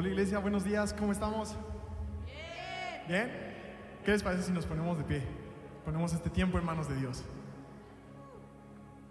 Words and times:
Hola 0.00 0.08
iglesia, 0.08 0.38
buenos 0.38 0.64
días, 0.64 0.94
¿cómo 0.94 1.12
estamos? 1.12 1.54
Bien. 3.06 3.30
¿Qué 4.02 4.12
les 4.12 4.22
parece 4.22 4.44
si 4.44 4.50
nos 4.50 4.64
ponemos 4.64 4.96
de 4.96 5.04
pie? 5.04 5.22
Ponemos 5.84 6.14
este 6.14 6.30
tiempo 6.30 6.58
en 6.58 6.64
manos 6.64 6.88
de 6.88 6.96
Dios. 6.96 7.22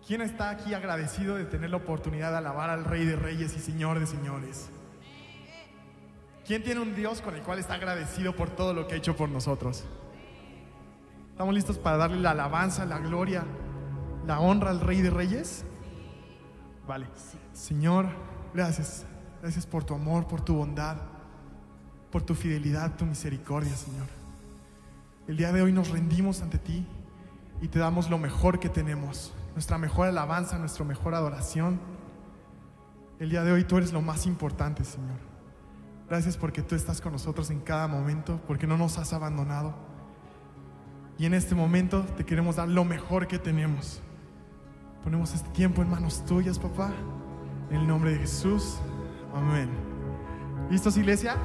¿Quién 0.08 0.22
está 0.22 0.50
aquí 0.50 0.74
agradecido 0.74 1.36
de 1.36 1.46
tener 1.46 1.70
la 1.70 1.78
oportunidad 1.78 2.32
de 2.32 2.38
alabar 2.40 2.72
al 2.72 2.86
Rey 2.86 3.06
de 3.06 3.16
Reyes 3.16 3.56
y 3.56 3.60
Señor 3.60 4.00
de 4.00 4.08
Señores? 4.08 4.72
¿Quién 6.48 6.64
tiene 6.64 6.82
un 6.82 6.96
Dios 6.96 7.22
con 7.22 7.36
el 7.36 7.44
cual 7.44 7.60
está 7.60 7.76
agradecido 7.76 8.36
por 8.36 8.50
todo 8.50 8.74
lo 8.74 8.88
que 8.88 8.96
ha 8.96 8.98
hecho 8.98 9.16
por 9.16 9.30
nosotros? 9.30 9.86
¿Estamos 11.30 11.54
listos 11.54 11.78
para 11.78 11.98
darle 11.98 12.20
la 12.20 12.32
alabanza, 12.32 12.88
la 12.88 12.98
gloria, 12.98 13.44
la 14.26 14.40
honra 14.40 14.72
al 14.72 14.80
Rey 14.80 15.04
de 15.04 15.12
Reyes? 15.12 15.66
Vale. 16.88 17.06
Señor, 17.54 18.08
gracias. 18.56 19.06
Gracias 19.42 19.66
por 19.66 19.84
tu 19.84 19.94
amor, 19.94 20.28
por 20.28 20.42
tu 20.42 20.56
bondad, 20.56 20.98
por 22.12 22.22
tu 22.22 22.36
fidelidad, 22.36 22.96
tu 22.96 23.06
misericordia, 23.06 23.76
Señor. 23.76 24.08
El 25.28 25.38
día 25.38 25.52
de 25.54 25.62
hoy 25.62 25.72
nos 25.72 25.90
rendimos 25.90 26.42
ante 26.42 26.58
ti 26.58 26.86
y 27.62 27.68
te 27.68 27.80
damos 27.80 28.10
lo 28.10 28.18
mejor 28.18 28.60
que 28.60 28.68
tenemos, 28.68 29.34
nuestra 29.54 29.78
mejor 29.78 30.08
alabanza, 30.08 30.58
nuestra 30.58 30.84
mejor 30.84 31.16
adoración. 31.16 31.80
El 33.20 33.30
día 33.30 33.44
de 33.44 33.52
hoy 33.52 33.64
tú 33.64 33.78
eres 33.78 33.94
lo 33.94 34.02
más 34.02 34.26
importante, 34.26 34.84
Señor. 34.84 35.20
Gracias 36.10 36.36
porque 36.36 36.62
tú 36.62 36.76
estás 36.76 37.00
con 37.00 37.14
nosotros 37.14 37.50
en 37.52 37.60
cada 37.60 37.88
momento, 37.88 38.42
porque 38.48 38.66
no 38.66 38.78
nos 38.78 38.98
has 38.98 39.14
abandonado. 39.14 39.76
Y 41.18 41.26
en 41.26 41.34
este 41.34 41.54
momento 41.54 42.04
te 42.18 42.26
queremos 42.26 42.56
dar 42.56 42.68
lo 42.68 42.84
mejor 42.84 43.28
que 43.28 43.38
tenemos. 43.38 44.02
Ponemos 45.04 45.34
este 45.34 45.50
tiempo 45.50 45.82
en 45.82 45.90
manos 45.90 46.26
tuyas, 46.26 46.58
papá. 46.58 46.92
En 47.70 47.78
el 47.78 47.88
nombre 47.88 48.12
de 48.12 48.20
Jesús. 48.20 48.80
Amén. 49.34 49.70
¿Listos, 50.70 50.98
iglesia? 50.98 51.36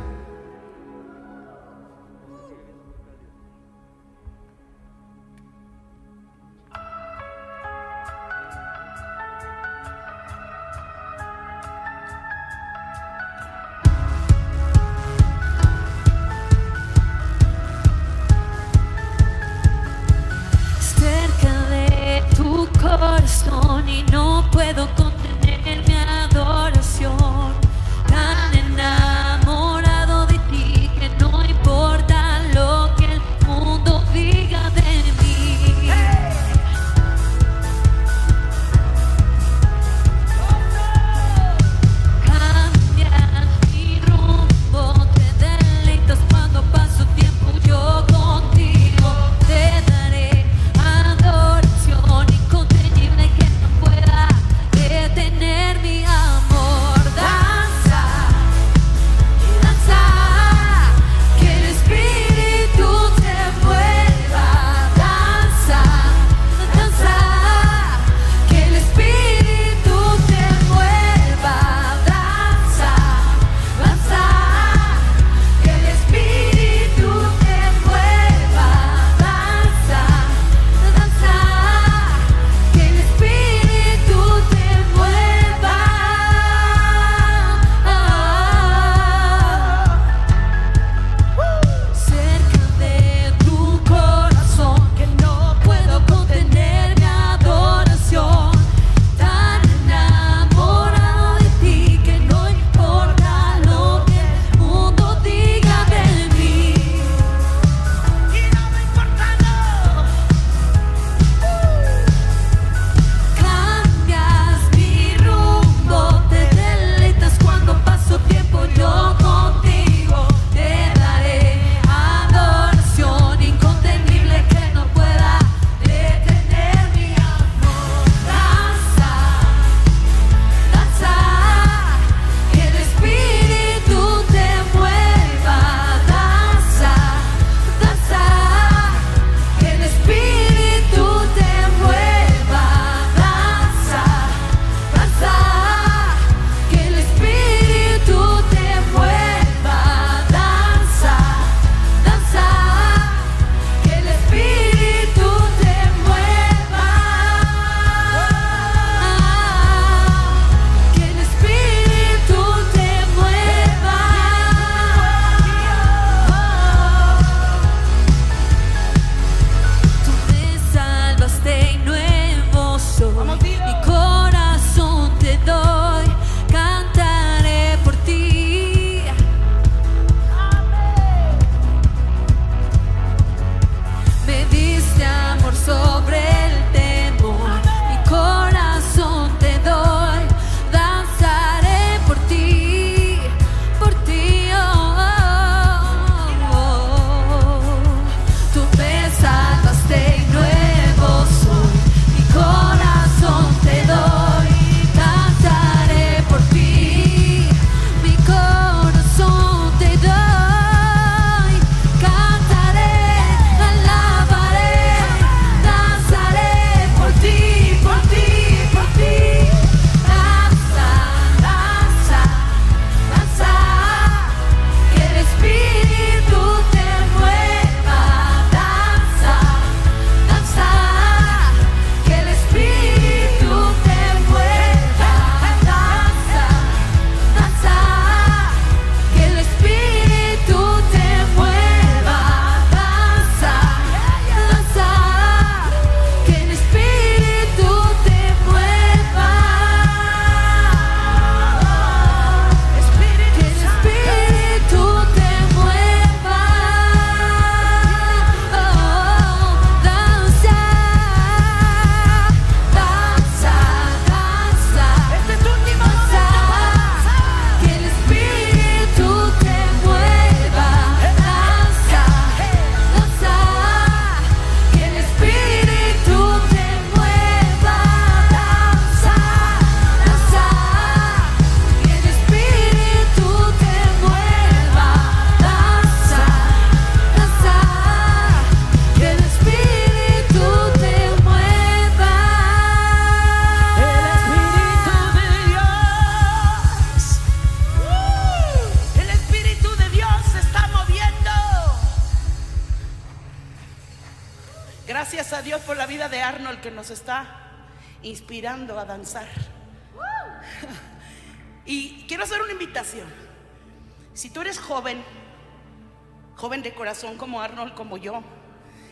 Corazón 316.95 317.17
como 317.19 317.41
Arnold, 317.41 317.75
como 317.75 317.97
yo, 317.97 318.23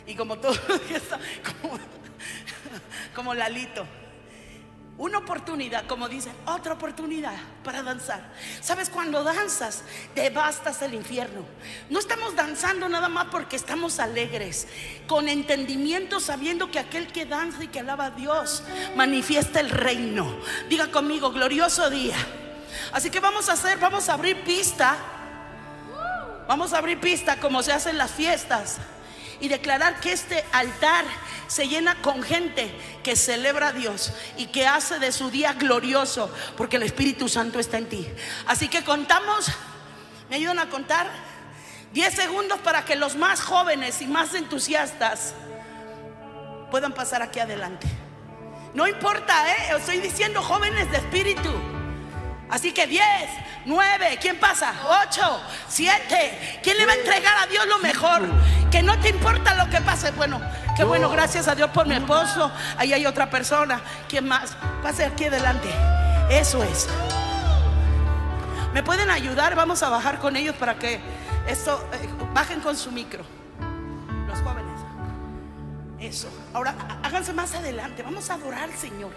y 0.05 0.13
como 0.13 0.37
todo, 0.37 0.53
como, 1.61 1.79
como 3.15 3.33
Lalito, 3.33 3.85
una 4.97 5.19
oportunidad, 5.19 5.87
como 5.87 6.09
dicen, 6.09 6.33
otra 6.45 6.73
oportunidad 6.73 7.33
para 7.63 7.81
danzar. 7.81 8.33
¿Sabes? 8.61 8.89
Cuando 8.89 9.23
danzas, 9.23 9.83
devastas 10.15 10.81
el 10.81 10.95
infierno. 10.95 11.45
No 11.89 11.97
estamos 11.97 12.35
danzando 12.35 12.89
nada 12.89 13.07
más 13.07 13.27
porque 13.31 13.55
estamos 13.55 13.99
alegres, 13.99 14.67
con 15.07 15.29
entendimiento, 15.29 16.19
sabiendo 16.19 16.69
que 16.71 16.79
aquel 16.79 17.07
que 17.07 17.25
danza 17.25 17.63
y 17.63 17.69
que 17.69 17.79
alaba 17.79 18.07
a 18.07 18.11
Dios 18.11 18.63
manifiesta 18.97 19.61
el 19.61 19.69
reino. 19.69 20.39
Diga 20.67 20.91
conmigo, 20.91 21.31
glorioso 21.31 21.89
día. 21.89 22.17
Así 22.91 23.09
que 23.09 23.21
vamos 23.21 23.47
a 23.47 23.53
hacer, 23.53 23.79
vamos 23.79 24.09
a 24.09 24.15
abrir 24.15 24.43
pista. 24.43 24.97
Vamos 26.47 26.73
a 26.73 26.79
abrir 26.79 26.99
pista 26.99 27.39
como 27.39 27.63
se 27.63 27.71
hacen 27.71 27.97
las 27.97 28.11
fiestas 28.11 28.77
y 29.39 29.47
declarar 29.47 29.99
que 29.99 30.11
este 30.11 30.43
altar 30.51 31.05
se 31.47 31.67
llena 31.67 32.01
con 32.01 32.23
gente 32.23 32.73
que 33.03 33.15
celebra 33.15 33.69
a 33.69 33.71
Dios 33.73 34.13
y 34.37 34.47
que 34.47 34.67
hace 34.67 34.99
de 34.99 35.11
su 35.11 35.29
día 35.31 35.53
glorioso 35.53 36.33
porque 36.57 36.77
el 36.77 36.83
Espíritu 36.83 37.29
Santo 37.29 37.59
está 37.59 37.77
en 37.77 37.89
ti. 37.89 38.07
Así 38.47 38.67
que 38.67 38.83
contamos, 38.83 39.47
me 40.29 40.37
ayudan 40.37 40.59
a 40.59 40.69
contar 40.69 41.09
10 41.93 42.13
segundos 42.13 42.59
para 42.59 42.85
que 42.85 42.95
los 42.95 43.15
más 43.15 43.41
jóvenes 43.41 44.01
y 44.01 44.07
más 44.07 44.33
entusiastas 44.33 45.33
puedan 46.71 46.93
pasar 46.93 47.21
aquí 47.21 47.39
adelante. 47.39 47.87
No 48.73 48.87
importa, 48.87 49.51
¿eh? 49.51 49.75
estoy 49.77 49.99
diciendo 49.99 50.41
jóvenes 50.41 50.89
de 50.91 50.97
espíritu. 50.97 51.51
Así 52.53 52.71
que 52.71 52.85
10, 52.85 53.03
9, 53.65 54.19
¿quién 54.21 54.39
pasa? 54.39 54.75
8, 55.07 55.41
7. 55.69 56.59
¿Quién 56.61 56.77
le 56.77 56.85
va 56.85 56.91
a 56.91 56.95
entregar 56.95 57.35
a 57.39 57.47
Dios 57.47 57.65
lo 57.65 57.79
mejor? 57.79 58.21
Que 58.69 58.83
no 58.83 58.99
te 58.99 59.09
importa 59.09 59.55
lo 59.55 59.67
que 59.71 59.81
pase. 59.81 60.11
Bueno, 60.11 60.39
qué 60.77 60.83
bueno, 60.83 61.09
gracias 61.09 61.47
a 61.47 61.55
Dios 61.55 61.71
por 61.71 61.87
mi 61.87 61.95
esposo. 61.95 62.51
Ahí 62.77 62.93
hay 62.93 63.07
otra 63.07 63.27
persona. 63.27 63.81
¿Quién 64.07 64.27
más? 64.27 64.55
Pase 64.83 65.03
aquí 65.03 65.25
adelante. 65.25 65.67
Eso 66.29 66.63
es. 66.63 66.87
¿Me 68.71 68.83
pueden 68.83 69.09
ayudar? 69.09 69.55
Vamos 69.55 69.81
a 69.81 69.89
bajar 69.89 70.19
con 70.19 70.35
ellos 70.35 70.55
para 70.55 70.77
que 70.77 70.99
esto 71.47 71.83
eh, 71.93 72.07
bajen 72.35 72.59
con 72.59 72.77
su 72.77 72.91
micro. 72.91 73.23
Los 74.27 74.39
jóvenes. 74.41 74.79
Eso. 75.99 76.29
Ahora 76.53 76.75
háganse 77.01 77.33
más 77.33 77.55
adelante. 77.55 78.03
Vamos 78.03 78.29
a 78.29 78.35
adorar 78.35 78.65
al 78.65 78.75
Señor. 78.75 79.11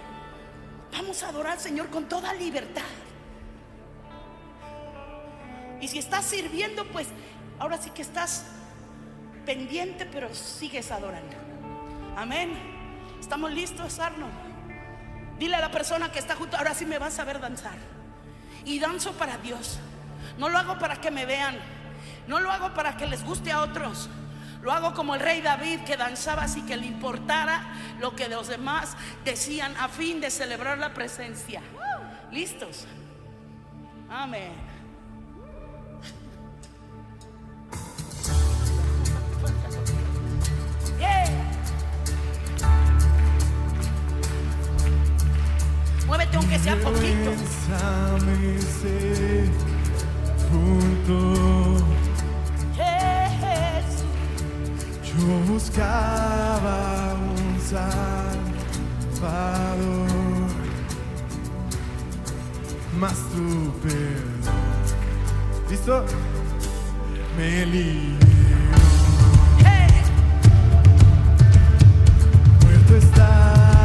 Vamos 0.90 1.22
a 1.22 1.28
adorar 1.28 1.52
al 1.52 1.60
Señor 1.60 1.90
con 1.90 2.08
toda 2.08 2.32
libertad. 2.32 2.80
Y 5.80 5.88
si 5.88 5.98
estás 5.98 6.24
sirviendo, 6.24 6.84
pues 6.86 7.08
ahora 7.58 7.78
sí 7.78 7.90
que 7.90 8.02
estás 8.02 8.44
pendiente, 9.44 10.06
pero 10.06 10.34
sigues 10.34 10.90
adorando. 10.90 11.36
Amén. 12.16 12.50
¿Estamos 13.20 13.52
listos, 13.52 13.98
Arno? 13.98 14.26
Dile 15.38 15.56
a 15.56 15.60
la 15.60 15.70
persona 15.70 16.10
que 16.10 16.18
está 16.18 16.34
junto, 16.34 16.56
ahora 16.56 16.74
sí 16.74 16.86
me 16.86 16.98
vas 16.98 17.18
a 17.18 17.24
ver 17.24 17.40
danzar. 17.40 17.76
Y 18.64 18.78
danzo 18.78 19.12
para 19.12 19.36
Dios. 19.38 19.78
No 20.38 20.48
lo 20.48 20.58
hago 20.58 20.78
para 20.78 21.00
que 21.00 21.10
me 21.10 21.26
vean. 21.26 21.56
No 22.26 22.40
lo 22.40 22.50
hago 22.50 22.74
para 22.74 22.96
que 22.96 23.06
les 23.06 23.24
guste 23.24 23.52
a 23.52 23.60
otros. 23.60 24.08
Lo 24.62 24.72
hago 24.72 24.94
como 24.94 25.14
el 25.14 25.20
rey 25.20 25.42
David 25.42 25.80
que 25.84 25.96
danzaba 25.96 26.42
así 26.42 26.62
que 26.62 26.76
le 26.76 26.86
importara 26.86 27.62
lo 28.00 28.16
que 28.16 28.28
los 28.28 28.48
demás 28.48 28.96
decían 29.24 29.76
a 29.76 29.88
fin 29.88 30.20
de 30.20 30.30
celebrar 30.30 30.78
la 30.78 30.92
presencia. 30.92 31.62
¿Listos? 32.32 32.86
Amén. 34.10 34.52
Muévete 46.06 46.36
aunque 46.36 46.58
sea 46.58 46.76
poquito. 46.76 47.30
Punto. 50.50 51.84
Jesús. 52.76 54.04
Yo 55.02 55.52
buscaba 55.52 57.14
un 57.14 57.60
salvador, 57.60 58.36
mas 62.98 63.16
tu 63.32 63.72
perdón, 63.82 64.54
¿listo? 65.68 66.04
Me 67.36 67.66
liberó. 67.66 68.26
Hey. 69.58 70.02
Muerto 72.62 72.94
mi 72.94 73.75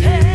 Hey. 0.00 0.31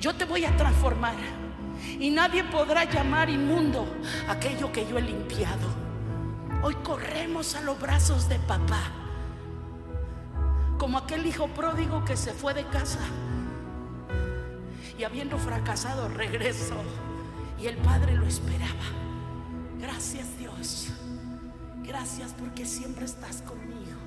Yo 0.00 0.14
te 0.14 0.24
voy 0.24 0.44
a 0.44 0.56
transformar 0.56 1.16
y 1.98 2.10
nadie 2.10 2.44
podrá 2.44 2.84
llamar 2.84 3.28
inmundo 3.28 3.86
aquello 4.28 4.72
que 4.72 4.86
yo 4.86 4.98
he 4.98 5.02
limpiado. 5.02 5.68
Hoy 6.62 6.74
corremos 6.76 7.54
a 7.56 7.60
los 7.60 7.78
brazos 7.78 8.28
de 8.28 8.38
papá, 8.38 8.82
como 10.78 10.98
aquel 10.98 11.26
hijo 11.26 11.48
pródigo 11.48 12.04
que 12.04 12.16
se 12.16 12.32
fue 12.32 12.54
de 12.54 12.64
casa 12.66 13.00
y 14.98 15.04
habiendo 15.04 15.38
fracasado 15.38 16.08
regresó 16.08 16.76
y 17.60 17.66
el 17.66 17.76
padre 17.76 18.14
lo 18.14 18.26
esperaba. 18.26 18.86
Gracias 19.78 20.38
Dios, 20.38 20.88
gracias 21.82 22.34
porque 22.38 22.64
siempre 22.64 23.04
estás 23.04 23.42
conmigo. 23.42 24.05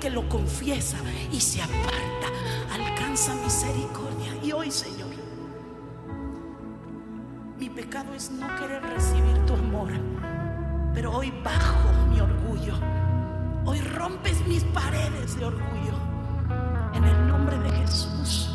que 0.00 0.10
lo 0.10 0.26
confiesa 0.28 0.96
y 1.30 1.40
se 1.40 1.60
aparta 1.60 2.28
alcanza 2.72 3.34
misericordia. 3.34 4.34
Y 4.42 4.52
hoy, 4.52 4.70
Señor, 4.70 5.10
mi 7.58 7.68
pecado 7.68 8.14
es 8.14 8.30
no 8.30 8.46
querer 8.56 8.82
recibir 8.82 9.44
tu 9.44 9.52
amor, 9.52 9.90
pero 10.94 11.12
hoy 11.12 11.30
bajo 11.44 11.92
mi 12.10 12.18
orgullo. 12.20 12.74
Hoy 13.66 13.78
rompes 13.82 14.44
mis 14.46 14.64
paredes 14.64 15.38
de 15.38 15.44
orgullo 15.44 15.94
en 16.94 17.04
el 17.04 17.28
nombre 17.28 17.58
de 17.58 17.70
Jesús 17.70 18.48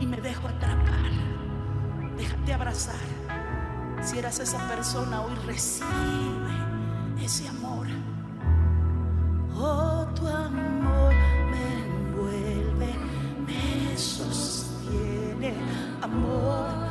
y 0.00 0.06
me 0.06 0.18
dejo 0.18 0.48
atrapar. 0.48 1.10
Déjate 2.16 2.54
abrazar. 2.54 2.96
Si 4.02 4.18
eras 4.18 4.40
esa 4.40 4.66
persona, 4.66 5.20
hoy 5.20 5.34
recibe 5.46 6.39
amor. 16.02 16.89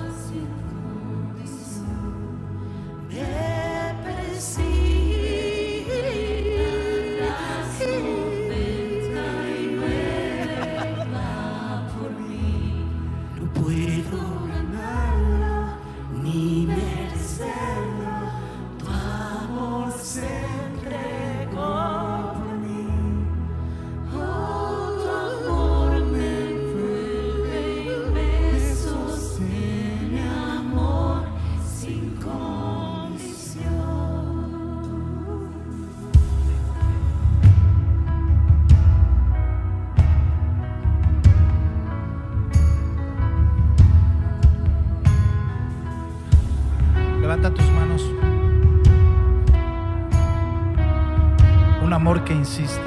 insiste. 52.39 52.81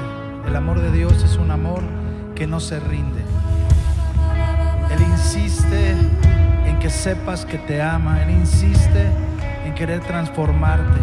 El 0.47 0.55
amor 0.55 0.81
de 0.81 0.91
Dios 0.91 1.23
es 1.23 1.37
un 1.37 1.51
amor 1.51 1.81
que 2.35 2.47
no 2.47 2.59
se 2.59 2.79
rinde. 2.79 3.21
Él 4.91 5.01
insiste 5.11 5.91
en 6.65 6.79
que 6.79 6.89
sepas 6.89 7.45
que 7.45 7.59
te 7.59 7.81
ama. 7.81 8.23
Él 8.23 8.31
insiste 8.31 9.07
en 9.65 9.75
querer 9.75 10.01
transformarte. 10.01 10.99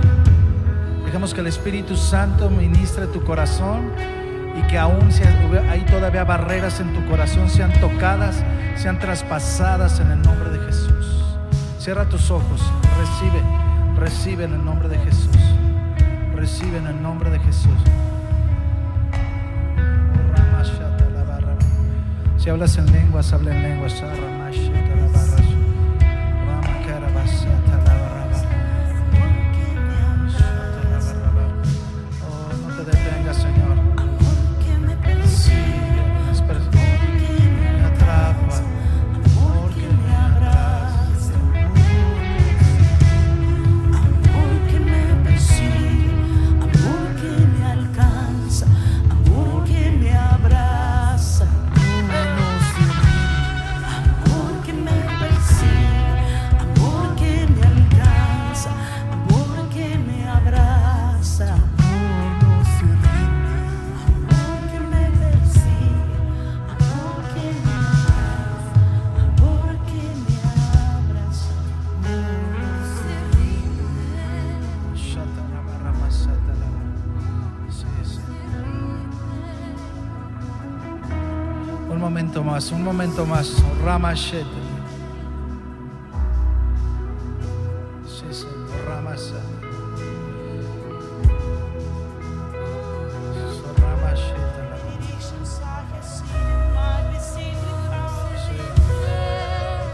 Dejemos 1.04 1.32
que 1.32 1.40
el 1.40 1.46
Espíritu 1.46 1.96
Santo 1.96 2.50
ministre 2.50 3.06
tu 3.06 3.22
corazón 3.24 3.92
y 4.56 4.62
que 4.66 4.78
aún 4.78 5.12
si 5.12 5.22
hay 5.22 5.82
todavía 5.82 6.24
barreras 6.24 6.80
en 6.80 6.92
tu 6.92 7.08
corazón 7.08 7.48
sean 7.48 7.72
tocadas, 7.80 8.42
sean 8.76 8.98
traspasadas 8.98 10.00
en 10.00 10.10
el 10.10 10.22
nombre 10.22 10.50
de 10.50 10.58
Jesús. 10.66 11.24
Cierra 11.78 12.08
tus 12.08 12.30
ojos, 12.30 12.60
recibe, 12.98 13.42
recibe 13.96 14.44
en 14.44 14.54
el 14.54 14.64
nombre 14.64 14.88
de 14.88 14.98
Jesús. 14.98 15.36
Recibe 16.34 16.78
en 16.78 16.86
el 16.88 17.02
nombre 17.02 17.30
de 17.30 17.38
Jesús. 17.38 17.99
Hablas 22.50 22.76
en 22.78 22.86
lenguas, 22.92 23.32
habla 23.32 23.52
en 23.52 23.62
lenguas. 23.62 24.02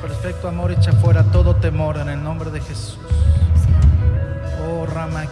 Perfecto 0.00 0.48
amor 0.48 0.72
echa 0.72 0.92
fuera 0.92 1.22
todo 1.24 1.56
temor 1.56 1.98
en 1.98 2.08
el 2.08 2.22
nombre 2.22 2.50
de 2.50 2.60
Jesús. 2.62 2.98
Oh, 4.66 4.86
Rama 4.86 5.24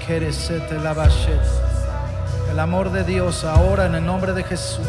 Lavashet. 0.83 1.41
El 2.51 2.61
amor 2.61 2.91
de 2.91 3.03
Dios 3.05 3.45
ahora 3.45 3.87
en 3.87 3.95
el 3.95 4.05
nombre 4.05 4.35
de 4.35 4.45
Jesús. 4.45 4.87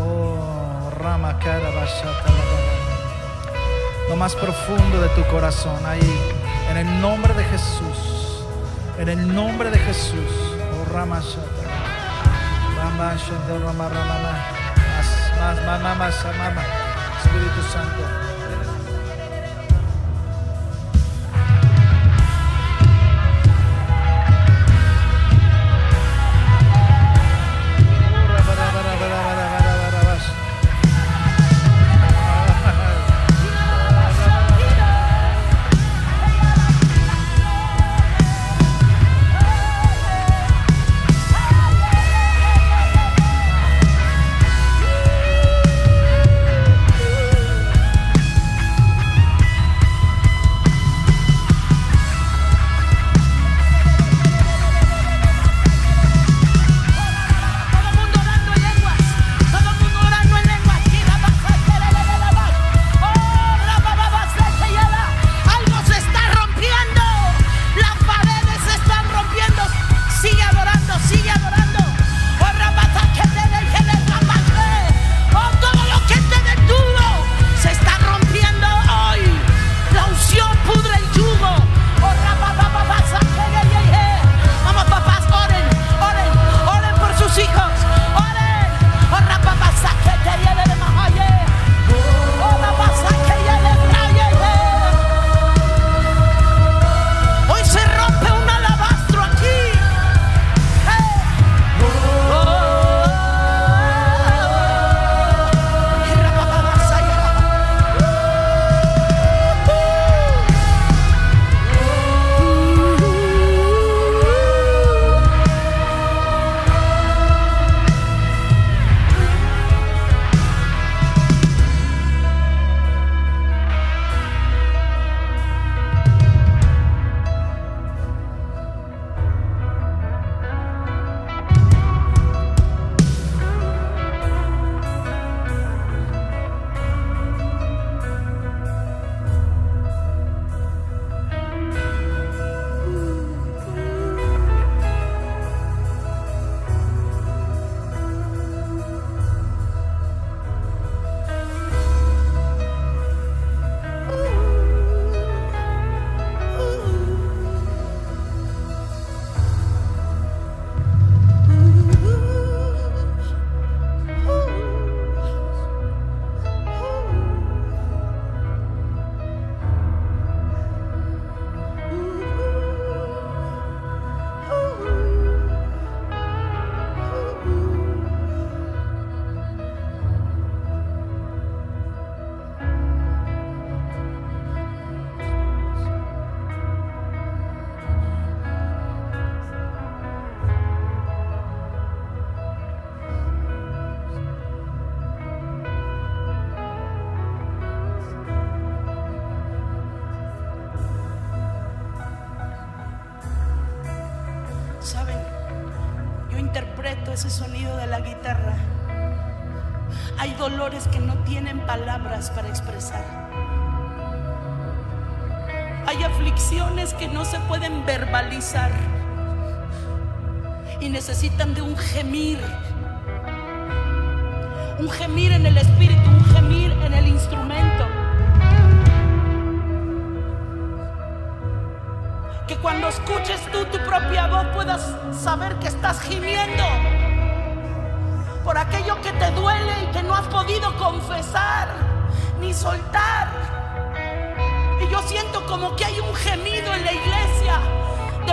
Oh, 0.00 0.90
Rama 0.98 1.38
Karabashata. 1.38 2.35
Más 4.18 4.34
profundo 4.34 5.00
de 5.00 5.08
tu 5.10 5.22
corazón 5.30 5.84
ahí. 5.86 6.20
En 6.70 6.78
el 6.78 7.00
nombre 7.00 7.34
de 7.34 7.44
Jesús. 7.44 8.44
En 8.98 9.08
el 9.08 9.34
nombre 9.34 9.70
de 9.70 9.78
Jesús. 9.78 10.32
Oh, 10.72 10.92
Rama 10.92 11.20
Shata. 11.20 11.66
Rama 12.76 13.14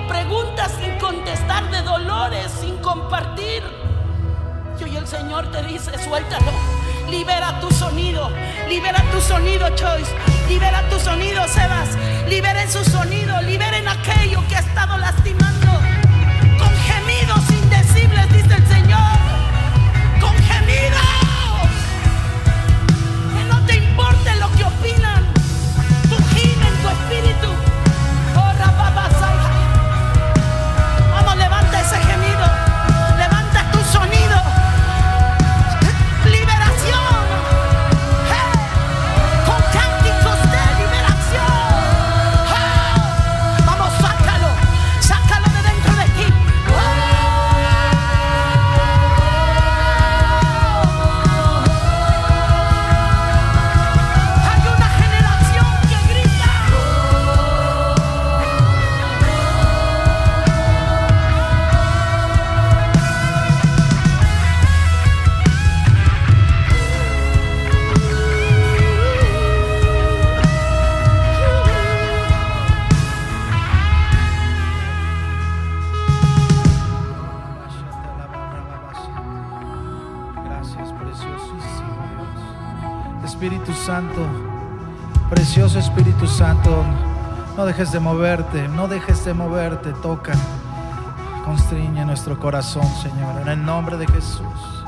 preguntas 0.07 0.71
sin 0.79 0.97
contestar, 0.99 1.69
de 1.71 1.81
dolores 1.81 2.51
sin 2.59 2.77
compartir. 2.77 3.63
Y 4.79 4.83
hoy 4.83 4.97
el 4.97 5.07
Señor 5.07 5.51
te 5.51 5.63
dice, 5.63 5.91
suéltalo, 6.03 6.51
libera 7.09 7.59
tu 7.59 7.69
sonido, 7.71 8.29
libera 8.67 9.03
tu 9.11 9.21
sonido, 9.21 9.69
Choice, 9.75 10.11
libera 10.47 10.81
tu 10.89 10.99
sonido, 10.99 11.47
Sebas, 11.47 11.89
liberen 12.27 12.69
su 12.69 12.83
sonido, 12.83 13.41
liberen 13.41 13.87
aquello 13.87 14.43
que 14.47 14.55
ha 14.55 14.59
estado 14.59 14.97
lastimando. 14.97 15.71
Con 16.57 16.69
gemidos 16.69 17.49
indecibles, 17.49 18.31
dice 18.31 18.55
el 18.55 18.67
Señor, 18.67 19.17
con 20.19 20.35
gemidos. 20.35 21.01
Que 23.35 23.43
no 23.45 23.65
te 23.65 23.75
importe 23.75 24.35
lo 24.35 24.51
que 24.51 24.63
opinan, 24.63 25.23
tú 26.09 26.17
gime 26.33 26.67
en 26.67 26.81
tu 26.81 26.89
espíritu. 26.89 27.72
Santo, 83.93 84.25
precioso 85.29 85.77
Espíritu 85.77 86.25
Santo, 86.25 86.83
no 87.55 87.63
dejes 87.63 87.91
de 87.91 87.99
moverte, 87.99 88.67
no 88.67 88.87
dejes 88.87 89.23
de 89.23 89.35
moverte, 89.35 89.93
toca, 90.01 90.33
constriñe 91.45 92.03
nuestro 92.03 92.39
corazón, 92.39 92.87
Señor, 93.03 93.39
en 93.43 93.49
el 93.49 93.63
nombre 93.63 93.97
de 93.97 94.07
Jesús. 94.07 94.83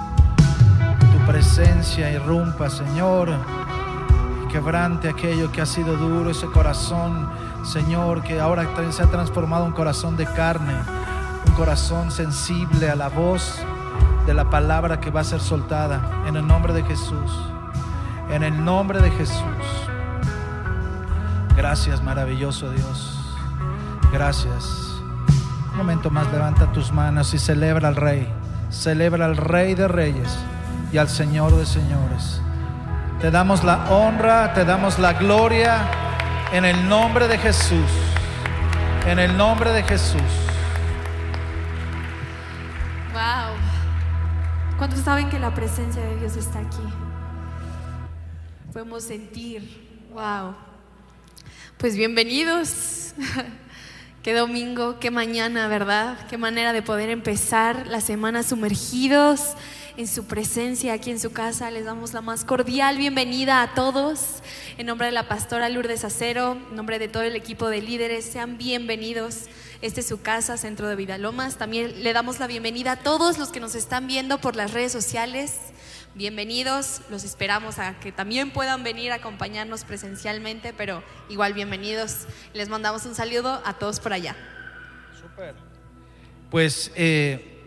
Tu 1.11 1.31
presencia 1.31 2.11
irrumpa, 2.11 2.67
Señor, 2.67 3.29
y 4.43 4.47
quebrante 4.47 5.07
aquello 5.07 5.51
que 5.51 5.61
ha 5.61 5.67
sido 5.67 5.95
duro, 5.97 6.31
ese 6.31 6.47
corazón, 6.47 7.29
Señor, 7.63 8.23
que 8.23 8.39
ahora 8.39 8.67
se 8.89 9.03
ha 9.03 9.11
transformado 9.11 9.65
en 9.65 9.69
un 9.69 9.75
corazón 9.75 10.17
de 10.17 10.25
carne, 10.25 10.73
un 11.45 11.53
corazón 11.53 12.09
sensible 12.09 12.89
a 12.89 12.95
la 12.95 13.09
voz 13.09 13.59
de 14.25 14.33
la 14.33 14.49
palabra 14.49 14.99
que 14.99 15.11
va 15.11 15.21
a 15.21 15.25
ser 15.25 15.41
soltada 15.41 16.23
en 16.25 16.37
el 16.37 16.47
nombre 16.47 16.73
de 16.73 16.81
Jesús. 16.81 17.54
En 18.29 18.43
el 18.43 18.63
nombre 18.63 19.01
de 19.01 19.11
Jesús. 19.11 19.39
Gracias, 21.55 22.03
maravilloso 22.03 22.69
Dios. 22.71 23.19
Gracias. 24.11 24.63
Un 25.71 25.77
momento 25.77 26.09
más, 26.09 26.31
levanta 26.31 26.71
tus 26.71 26.91
manos 26.91 27.33
y 27.33 27.39
celebra 27.39 27.87
al 27.87 27.95
Rey. 27.95 28.27
Celebra 28.69 29.25
al 29.25 29.37
Rey 29.37 29.75
de 29.75 29.87
Reyes 29.87 30.37
y 30.91 30.97
al 30.97 31.07
Señor 31.07 31.55
de 31.55 31.65
Señores. 31.65 32.41
Te 33.19 33.31
damos 33.31 33.63
la 33.63 33.89
honra, 33.89 34.53
te 34.53 34.65
damos 34.65 34.99
la 34.99 35.13
gloria 35.13 35.81
en 36.51 36.65
el 36.65 36.87
nombre 36.87 37.27
de 37.27 37.37
Jesús. 37.37 37.89
En 39.07 39.19
el 39.19 39.37
nombre 39.37 39.71
de 39.71 39.83
Jesús. 39.83 40.21
Wow. 43.13 43.55
¿Cuántos 44.77 44.99
saben 44.99 45.29
que 45.29 45.39
la 45.39 45.53
presencia 45.53 46.01
de 46.01 46.17
Dios 46.17 46.35
está 46.35 46.59
aquí? 46.59 47.04
Podemos 48.75 49.05
sentir. 49.05 49.63
Wow. 50.11 50.53
Pues 51.77 51.95
bienvenidos. 51.95 53.13
Qué 54.21 54.33
domingo, 54.33 54.99
qué 54.99 55.11
mañana, 55.11 55.69
¿verdad? 55.69 56.27
Qué 56.27 56.37
manera 56.37 56.73
de 56.73 56.81
poder 56.81 57.09
empezar 57.09 57.87
la 57.87 58.01
semana 58.01 58.43
sumergidos 58.43 59.53
en 59.95 60.07
su 60.07 60.25
presencia 60.25 60.91
aquí 60.91 61.09
en 61.09 61.21
su 61.21 61.31
casa. 61.31 61.71
Les 61.71 61.85
damos 61.85 62.11
la 62.11 62.19
más 62.19 62.43
cordial 62.43 62.97
bienvenida 62.97 63.61
a 63.61 63.75
todos. 63.75 64.41
En 64.77 64.87
nombre 64.87 65.05
de 65.07 65.13
la 65.13 65.29
pastora 65.29 65.69
Lourdes 65.69 66.03
Acero, 66.03 66.57
en 66.69 66.75
nombre 66.75 66.99
de 66.99 67.07
todo 67.07 67.23
el 67.23 67.37
equipo 67.37 67.69
de 67.69 67.81
líderes, 67.81 68.25
sean 68.25 68.57
bienvenidos. 68.57 69.43
Este 69.81 70.01
es 70.01 70.07
su 70.07 70.21
casa, 70.21 70.57
Centro 70.57 70.89
de 70.89 70.97
Vidalomas. 70.97 71.57
También 71.57 72.03
le 72.03 72.11
damos 72.11 72.39
la 72.39 72.47
bienvenida 72.47 72.91
a 72.91 72.95
todos 72.97 73.37
los 73.37 73.49
que 73.53 73.61
nos 73.61 73.73
están 73.73 74.07
viendo 74.07 74.41
por 74.41 74.57
las 74.57 74.73
redes 74.73 74.91
sociales. 74.91 75.53
Bienvenidos, 76.15 77.01
los 77.09 77.25
esperamos 77.25 77.77
a 77.77 77.99
que 77.99 78.13
también 78.13 78.51
puedan 78.51 78.83
venir 78.83 79.11
a 79.11 79.15
acompañarnos 79.15 79.83
presencialmente, 79.83 80.71
pero 80.71 81.03
igual 81.27 81.53
bienvenidos. 81.53 82.25
Les 82.53 82.69
mandamos 82.69 83.05
un 83.05 83.15
saludo 83.15 83.61
a 83.65 83.73
todos 83.73 83.99
por 83.99 84.13
allá. 84.13 84.33
Pues 86.49 86.91
eh, 86.95 87.59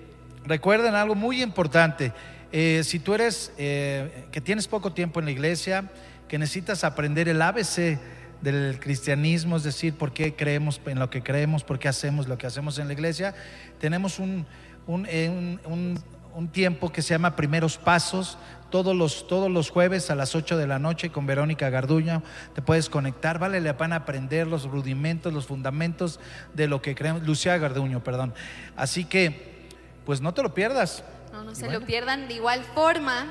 recuerden 0.47 0.95
algo 0.95 1.15
muy 1.15 1.43
importante. 1.43 2.15
Eh, 2.51 2.81
si 2.85 2.99
tú 2.99 3.13
eres 3.13 3.53
eh, 3.59 4.25
que 4.33 4.41
tienes 4.41 4.67
poco 4.67 4.95
tiempo 4.95 5.21
en 5.21 5.27
la 5.27 5.33
iglesia, 5.33 5.91
que 6.27 6.39
necesitas 6.39 6.85
aprender 6.85 7.29
el 7.29 7.43
ABC 7.43 7.99
del 8.41 8.79
cristianismo, 8.81 9.59
es 9.59 9.65
decir, 9.65 9.93
por 9.93 10.15
qué 10.15 10.35
creemos 10.35 10.81
en 10.87 10.99
lo 11.01 11.11
que 11.11 11.23
creemos, 11.23 11.65
por 11.65 11.79
qué 11.79 11.89
hacemos 11.89 12.27
lo 12.29 12.39
que 12.39 12.47
hacemos 12.47 12.79
en 12.79 12.87
la 12.87 12.95
iglesia, 12.95 13.35
tenemos 13.79 14.19
un, 14.19 14.47
un- 14.87 15.61
un- 15.67 16.01
un 16.35 16.49
tiempo 16.49 16.91
que 16.93 17.03
se 17.03 17.15
llama 17.15 17.37
Primeros 17.37 17.79
Pasos. 17.79 18.39
Todos 18.71 18.95
los, 18.95 19.27
todos 19.27 19.51
los 19.51 19.71
jueves 19.71 20.11
a 20.11 20.15
las 20.15 20.35
8 20.35 20.59
de 20.59 20.67
la 20.67 20.79
noche 20.79 21.11
con 21.11 21.27
Verónica 21.27 21.71
Garduño 21.71 22.23
te 22.55 22.61
puedes 22.61 22.91
conectar. 22.91 23.39
Vale 23.39 23.61
la 23.61 23.77
pena 23.79 23.97
aprender 23.97 24.47
los 24.47 24.65
rudimentos, 24.65 25.33
los 25.33 25.47
fundamentos 25.47 26.21
de 26.53 26.69
lo 26.69 26.83
que 26.83 26.95
creemos. 26.95 27.23
Lucía 27.23 27.57
Garduño, 27.57 28.05
perdón. 28.05 28.35
Así 28.77 29.07
que, 29.07 29.69
pues 30.05 30.21
no 30.21 30.35
te 30.35 30.43
lo 30.43 30.53
pierdas. 30.53 31.03
No, 31.33 31.45
no 31.45 31.53
Y 31.53 31.55
se 31.55 31.65
bueno. 31.65 31.81
lo 31.81 31.87
pierdan. 31.87 32.29
De 32.29 32.35
igual 32.35 32.63
forma, 32.75 33.27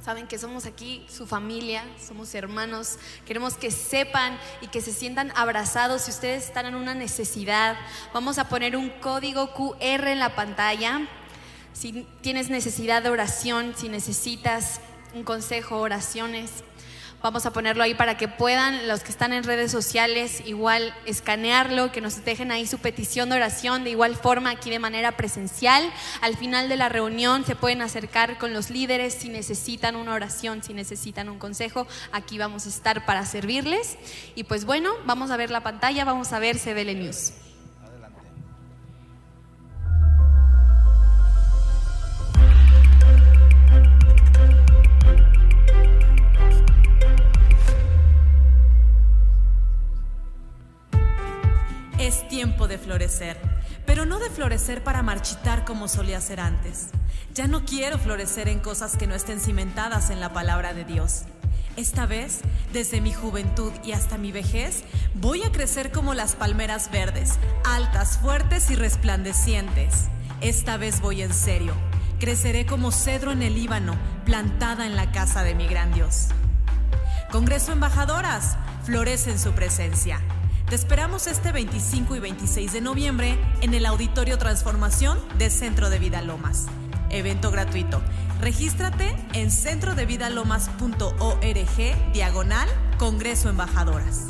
saben 0.00 0.28
que 0.28 0.38
somos 0.38 0.64
aquí 0.64 1.04
su 1.08 1.26
familia, 1.26 1.82
somos 2.00 2.32
hermanos. 2.34 2.98
Queremos 3.26 3.54
que 3.54 3.72
sepan 3.72 4.38
y 4.60 4.68
que 4.68 4.80
se 4.80 4.92
sientan 4.92 5.32
abrazados. 5.34 6.02
Si 6.02 6.12
ustedes 6.12 6.44
están 6.46 6.66
en 6.66 6.76
una 6.76 6.94
necesidad, 6.94 7.76
vamos 8.14 8.38
a 8.38 8.48
poner 8.48 8.76
un 8.76 8.90
código 9.00 9.52
QR 9.54 10.06
en 10.06 10.20
la 10.20 10.36
pantalla. 10.36 11.00
Si 11.72 12.06
tienes 12.20 12.50
necesidad 12.50 13.02
de 13.02 13.10
oración, 13.10 13.74
si 13.76 13.88
necesitas 13.88 14.80
un 15.14 15.24
consejo, 15.24 15.78
oraciones, 15.78 16.50
vamos 17.22 17.46
a 17.46 17.52
ponerlo 17.52 17.82
ahí 17.82 17.94
para 17.94 18.16
que 18.16 18.28
puedan 18.28 18.88
los 18.88 19.02
que 19.02 19.10
están 19.10 19.32
en 19.32 19.44
redes 19.44 19.70
sociales 19.70 20.42
igual 20.44 20.94
escanearlo, 21.06 21.92
que 21.92 22.00
nos 22.00 22.24
dejen 22.24 22.50
ahí 22.50 22.66
su 22.66 22.78
petición 22.78 23.30
de 23.30 23.36
oración 23.36 23.84
de 23.84 23.90
igual 23.90 24.16
forma 24.16 24.50
aquí 24.50 24.70
de 24.70 24.78
manera 24.78 25.12
presencial. 25.12 25.88
Al 26.20 26.36
final 26.36 26.68
de 26.68 26.76
la 26.76 26.88
reunión 26.88 27.44
se 27.44 27.56
pueden 27.56 27.80
acercar 27.80 28.38
con 28.38 28.52
los 28.52 28.70
líderes 28.70 29.14
si 29.14 29.28
necesitan 29.28 29.96
una 29.96 30.14
oración, 30.14 30.62
si 30.62 30.74
necesitan 30.74 31.28
un 31.28 31.38
consejo. 31.38 31.86
Aquí 32.10 32.38
vamos 32.38 32.66
a 32.66 32.70
estar 32.70 33.06
para 33.06 33.24
servirles. 33.24 33.96
Y 34.34 34.44
pues 34.44 34.64
bueno, 34.64 34.92
vamos 35.06 35.30
a 35.30 35.36
ver 35.36 35.50
la 35.50 35.62
pantalla, 35.62 36.04
vamos 36.04 36.32
a 36.32 36.38
ver 36.38 36.58
CBL 36.58 36.94
News. 36.98 37.32
Tiempo 52.28 52.68
de 52.68 52.78
florecer, 52.78 53.36
pero 53.86 54.06
no 54.06 54.18
de 54.18 54.30
florecer 54.30 54.84
para 54.84 55.02
marchitar 55.02 55.64
como 55.64 55.88
solía 55.88 56.20
ser 56.20 56.40
antes. 56.40 56.88
Ya 57.34 57.46
no 57.46 57.64
quiero 57.64 57.98
florecer 57.98 58.48
en 58.48 58.60
cosas 58.60 58.96
que 58.96 59.06
no 59.06 59.14
estén 59.14 59.40
cimentadas 59.40 60.10
en 60.10 60.20
la 60.20 60.32
palabra 60.32 60.74
de 60.74 60.84
Dios. 60.84 61.22
Esta 61.76 62.04
vez, 62.04 62.40
desde 62.72 63.00
mi 63.00 63.12
juventud 63.12 63.72
y 63.82 63.92
hasta 63.92 64.18
mi 64.18 64.30
vejez, 64.30 64.84
voy 65.14 65.42
a 65.42 65.50
crecer 65.50 65.90
como 65.90 66.12
las 66.12 66.34
palmeras 66.34 66.90
verdes, 66.90 67.38
altas, 67.64 68.18
fuertes 68.18 68.70
y 68.70 68.76
resplandecientes. 68.76 70.08
Esta 70.42 70.76
vez 70.76 71.00
voy 71.00 71.22
en 71.22 71.32
serio. 71.32 71.72
Creceré 72.20 72.66
como 72.66 72.92
cedro 72.92 73.32
en 73.32 73.42
el 73.42 73.54
Líbano, 73.54 73.96
plantada 74.26 74.86
en 74.86 74.96
la 74.96 75.12
casa 75.12 75.42
de 75.42 75.54
mi 75.54 75.66
gran 75.66 75.94
Dios. 75.94 76.28
Congreso 77.30 77.72
Embajadoras, 77.72 78.58
florece 78.84 79.30
en 79.30 79.38
su 79.38 79.52
presencia. 79.52 80.20
Te 80.72 80.76
esperamos 80.76 81.26
este 81.26 81.52
25 81.52 82.16
y 82.16 82.18
26 82.18 82.72
de 82.72 82.80
noviembre 82.80 83.36
en 83.60 83.74
el 83.74 83.84
Auditorio 83.84 84.38
Transformación 84.38 85.18
de 85.36 85.50
Centro 85.50 85.90
de 85.90 85.98
Vida 85.98 86.22
Lomas. 86.22 86.64
Evento 87.10 87.50
gratuito. 87.50 88.00
Regístrate 88.40 89.14
en 89.34 89.50
centrodevidalomas.org 89.50 92.12
diagonal 92.14 92.70
Congreso 92.96 93.50
Embajadoras. 93.50 94.28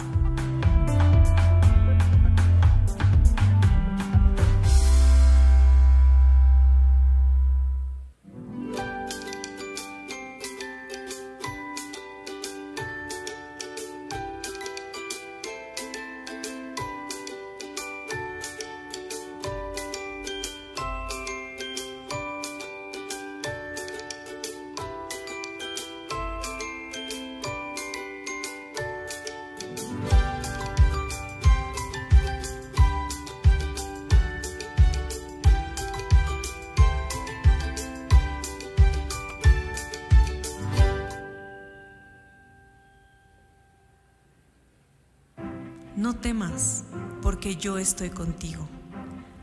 Yo 47.62 47.78
estoy 47.78 48.10
contigo. 48.10 48.66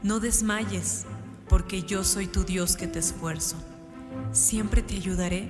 No 0.03 0.19
desmayes, 0.19 1.05
porque 1.47 1.83
yo 1.83 2.03
soy 2.03 2.27
tu 2.27 2.43
Dios 2.43 2.75
que 2.75 2.85
te 2.85 2.99
esfuerzo. 2.99 3.55
Siempre 4.33 4.81
te 4.81 4.95
ayudaré 4.95 5.47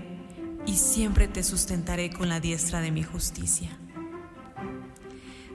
y 0.67 0.77
siempre 0.77 1.27
te 1.27 1.41
sustentaré 1.43 2.11
con 2.11 2.29
la 2.29 2.39
diestra 2.39 2.79
de 2.79 2.91
mi 2.91 3.01
justicia. 3.01 3.75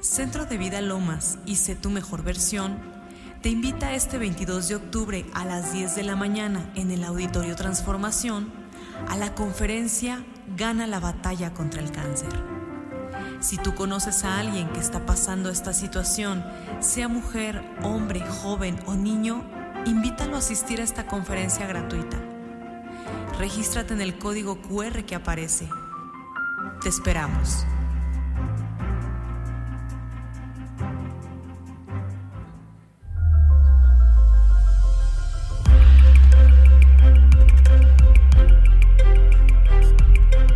Centro 0.00 0.44
de 0.44 0.58
Vida 0.58 0.80
Lomas 0.80 1.38
y 1.46 1.54
Sé 1.54 1.76
tu 1.76 1.88
mejor 1.88 2.24
versión 2.24 2.78
te 3.42 3.48
invita 3.48 3.94
este 3.94 4.18
22 4.18 4.68
de 4.68 4.74
octubre 4.74 5.24
a 5.34 5.44
las 5.44 5.72
10 5.72 5.94
de 5.94 6.02
la 6.02 6.16
mañana 6.16 6.72
en 6.74 6.90
el 6.90 7.04
Auditorio 7.04 7.54
Transformación 7.54 8.52
a 9.08 9.16
la 9.16 9.34
conferencia 9.36 10.24
Gana 10.56 10.86
la 10.86 10.98
batalla 10.98 11.54
contra 11.54 11.80
el 11.80 11.92
cáncer. 11.92 12.53
Si 13.44 13.58
tú 13.58 13.74
conoces 13.74 14.24
a 14.24 14.38
alguien 14.38 14.70
que 14.70 14.80
está 14.80 15.04
pasando 15.04 15.50
esta 15.50 15.74
situación, 15.74 16.42
sea 16.80 17.08
mujer, 17.08 17.62
hombre, 17.82 18.20
joven 18.20 18.80
o 18.86 18.94
niño, 18.94 19.44
invítalo 19.84 20.36
a 20.36 20.38
asistir 20.38 20.80
a 20.80 20.82
esta 20.82 21.06
conferencia 21.06 21.66
gratuita. 21.66 22.16
Regístrate 23.38 23.92
en 23.92 24.00
el 24.00 24.16
código 24.16 24.62
QR 24.62 25.04
que 25.04 25.14
aparece. 25.14 25.68
Te 26.80 26.88
esperamos. 26.88 27.66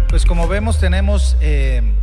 Pues 0.08 0.24
como 0.24 0.48
vemos 0.48 0.80
tenemos 0.80 1.36
eh, 1.42 1.97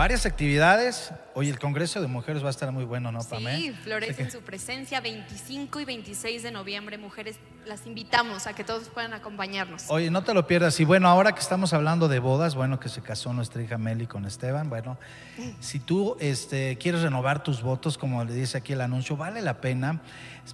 varias 0.00 0.24
actividades. 0.24 1.12
Hoy 1.34 1.50
el 1.50 1.58
Congreso 1.58 2.00
de 2.00 2.06
Mujeres 2.06 2.42
va 2.42 2.46
a 2.46 2.50
estar 2.50 2.72
muy 2.72 2.84
bueno, 2.84 3.12
¿no, 3.12 3.22
Pamé? 3.22 3.58
Sí, 3.58 3.70
florece 3.84 4.22
en 4.22 4.30
su 4.30 4.40
presencia 4.40 4.98
25 5.02 5.78
y 5.78 5.84
26 5.84 6.42
de 6.42 6.50
noviembre. 6.50 6.96
Mujeres, 6.96 7.36
las 7.66 7.84
invitamos 7.84 8.46
a 8.46 8.54
que 8.54 8.64
todos 8.64 8.88
puedan 8.88 9.12
acompañarnos. 9.12 9.84
Oye, 9.88 10.10
no 10.10 10.24
te 10.24 10.32
lo 10.32 10.46
pierdas. 10.46 10.80
Y 10.80 10.86
bueno, 10.86 11.06
ahora 11.06 11.32
que 11.32 11.40
estamos 11.40 11.74
hablando 11.74 12.08
de 12.08 12.18
bodas, 12.18 12.54
bueno, 12.54 12.80
que 12.80 12.88
se 12.88 13.02
casó 13.02 13.34
nuestra 13.34 13.60
hija 13.60 13.76
Meli 13.76 14.06
con 14.06 14.24
Esteban, 14.24 14.70
bueno, 14.70 14.96
si 15.60 15.80
tú 15.80 16.16
este, 16.18 16.78
quieres 16.78 17.02
renovar 17.02 17.42
tus 17.42 17.60
votos, 17.60 17.98
como 17.98 18.24
le 18.24 18.32
dice 18.32 18.56
aquí 18.56 18.72
el 18.72 18.80
anuncio, 18.80 19.18
vale 19.18 19.42
la 19.42 19.60
pena. 19.60 20.00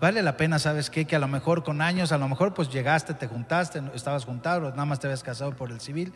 Vale 0.01 0.23
la 0.23 0.37
pena, 0.37 0.59
¿sabes 0.59 0.91
qué? 0.91 1.05
Que 1.05 1.15
a 1.15 1.21
lo 1.21 1.29
mejor 1.29 1.63
con 1.63 1.83
años, 1.83 2.11
a 2.11 2.19
lo 2.19 2.29
mejor 2.29 2.53
pues 2.53 2.69
llegaste, 2.69 3.15
te 3.15 3.29
juntaste, 3.29 3.81
estabas 3.95 4.25
juntado, 4.25 4.71
nada 4.71 4.87
más 4.87 4.99
te 4.99 5.07
habías 5.07 5.23
casado 5.23 5.55
por 5.55 5.71
el 5.71 5.81
civil. 5.81 6.13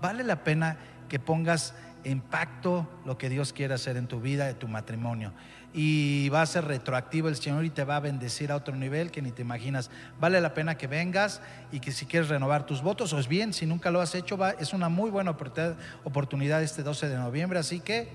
Vale 0.00 0.22
la 0.22 0.44
pena 0.44 0.76
que 1.08 1.18
pongas 1.18 1.74
en 2.04 2.20
pacto 2.20 2.88
lo 3.04 3.18
que 3.18 3.28
Dios 3.28 3.52
quiere 3.52 3.74
hacer 3.74 3.96
en 3.96 4.06
tu 4.06 4.20
vida, 4.20 4.46
de 4.46 4.54
tu 4.54 4.68
matrimonio. 4.68 5.32
Y 5.74 6.28
va 6.30 6.40
a 6.42 6.46
ser 6.46 6.64
retroactivo 6.64 7.28
el 7.28 7.36
Señor 7.36 7.64
y 7.64 7.70
te 7.70 7.84
va 7.84 7.96
a 7.96 8.00
bendecir 8.00 8.50
a 8.50 8.56
otro 8.56 8.74
nivel 8.74 9.10
que 9.10 9.20
ni 9.20 9.32
te 9.32 9.42
imaginas. 9.42 9.90
Vale 10.18 10.40
la 10.40 10.54
pena 10.54 10.76
que 10.78 10.86
vengas 10.86 11.42
y 11.70 11.80
que 11.80 11.92
si 11.92 12.06
quieres 12.06 12.28
renovar 12.30 12.64
tus 12.64 12.80
votos, 12.82 13.12
o 13.12 13.18
es 13.18 13.28
bien, 13.28 13.52
si 13.52 13.66
nunca 13.66 13.90
lo 13.90 14.00
has 14.00 14.14
hecho, 14.14 14.38
va- 14.38 14.52
es 14.52 14.72
una 14.72 14.88
muy 14.88 15.10
buena 15.10 15.30
oportunidad, 15.32 15.76
oportunidad 16.04 16.62
este 16.62 16.82
12 16.82 17.08
de 17.08 17.16
noviembre. 17.16 17.58
Así 17.58 17.80
que, 17.80 18.08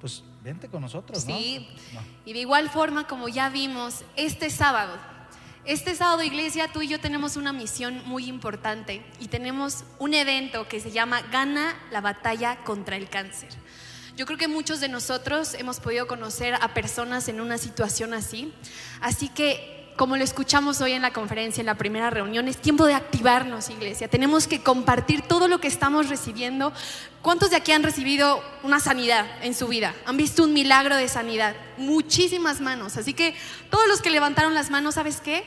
pues, 0.00 0.22
vente 0.44 0.68
con 0.68 0.82
nosotros, 0.82 1.26
¿no? 1.26 1.36
Sí, 1.36 1.68
No. 1.94 2.00
y 2.26 2.32
de 2.34 2.40
igual 2.40 2.68
forma, 2.68 3.06
como 3.06 3.28
ya 3.28 3.48
vimos, 3.48 4.04
este 4.16 4.50
sábado, 4.50 4.92
este 5.64 5.94
sábado, 5.94 6.22
iglesia, 6.22 6.72
tú 6.72 6.80
y 6.80 6.88
yo 6.88 7.00
tenemos 7.00 7.36
una 7.36 7.52
misión 7.52 8.02
muy 8.06 8.26
importante 8.26 9.04
y 9.20 9.28
tenemos 9.28 9.84
un 9.98 10.14
evento 10.14 10.66
que 10.68 10.80
se 10.80 10.90
llama 10.90 11.20
Gana 11.30 11.76
la 11.90 12.00
batalla 12.00 12.56
contra 12.64 12.96
el 12.96 13.10
cáncer. 13.10 13.50
Yo 14.16 14.26
creo 14.26 14.38
que 14.38 14.48
muchos 14.48 14.80
de 14.80 14.88
nosotros 14.88 15.54
hemos 15.54 15.78
podido 15.78 16.06
conocer 16.06 16.54
a 16.54 16.74
personas 16.74 17.28
en 17.28 17.40
una 17.40 17.58
situación 17.58 18.14
así, 18.14 18.52
así 19.00 19.28
que 19.28 19.79
como 19.96 20.16
lo 20.16 20.24
escuchamos 20.24 20.80
hoy 20.80 20.92
en 20.92 21.02
la 21.02 21.12
conferencia, 21.12 21.60
en 21.60 21.66
la 21.66 21.76
primera 21.76 22.10
reunión, 22.10 22.48
es 22.48 22.56
tiempo 22.56 22.86
de 22.86 22.94
activarnos, 22.94 23.70
iglesia. 23.70 24.08
Tenemos 24.08 24.46
que 24.46 24.62
compartir 24.62 25.22
todo 25.22 25.48
lo 25.48 25.60
que 25.60 25.68
estamos 25.68 26.08
recibiendo. 26.08 26.72
¿Cuántos 27.22 27.50
de 27.50 27.56
aquí 27.56 27.72
han 27.72 27.82
recibido 27.82 28.42
una 28.62 28.80
sanidad 28.80 29.26
en 29.42 29.54
su 29.54 29.68
vida? 29.68 29.94
¿Han 30.06 30.16
visto 30.16 30.44
un 30.44 30.52
milagro 30.52 30.96
de 30.96 31.08
sanidad? 31.08 31.54
Muchísimas 31.76 32.60
manos. 32.60 32.96
Así 32.96 33.12
que 33.12 33.34
todos 33.70 33.86
los 33.88 34.00
que 34.00 34.10
levantaron 34.10 34.54
las 34.54 34.70
manos, 34.70 34.94
¿sabes 34.94 35.20
qué? 35.20 35.44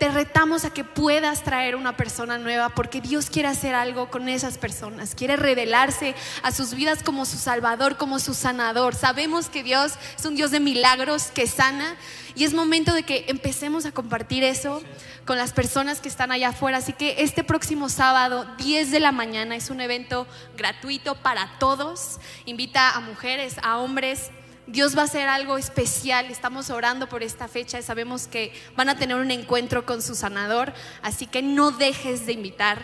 Te 0.00 0.10
retamos 0.10 0.64
a 0.64 0.70
que 0.72 0.82
puedas 0.82 1.44
traer 1.44 1.76
una 1.76 1.94
persona 1.94 2.38
nueva 2.38 2.70
porque 2.70 3.02
Dios 3.02 3.28
quiere 3.28 3.48
hacer 3.48 3.74
algo 3.74 4.08
con 4.08 4.30
esas 4.30 4.56
personas. 4.56 5.14
Quiere 5.14 5.36
revelarse 5.36 6.14
a 6.42 6.52
sus 6.52 6.72
vidas 6.72 7.02
como 7.02 7.26
su 7.26 7.36
salvador, 7.36 7.98
como 7.98 8.18
su 8.18 8.32
sanador. 8.32 8.94
Sabemos 8.94 9.50
que 9.50 9.62
Dios 9.62 9.92
es 10.18 10.24
un 10.24 10.36
Dios 10.36 10.52
de 10.52 10.58
milagros 10.58 11.24
que 11.34 11.46
sana 11.46 11.96
y 12.34 12.44
es 12.44 12.54
momento 12.54 12.94
de 12.94 13.02
que 13.02 13.26
empecemos 13.28 13.84
a 13.84 13.92
compartir 13.92 14.42
eso 14.42 14.82
con 15.26 15.36
las 15.36 15.52
personas 15.52 16.00
que 16.00 16.08
están 16.08 16.32
allá 16.32 16.48
afuera. 16.48 16.78
Así 16.78 16.94
que 16.94 17.16
este 17.18 17.44
próximo 17.44 17.90
sábado, 17.90 18.46
10 18.56 18.90
de 18.92 19.00
la 19.00 19.12
mañana, 19.12 19.54
es 19.54 19.68
un 19.68 19.82
evento 19.82 20.26
gratuito 20.56 21.14
para 21.16 21.58
todos. 21.58 22.20
Invita 22.46 22.92
a 22.92 23.00
mujeres, 23.00 23.56
a 23.62 23.76
hombres. 23.76 24.30
Dios 24.70 24.96
va 24.96 25.02
a 25.02 25.04
hacer 25.06 25.28
algo 25.28 25.58
especial. 25.58 26.26
Estamos 26.26 26.70
orando 26.70 27.08
por 27.08 27.22
esta 27.22 27.48
fecha 27.48 27.78
y 27.78 27.82
sabemos 27.82 28.28
que 28.28 28.52
van 28.76 28.88
a 28.88 28.96
tener 28.96 29.16
un 29.16 29.30
encuentro 29.30 29.84
con 29.84 30.00
su 30.00 30.14
sanador. 30.14 30.72
Así 31.02 31.26
que 31.26 31.42
no 31.42 31.72
dejes 31.72 32.26
de 32.26 32.32
invitar 32.32 32.78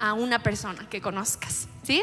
a 0.00 0.14
una 0.14 0.42
persona 0.42 0.88
que 0.88 1.00
conozcas. 1.00 1.68
¿Sí? 1.82 2.02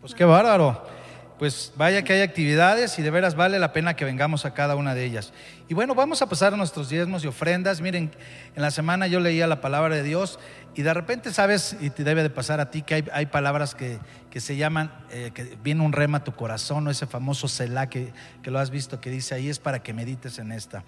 Pues 0.00 0.14
qué 0.14 0.24
bárbaro. 0.24 0.97
Pues 1.38 1.72
vaya 1.76 2.02
que 2.02 2.14
hay 2.14 2.22
actividades 2.22 2.98
y 2.98 3.02
de 3.02 3.10
veras 3.10 3.36
vale 3.36 3.60
la 3.60 3.72
pena 3.72 3.94
que 3.94 4.04
vengamos 4.04 4.44
a 4.44 4.54
cada 4.54 4.74
una 4.74 4.94
de 4.94 5.04
ellas. 5.04 5.32
Y 5.68 5.74
bueno, 5.74 5.94
vamos 5.94 6.20
a 6.20 6.28
pasar 6.28 6.52
a 6.52 6.56
nuestros 6.56 6.88
diezmos 6.88 7.22
y 7.22 7.28
ofrendas. 7.28 7.80
Miren, 7.80 8.10
en 8.56 8.62
la 8.62 8.72
semana 8.72 9.06
yo 9.06 9.20
leía 9.20 9.46
la 9.46 9.60
palabra 9.60 9.94
de 9.94 10.02
Dios 10.02 10.40
y 10.74 10.82
de 10.82 10.92
repente 10.92 11.32
sabes, 11.32 11.76
y 11.80 11.90
te 11.90 12.02
debe 12.02 12.24
de 12.24 12.30
pasar 12.30 12.60
a 12.60 12.70
ti, 12.70 12.82
que 12.82 12.94
hay, 12.94 13.04
hay 13.12 13.26
palabras 13.26 13.74
que, 13.74 13.98
que 14.30 14.40
se 14.40 14.56
llaman, 14.56 14.92
eh, 15.10 15.30
que 15.32 15.56
viene 15.62 15.82
un 15.82 15.92
rema 15.92 16.18
a 16.18 16.24
tu 16.24 16.34
corazón, 16.34 16.86
o 16.86 16.90
ese 16.90 17.06
famoso 17.06 17.48
Selah 17.48 17.88
que, 17.88 18.12
que 18.42 18.50
lo 18.50 18.58
has 18.58 18.70
visto, 18.70 19.00
que 19.00 19.10
dice 19.10 19.34
ahí, 19.34 19.48
es 19.48 19.58
para 19.58 19.82
que 19.82 19.92
medites 19.92 20.38
en 20.38 20.52
esta. 20.52 20.84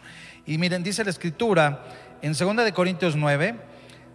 Y 0.47 0.59
miren, 0.59 0.83
dice 0.83 1.05
la 1.05 1.11
escritura 1.11 1.85
en 2.23 2.33
2 2.33 2.57
de 2.65 2.73
Corintios 2.73 3.17
9, 3.17 3.57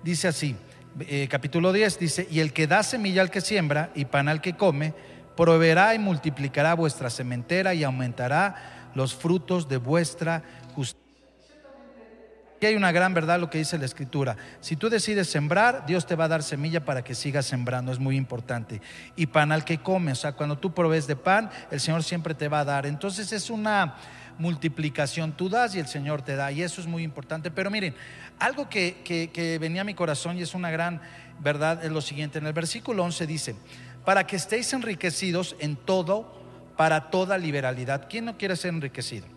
dice 0.04 0.28
así, 0.28 0.56
eh, 1.02 1.28
capítulo 1.30 1.74
10, 1.74 2.00
dice, 2.00 2.28
y 2.30 2.40
el 2.40 2.54
que 2.54 2.68
da 2.68 2.82
semilla 2.84 3.22
al 3.22 3.30
que 3.30 3.42
siembra 3.42 3.90
y 3.96 4.06
pan 4.06 4.30
al 4.30 4.40
que 4.40 4.56
come, 4.56 4.94
proveerá 5.36 5.94
y 5.96 6.00
multiplicará 6.00 6.74
vuestra 6.74 7.10
sementera 7.10 7.74
y 7.74 7.84
aumentará 7.84 8.90
los 8.96 9.14
frutos 9.14 9.68
de 9.68 9.78
vuestra 9.78 10.44
justicia. 10.74 11.02
Aquí 12.58 12.68
hay 12.68 12.76
una 12.76 12.94
gran 12.94 13.14
verdad 13.14 13.38
lo 13.40 13.50
que 13.50 13.58
dice 13.58 13.78
la 13.78 13.84
escritura. 13.84 14.38
Si 14.62 14.78
tú 14.78 14.90
decides 14.90 15.30
sembrar, 15.30 15.86
Dios 15.86 16.06
te 16.06 16.16
va 16.16 16.24
a 16.26 16.28
dar 16.30 16.42
semilla 16.42 16.86
para 16.86 17.04
que 17.04 17.14
sigas 17.14 17.46
sembrando, 17.46 17.92
es 17.92 18.00
muy 18.00 18.16
importante. 18.16 18.82
Y 19.18 19.26
pan 19.26 19.52
al 19.52 19.66
que 19.66 19.80
come, 19.80 20.14
o 20.14 20.16
sea, 20.16 20.32
cuando 20.32 20.58
tú 20.58 20.74
provees 20.74 21.06
de 21.06 21.18
pan, 21.18 21.50
el 21.70 21.82
Señor 21.82 22.04
siempre 22.04 22.34
te 22.34 22.48
va 22.48 22.62
a 22.62 22.66
dar. 22.66 22.86
Entonces 22.86 23.34
es 23.34 23.50
una 23.50 23.96
multiplicación, 24.38 25.34
tú 25.34 25.50
das 25.50 25.76
y 25.76 25.80
el 25.80 25.88
Señor 25.88 26.22
te 26.22 26.38
da, 26.38 26.50
y 26.52 26.62
eso 26.62 26.80
es 26.80 26.88
muy 26.88 27.04
importante. 27.04 27.52
Pero 27.52 27.70
miren, 27.70 27.94
algo 28.40 28.70
que, 28.70 29.02
que- 29.04 29.32
que 29.32 29.60
venía 29.60 29.82
a 29.82 29.86
mi 29.86 29.94
corazón 29.94 30.38
y 30.38 30.42
es 30.42 30.54
una 30.54 30.72
gran 30.72 31.02
verdad 31.40 31.84
es 31.84 31.92
lo 31.92 32.00
siguiente. 32.02 32.38
En 32.40 32.48
el 32.48 32.54
versículo 32.54 33.04
11 33.04 33.28
dice, 33.28 33.56
para 34.06 34.26
que 34.28 34.36
estéis 34.36 34.72
enriquecidos 34.74 35.56
en 35.60 35.76
todo, 35.76 36.34
para 36.78 37.10
toda 37.10 37.38
liberalidad. 37.38 38.08
¿Quién 38.10 38.26
no 38.26 38.38
quiere 38.38 38.56
ser 38.56 38.74
enriquecido? 38.74 39.28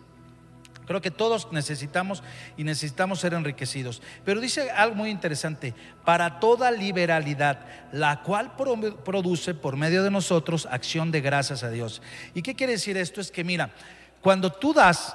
Creo 0.85 1.01
que 1.01 1.11
todos 1.11 1.51
necesitamos 1.51 2.23
y 2.57 2.63
necesitamos 2.63 3.19
ser 3.19 3.35
enriquecidos. 3.35 4.01
Pero 4.25 4.41
dice 4.41 4.71
algo 4.71 4.95
muy 4.95 5.11
interesante, 5.11 5.75
para 6.03 6.39
toda 6.39 6.71
liberalidad, 6.71 7.59
la 7.91 8.23
cual 8.23 8.55
pro- 8.55 9.03
produce 9.03 9.53
por 9.53 9.75
medio 9.75 10.01
de 10.03 10.09
nosotros 10.09 10.67
acción 10.71 11.11
de 11.11 11.21
gracias 11.21 11.63
a 11.63 11.69
Dios. 11.69 12.01
¿Y 12.33 12.41
qué 12.41 12.55
quiere 12.55 12.73
decir 12.73 12.97
esto? 12.97 13.21
Es 13.21 13.29
que 13.29 13.43
mira, 13.43 13.69
cuando 14.21 14.51
tú 14.51 14.73
das, 14.73 15.13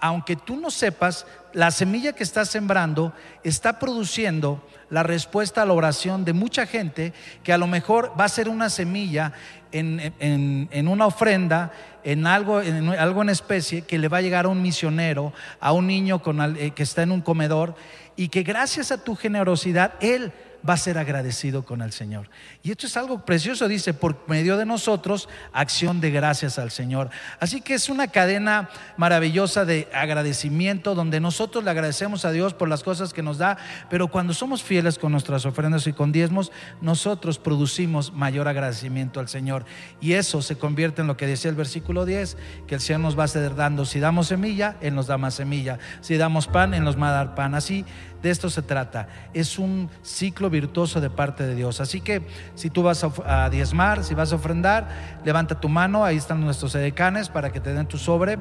aunque 0.00 0.36
tú 0.36 0.56
no 0.56 0.70
sepas, 0.70 1.26
la 1.54 1.70
semilla 1.70 2.12
que 2.12 2.22
estás 2.22 2.50
sembrando 2.50 3.14
está 3.42 3.78
produciendo 3.78 4.68
la 4.90 5.02
respuesta 5.02 5.62
a 5.62 5.66
la 5.66 5.72
oración 5.72 6.24
de 6.24 6.32
mucha 6.32 6.66
gente 6.66 7.12
que 7.42 7.52
a 7.52 7.58
lo 7.58 7.66
mejor 7.66 8.12
va 8.18 8.24
a 8.24 8.28
ser 8.28 8.48
una 8.48 8.70
semilla 8.70 9.32
en, 9.72 10.00
en- 10.20 10.88
una 10.88 11.06
ofrenda, 11.06 11.72
en 12.04 12.26
algo, 12.26 12.62
en 12.62 12.88
algo 12.90 13.22
en 13.22 13.28
especie 13.30 13.82
que 13.82 13.98
le 13.98 14.08
va 14.08 14.18
a 14.18 14.22
llegar 14.22 14.44
a 14.44 14.48
un 14.48 14.62
misionero, 14.62 15.32
a 15.60 15.72
un 15.72 15.86
niño 15.88 16.22
con 16.22 16.56
eh, 16.56 16.70
que 16.70 16.82
está 16.84 17.02
en 17.02 17.10
un 17.12 17.20
comedor 17.20 17.74
y 18.14 18.28
que 18.28 18.42
gracias 18.44 18.92
a 18.92 19.02
tu 19.02 19.16
generosidad 19.16 19.94
él 20.00 20.32
va 20.68 20.74
a 20.74 20.76
ser 20.76 20.98
agradecido 20.98 21.64
con 21.64 21.82
el 21.82 21.92
Señor. 21.92 22.28
Y 22.62 22.70
esto 22.70 22.86
es 22.86 22.96
algo 22.96 23.24
precioso, 23.24 23.68
dice, 23.68 23.94
por 23.94 24.16
medio 24.28 24.56
de 24.56 24.66
nosotros, 24.66 25.28
acción 25.52 26.00
de 26.00 26.10
gracias 26.10 26.58
al 26.58 26.70
Señor. 26.70 27.10
Así 27.40 27.60
que 27.60 27.74
es 27.74 27.88
una 27.88 28.08
cadena 28.08 28.68
maravillosa 28.96 29.64
de 29.64 29.88
agradecimiento, 29.92 30.94
donde 30.94 31.20
nosotros 31.20 31.64
le 31.64 31.70
agradecemos 31.70 32.24
a 32.24 32.32
Dios 32.32 32.54
por 32.54 32.68
las 32.68 32.82
cosas 32.82 33.12
que 33.12 33.22
nos 33.22 33.38
da, 33.38 33.56
pero 33.90 34.08
cuando 34.08 34.34
somos 34.34 34.62
fieles 34.62 34.98
con 34.98 35.12
nuestras 35.12 35.46
ofrendas 35.46 35.86
y 35.86 35.92
con 35.92 36.12
diezmos, 36.12 36.52
nosotros 36.80 37.38
producimos 37.38 38.12
mayor 38.12 38.48
agradecimiento 38.48 39.20
al 39.20 39.28
Señor. 39.28 39.64
Y 40.00 40.14
eso 40.14 40.42
se 40.42 40.56
convierte 40.56 41.02
en 41.02 41.06
lo 41.06 41.16
que 41.16 41.26
decía 41.26 41.50
el 41.50 41.56
versículo 41.56 42.04
10, 42.04 42.36
que 42.66 42.74
el 42.74 42.80
Señor 42.80 43.00
nos 43.00 43.18
va 43.18 43.22
a 43.22 43.26
estar 43.26 43.54
dando. 43.54 43.84
Si 43.84 44.00
damos 44.00 44.28
semilla, 44.28 44.76
Él 44.80 44.94
nos 44.94 45.06
da 45.06 45.18
más 45.18 45.34
semilla. 45.34 45.78
Si 46.00 46.16
damos 46.16 46.46
pan, 46.46 46.74
Él 46.74 46.84
nos 46.84 47.00
va 47.00 47.10
a 47.10 47.12
dar 47.12 47.34
pan. 47.34 47.54
Así 47.54 47.84
de 48.22 48.30
esto 48.30 48.50
se 48.50 48.62
trata. 48.62 49.08
Es 49.34 49.58
un 49.58 49.90
ciclo 50.02 50.50
virtuoso 50.50 51.00
de 51.00 51.10
parte 51.10 51.46
de 51.46 51.54
Dios. 51.54 51.80
Así 51.80 52.00
que 52.00 52.22
si 52.54 52.70
tú 52.70 52.82
vas 52.82 53.04
a, 53.04 53.50
diezmar, 53.50 54.04
si 54.04 54.14
vas 54.14 54.32
a 54.32 54.36
ofrendar, 54.36 54.88
levanta 55.24 55.60
tu 55.60 55.68
mano. 55.68 56.04
Ahí 56.04 56.16
están 56.16 56.40
nuestros 56.40 56.74
edecanes 56.74 57.28
para 57.28 57.52
que 57.52 57.60
te 57.60 57.72
den 57.72 57.86
tu 57.86 57.98
sobre. 57.98 58.38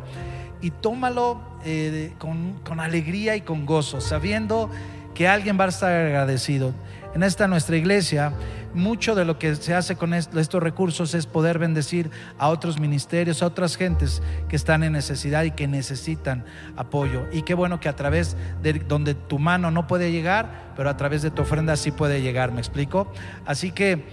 Y 0.62 0.72
tómalo 0.72 1.42
eh, 1.66 2.14
con, 2.18 2.54
con 2.64 2.80
alegría 2.80 3.36
y 3.36 3.42
con 3.42 3.66
gozo, 3.66 4.02
sabiendo 4.02 4.70
que 5.14 5.28
alguien 5.28 5.60
va 5.60 5.66
a 5.66 5.70
estar 5.70 5.92
agradecido. 5.92 6.74
En 7.16 7.24
esta 7.24 7.48
nuestra 7.48 7.78
iglesia, 7.78 8.34
mucho 8.74 9.16
de 9.16 9.24
lo 9.24 9.40
que 9.40 9.56
se 9.56 9.74
hace 9.74 9.96
con 9.96 10.14
est- 10.14 10.36
estos 10.36 10.62
recursos 10.62 11.14
es 11.14 11.26
poder 11.28 11.60
bendecir 11.60 12.12
a 12.38 12.50
otros 12.50 12.78
ministerios, 12.78 13.42
a 13.42 13.46
otras 13.46 13.78
gentes 13.78 14.22
que 14.50 14.58
están 14.58 14.84
en 14.84 14.92
necesidad 14.92 15.44
y 15.46 15.52
que 15.52 15.66
necesitan 15.66 16.44
apoyo. 16.76 17.26
Y 17.32 17.44
qué 17.44 17.54
bueno 17.54 17.80
que 17.80 17.88
a 17.88 17.96
través 17.96 18.36
de 18.62 18.74
donde 18.74 19.16
tu 19.16 19.40
mano 19.40 19.72
no 19.72 19.88
puede 19.88 20.12
llegar, 20.12 20.74
pero 20.76 20.90
a 20.90 20.98
través 20.98 21.22
de 21.22 21.32
tu 21.32 21.44
ofrenda 21.44 21.78
sí 21.78 21.92
puede 21.92 22.22
llegar, 22.22 22.52
¿me 22.52 22.60
explico? 22.60 23.10
Así 23.46 23.72
que, 23.72 24.04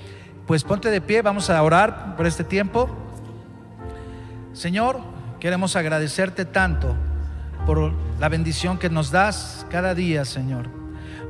pues 0.46 0.62
ponte 0.62 0.88
de 0.88 1.00
pie, 1.00 1.22
vamos 1.22 1.50
a 1.50 1.60
orar 1.60 2.14
por 2.16 2.26
este 2.28 2.44
tiempo. 2.44 2.88
Señor, 4.52 5.00
queremos 5.40 5.74
agradecerte 5.74 6.44
tanto 6.44 6.94
por 7.66 7.92
la 8.20 8.28
bendición 8.28 8.78
que 8.78 8.88
nos 8.90 9.10
das 9.10 9.66
cada 9.70 9.92
día, 9.96 10.24
Señor, 10.24 10.68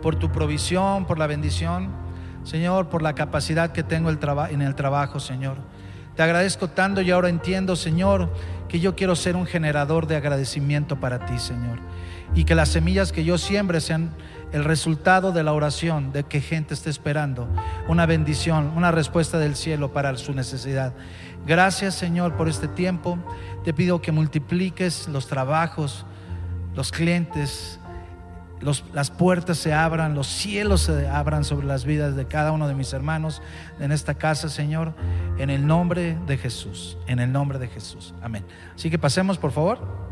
por 0.03 0.17
tu 0.17 0.31
provisión, 0.31 1.07
por 1.07 1.19
la 1.19 1.27
bendición, 1.27 1.89
Señor, 2.45 2.89
por 2.89 3.01
la 3.01 3.15
capacidad 3.15 3.73
que 3.73 3.83
tengo 3.83 4.11
en 4.11 4.63
el 4.63 4.75
trabajo, 4.75 5.21
Señor. 5.21 5.57
Te 6.17 6.23
agradezco 6.23 6.69
tanto 6.69 7.01
y 7.01 7.11
ahora 7.11 7.31
entiendo, 7.31 7.75
Señor, 7.77 8.29
que 8.69 8.81
yo 8.81 8.95
quiero 8.95 9.17
ser 9.17 9.37
un 9.37 9.47
generador 9.47 10.07
de 10.07 10.17
agradecimiento 10.17 11.01
para 11.01 11.25
ti, 11.25 11.39
Señor. 11.39 11.79
Y 12.35 12.45
que 12.45 12.55
las 12.55 12.69
semillas 12.69 13.13
que 13.13 13.25
yo 13.25 13.39
siembre 13.39 13.81
sean 13.81 14.11
el 14.53 14.65
resultado 14.65 15.33
de 15.33 15.43
la 15.43 15.55
oración 15.55 16.13
de 16.13 16.25
que 16.25 16.41
gente 16.41 16.75
esté 16.75 16.91
esperando, 16.91 17.49
una 17.89 18.05
bendición, 18.05 18.73
una 18.77 18.91
respuesta 18.91 19.39
del 19.39 19.57
cielo 19.57 19.93
para 19.93 20.15
su 20.19 20.35
necesidad. 20.35 20.93
Gracias, 21.47 21.95
Señor, 21.95 22.35
por 22.37 22.49
este 22.49 22.69
tiempo. 22.69 23.19
Te 23.65 23.73
pido 23.73 24.03
que 24.03 24.13
multipliques 24.13 25.09
los 25.09 25.27
trabajos, 25.27 26.05
los 26.75 26.93
clientes, 26.93 27.81
las 28.63 29.11
puertas 29.11 29.59
se 29.59 29.73
abran, 29.73 30.15
los 30.15 30.27
cielos 30.27 30.83
se 30.83 31.09
abran 31.09 31.45
sobre 31.45 31.67
las 31.67 31.85
vidas 31.85 32.17
de 32.17 32.27
cada 32.27 32.53
uno 32.53 32.69
de 32.69 32.75
mis 32.75 32.93
hermanos 32.93 33.43
en 33.81 33.93
esta 33.93 34.15
casa, 34.15 34.49
Señor, 34.49 34.95
en 35.39 35.51
el 35.51 35.67
nombre 35.67 36.17
de 36.27 36.39
Jesús, 36.39 36.97
en 37.07 37.19
el 37.19 37.33
nombre 37.33 37.59
de 37.59 37.69
Jesús. 37.69 38.15
Amén. 38.23 38.45
Así 38.75 38.91
que 38.91 38.99
pasemos, 38.99 39.39
por 39.39 39.53
favor. 39.53 40.12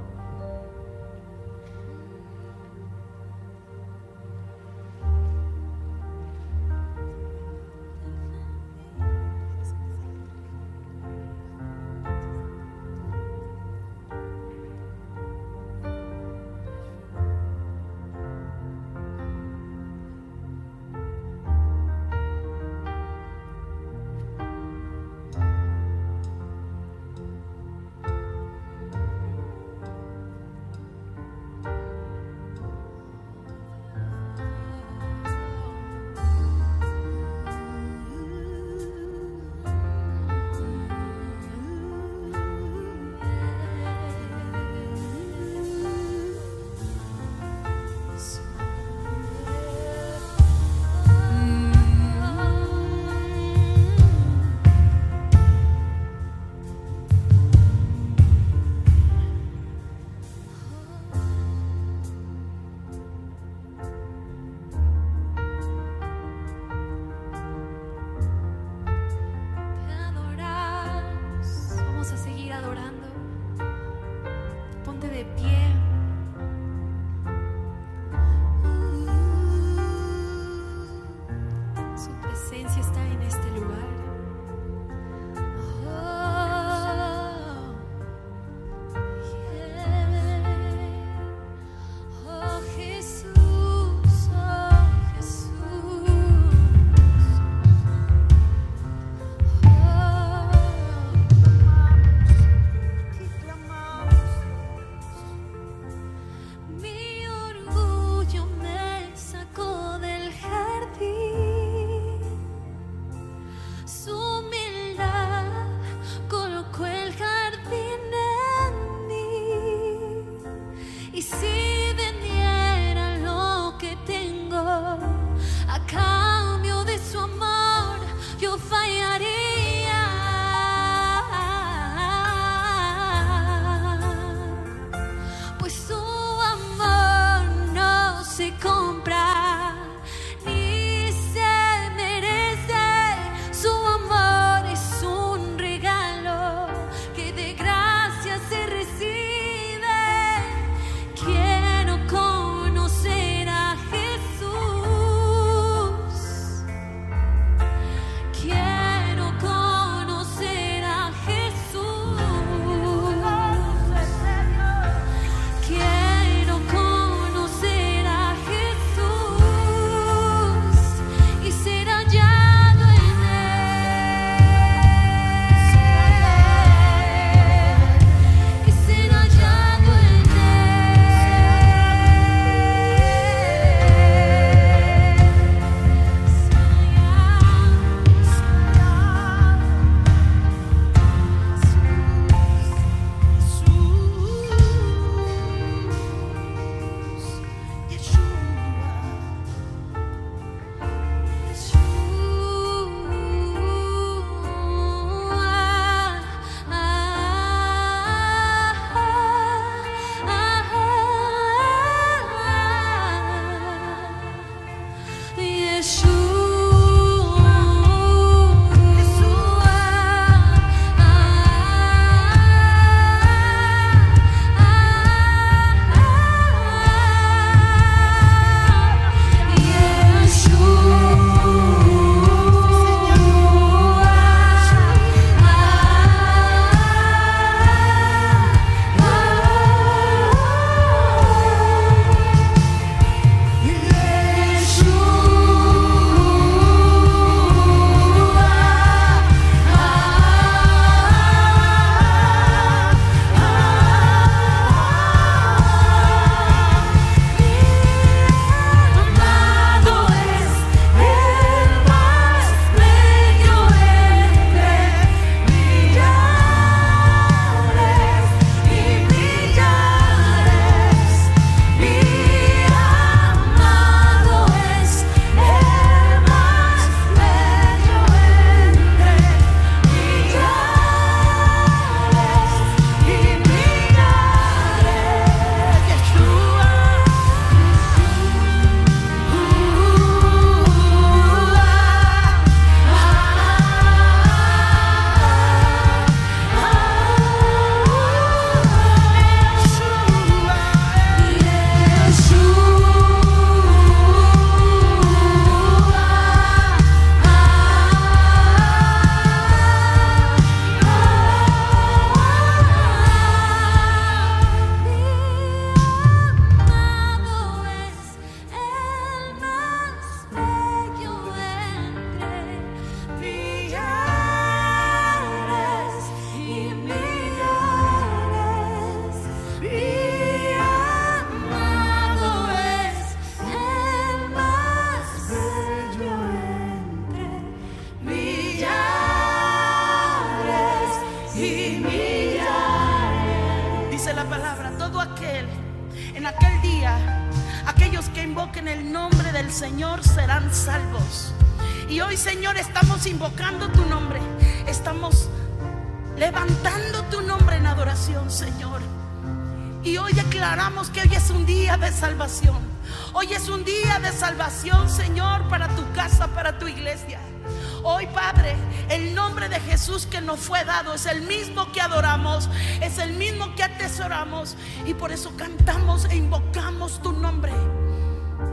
Y 374.86 374.94
por 374.94 375.12
eso 375.12 375.32
cantamos 375.36 376.06
e 376.06 376.16
invocamos 376.16 377.00
tu 377.02 377.12
nombre. 377.12 377.52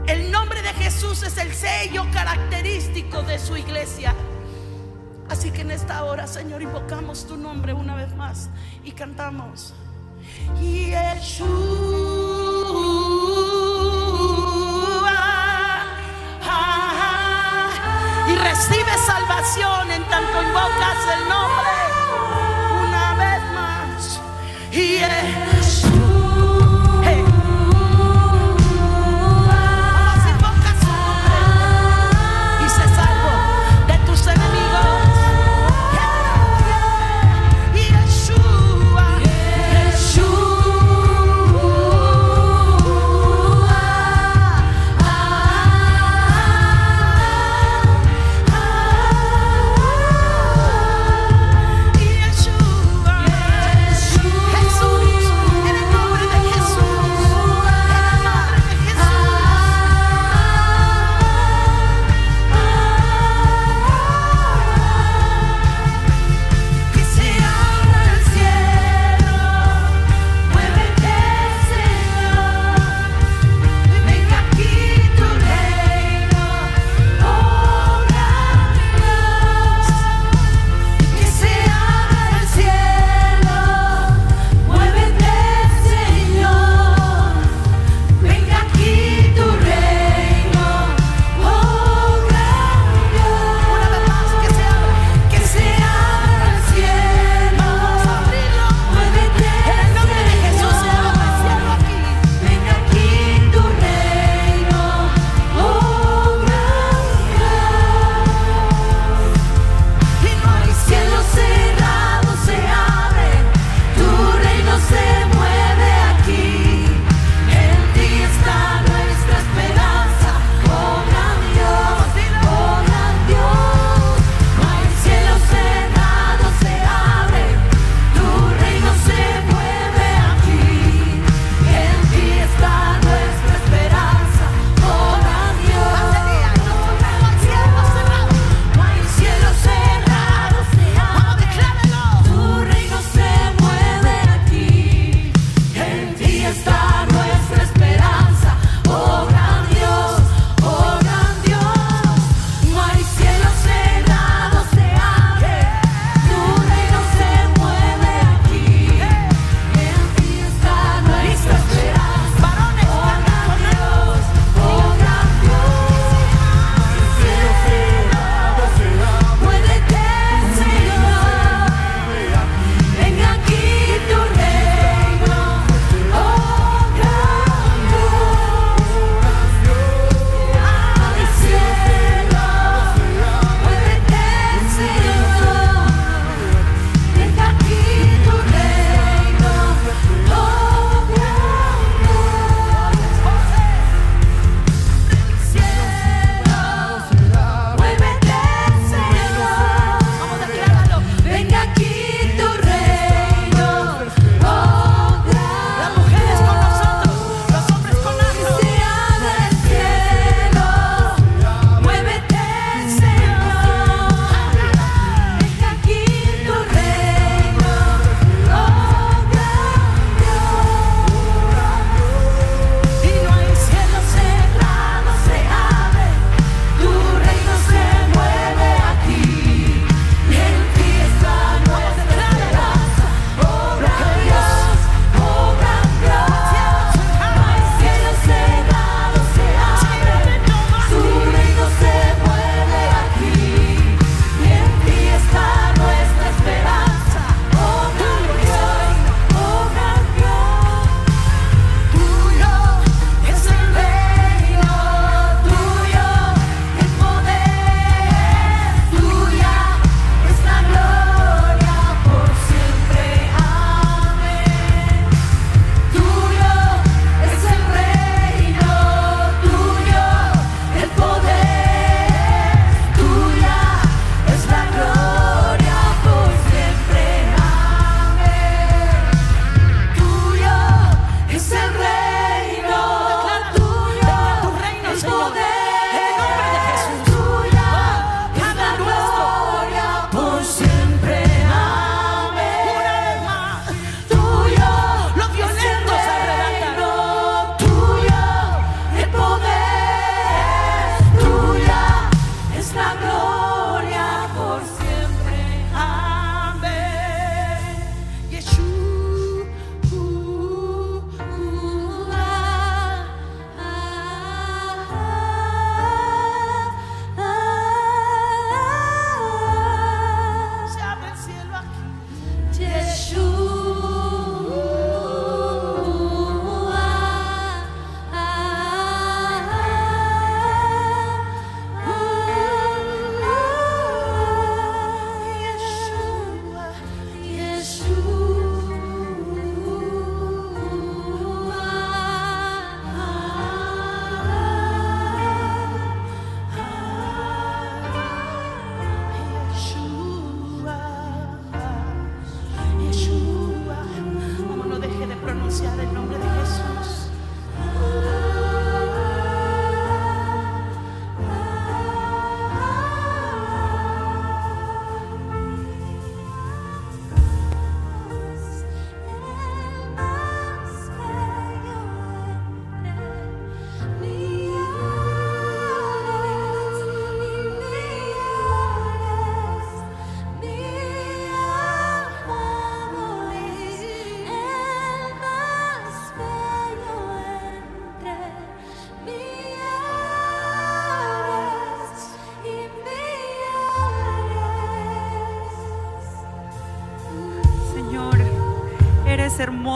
El 0.06 0.30
nombre 0.30 0.62
de 0.62 0.72
Jesús 0.74 1.22
es 1.22 1.36
el 1.38 1.52
sello 1.52 2.06
característico 2.12 3.22
de 3.22 3.38
su 3.38 3.56
iglesia. 3.56 4.14
Así 5.28 5.50
que 5.50 5.60
en 5.60 5.70
esta 5.70 6.04
hora, 6.04 6.26
Señor, 6.26 6.62
invocamos 6.62 7.26
tu 7.26 7.36
nombre 7.36 7.72
una 7.72 7.94
vez 7.94 8.14
más 8.16 8.48
y 8.84 8.92
cantamos. 8.92 9.74
Yeshua. 10.60 11.48
Ah, 15.06 15.84
ah, 16.42 16.92
ah. 17.02 18.26
Y 18.30 18.36
recibe 18.36 18.92
salvación. 19.06 19.97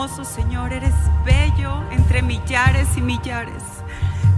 Señor, 0.03 0.73
eres 0.73 0.95
bello 1.25 1.81
entre 1.93 2.23
millares 2.23 2.89
y 2.97 3.01
millares. 3.01 3.63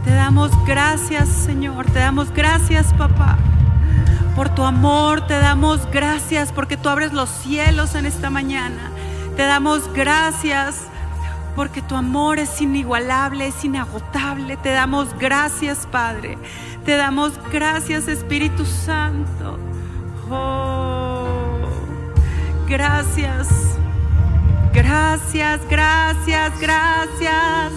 Te 0.04 0.12
damos 0.12 0.50
gracias, 0.66 1.26
Señor, 1.26 1.86
te 1.86 2.00
damos 2.00 2.30
gracias, 2.34 2.92
papá, 2.92 3.38
por 4.36 4.50
tu 4.50 4.62
amor, 4.62 5.26
te 5.26 5.32
damos 5.32 5.90
gracias 5.90 6.52
porque 6.52 6.76
tú 6.76 6.90
abres 6.90 7.14
los 7.14 7.30
cielos 7.30 7.94
en 7.94 8.04
esta 8.04 8.28
mañana. 8.28 8.90
Te 9.36 9.44
damos 9.44 9.90
gracias 9.94 10.82
porque 11.56 11.80
tu 11.80 11.96
amor 11.96 12.38
es 12.38 12.60
inigualable, 12.60 13.46
es 13.46 13.64
inagotable. 13.64 14.58
Te 14.58 14.70
damos 14.70 15.18
gracias, 15.18 15.86
Padre. 15.90 16.36
Te 16.84 16.94
damos 16.98 17.32
gracias, 17.50 18.06
Espíritu 18.06 18.66
Santo. 18.66 19.58
Oh, 20.30 21.70
gracias. 22.68 23.73
Gracias, 24.74 25.60
gracias, 25.70 26.60
gracias. 26.60 27.72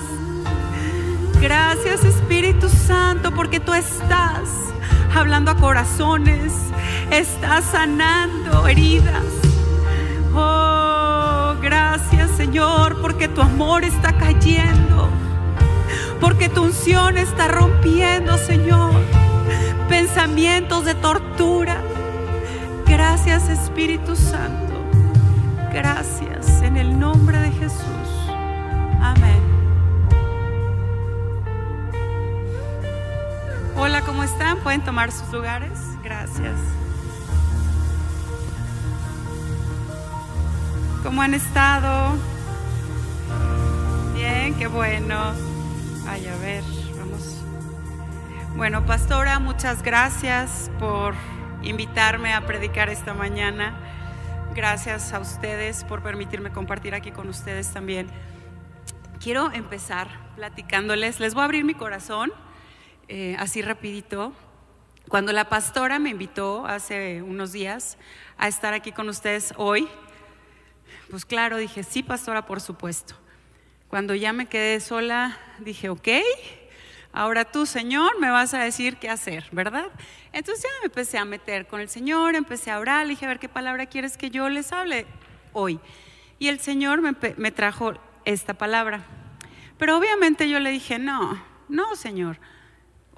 Gracias 1.39 2.03
Espíritu 2.03 2.67
Santo 2.67 3.31
porque 3.31 3.59
tú 3.59 3.71
estás 3.75 4.49
hablando 5.15 5.51
a 5.51 5.55
corazones, 5.55 6.51
estás 7.11 7.65
sanando 7.65 8.67
heridas. 8.67 9.23
Oh, 10.35 11.53
gracias 11.61 12.31
Señor 12.31 12.99
porque 12.99 13.27
tu 13.27 13.41
amor 13.41 13.83
está 13.83 14.17
cayendo, 14.17 15.07
porque 16.19 16.49
tu 16.49 16.63
unción 16.63 17.19
está 17.19 17.47
rompiendo 17.47 18.39
Señor 18.39 18.95
pensamientos 19.87 20.85
de 20.85 20.95
tortura. 20.95 21.77
Gracias 22.87 23.49
Espíritu 23.49 24.15
Santo. 24.15 24.26
¿Pueden 34.77 34.85
tomar 34.85 35.11
sus 35.11 35.33
lugares? 35.33 35.79
Gracias. 36.03 36.55
¿Cómo 41.01 41.23
han 41.23 41.33
estado? 41.33 42.15
Bien, 44.13 44.53
qué 44.53 44.67
bueno. 44.67 45.33
Ay, 46.07 46.27
a 46.27 46.37
ver, 46.37 46.63
vamos. 46.95 47.41
Bueno, 48.55 48.85
pastora, 48.85 49.39
muchas 49.39 49.81
gracias 49.81 50.69
por 50.77 51.15
invitarme 51.63 52.35
a 52.35 52.45
predicar 52.45 52.89
esta 52.89 53.15
mañana. 53.15 53.75
Gracias 54.53 55.11
a 55.11 55.19
ustedes 55.19 55.85
por 55.85 56.03
permitirme 56.03 56.51
compartir 56.51 56.93
aquí 56.93 57.09
con 57.09 57.29
ustedes 57.29 57.73
también. 57.73 58.09
Quiero 59.19 59.51
empezar 59.53 60.07
platicándoles, 60.35 61.19
les 61.19 61.33
voy 61.33 61.41
a 61.41 61.45
abrir 61.45 61.65
mi 61.65 61.73
corazón, 61.73 62.31
eh, 63.07 63.35
así 63.39 63.63
rapidito. 63.63 64.33
Cuando 65.09 65.31
la 65.31 65.47
pastora 65.47 65.99
me 65.99 66.09
invitó 66.09 66.65
hace 66.65 67.21
unos 67.21 67.53
días 67.53 67.97
a 68.37 68.49
estar 68.49 68.73
aquí 68.73 68.91
con 68.91 69.07
ustedes 69.07 69.53
hoy, 69.55 69.87
pues 71.09 71.23
claro, 71.23 71.55
dije, 71.55 71.83
sí, 71.83 72.03
pastora, 72.03 72.45
por 72.45 72.59
supuesto. 72.59 73.15
Cuando 73.87 74.15
ya 74.15 74.33
me 74.33 74.47
quedé 74.47 74.81
sola, 74.81 75.37
dije, 75.59 75.87
ok, 75.87 76.09
ahora 77.13 77.45
tú, 77.45 77.65
Señor, 77.65 78.19
me 78.19 78.29
vas 78.29 78.53
a 78.53 78.59
decir 78.59 78.97
qué 78.97 79.09
hacer, 79.09 79.45
¿verdad? 79.53 79.85
Entonces 80.33 80.65
ya 80.65 80.69
me 80.81 80.87
empecé 80.87 81.17
a 81.17 81.23
meter 81.23 81.67
con 81.67 81.79
el 81.79 81.87
Señor, 81.87 82.35
empecé 82.35 82.69
a 82.69 82.79
orar, 82.79 83.05
le 83.05 83.11
dije, 83.11 83.23
a 83.23 83.29
ver 83.29 83.39
qué 83.39 83.47
palabra 83.47 83.85
quieres 83.85 84.17
que 84.17 84.29
yo 84.29 84.49
les 84.49 84.73
hable 84.73 85.05
hoy. 85.53 85.79
Y 86.37 86.49
el 86.49 86.59
Señor 86.59 87.01
me, 87.01 87.15
me 87.37 87.51
trajo 87.51 87.93
esta 88.25 88.55
palabra. 88.55 89.05
Pero 89.77 89.97
obviamente 89.97 90.49
yo 90.49 90.59
le 90.59 90.69
dije, 90.69 90.99
no, 90.99 91.41
no, 91.69 91.95
Señor. 91.95 92.39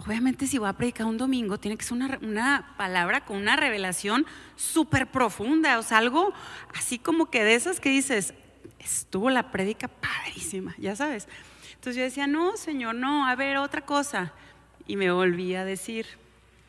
Obviamente 0.06 0.48
si 0.48 0.58
voy 0.58 0.70
a 0.70 0.74
predicar 0.74 1.06
un 1.08 1.18
domingo, 1.18 1.58
tiene 1.58 1.76
que 1.76 1.84
ser 1.84 1.94
una, 1.94 2.18
una 2.22 2.74
palabra 2.78 3.26
con 3.26 3.36
una 3.36 3.58
revelación 3.58 4.26
súper 4.56 5.08
profunda, 5.08 5.78
o 5.78 5.84
sea, 5.84 5.98
algo 5.98 6.34
así 6.74 6.98
como 6.98 7.30
que 7.30 7.44
de 7.44 7.56
esas 7.56 7.82
que 7.82 7.90
dices, 7.90 8.34
estuvo 8.80 9.30
la 9.30 9.52
prédica 9.52 9.90
padrísima, 9.90 10.74
ya 10.78 10.96
sabes. 10.96 11.28
Entonces 11.74 11.98
yo 11.98 12.04
decía, 12.04 12.28
no, 12.28 12.56
Señor, 12.56 12.96
no, 12.96 13.28
a 13.28 13.36
ver, 13.36 13.58
otra 13.58 13.82
cosa. 13.82 14.32
Y 14.88 14.96
me 14.96 15.12
volví 15.12 15.54
a 15.56 15.66
decir, 15.66 16.08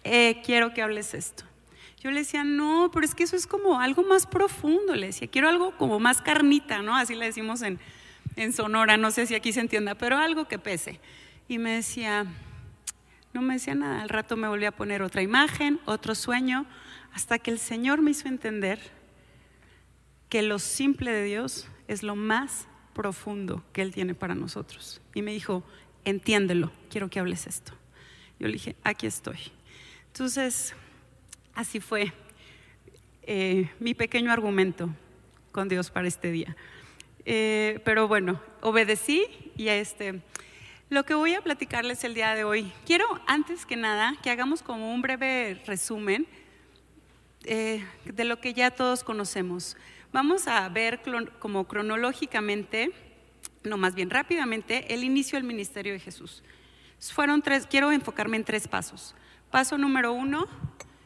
"Eh, 0.03 0.43
quiero 0.45 0.75
que 0.75 0.83
hables 0.83 1.15
esto. 1.15 1.45
Yo 2.03 2.11
le 2.11 2.21
decía, 2.21 2.43
no, 2.43 2.91
pero 2.93 3.07
es 3.07 3.15
que 3.15 3.23
eso 3.23 3.37
es 3.37 3.47
como 3.47 3.81
algo 3.81 4.03
más 4.03 4.27
profundo, 4.27 4.97
le 4.97 5.07
decía, 5.07 5.29
quiero 5.29 5.49
algo 5.49 5.77
como 5.77 6.01
más 6.01 6.21
carnita, 6.21 6.83
¿no? 6.83 6.97
Así 6.97 7.15
le 7.15 7.27
decimos 7.27 7.63
en, 7.63 7.79
en 8.35 8.53
Sonora, 8.53 8.97
no 8.97 9.13
sé 9.13 9.27
si 9.27 9.37
aquí 9.37 9.53
se 9.53 9.61
entienda, 9.61 9.95
pero 9.95 10.17
algo 10.19 10.49
que 10.49 10.59
pese. 10.59 10.99
Y 11.47 11.59
me 11.59 11.73
decía, 11.73 12.27
no 13.33 13.43
me 13.43 13.55
decía 13.55 13.75
nada, 13.75 14.03
al 14.03 14.09
rato 14.09 14.37
me 14.37 14.49
volví 14.49 14.65
a 14.65 14.73
poner 14.73 15.03
otra 15.03 15.23
imagen, 15.23 15.81
otro 15.85 16.15
sueño, 16.15 16.67
hasta 17.13 17.39
que 17.39 17.51
el 17.51 17.59
Señor 17.59 18.03
me 18.03 18.11
hizo 18.11 18.29
entender 18.29 18.81
que 20.29 20.43
lo 20.43 20.59
simple 20.59 21.13
de 21.13 21.25
Dios 21.25 21.69
es 21.89 22.03
lo 22.03 22.17
más 22.17 22.69
profundo 22.95 23.65
que 23.73 23.83
Él 23.83 23.93
tiene 23.93 24.15
para 24.15 24.35
nosotros. 24.35 25.01
Y 25.15 25.23
me 25.23 25.33
dijo, 25.33 25.65
entiéndelo, 26.05 26.71
quiero 26.89 27.09
que 27.09 27.21
hables 27.21 27.47
esto. 27.47 27.73
Yo 28.39 28.47
le 28.47 28.55
dije, 28.55 28.77
aquí 28.83 29.07
estoy. 29.07 29.39
Entonces, 30.07 30.75
así 31.55 31.81
fue 31.81 32.13
eh, 33.23 33.71
mi 33.81 33.95
pequeño 33.95 34.33
argumento 34.33 34.89
con 35.53 35.69
Dios 35.69 35.91
para 35.91 36.09
este 36.09 36.31
día. 36.31 36.57
Eh, 37.25 37.81
pero 37.85 38.09
bueno, 38.09 38.41
obedecí 38.61 39.27
y 39.57 39.69
este, 39.69 40.23
lo 40.91 41.05
que 41.05 41.15
voy 41.15 41.35
a 41.35 41.41
platicarles 41.41 42.03
el 42.03 42.15
día 42.15 42.35
de 42.35 42.43
hoy, 42.43 42.73
quiero 42.85 43.07
antes 43.29 43.65
que 43.65 43.77
nada 43.77 44.17
que 44.25 44.31
hagamos 44.31 44.61
como 44.61 44.93
un 44.93 45.01
breve 45.01 45.63
resumen 45.65 46.27
eh, 47.45 47.87
de 48.05 48.25
lo 48.25 48.41
que 48.41 48.55
ya 48.55 48.73
todos 48.73 49.05
conocemos. 49.05 49.77
Vamos 50.13 50.49
a 50.49 50.69
ver 50.69 51.01
como 51.39 51.69
cronológicamente, 51.69 52.93
no 53.63 53.77
más 53.77 53.95
bien 53.95 54.11
rápidamente, 54.11 54.93
el 54.93 55.05
inicio 55.05 55.39
del 55.39 55.45
ministerio 55.45 55.93
de 55.93 56.01
Jesús. 56.01 56.43
Fueron 56.99 57.41
tres, 57.41 57.69
quiero 57.69 57.93
enfocarme 57.93 58.37
en 58.37 58.45
tres 58.45 58.67
pasos. 58.67 59.15
Paso 59.53 59.79
número 59.79 60.13
uno, 60.13 60.47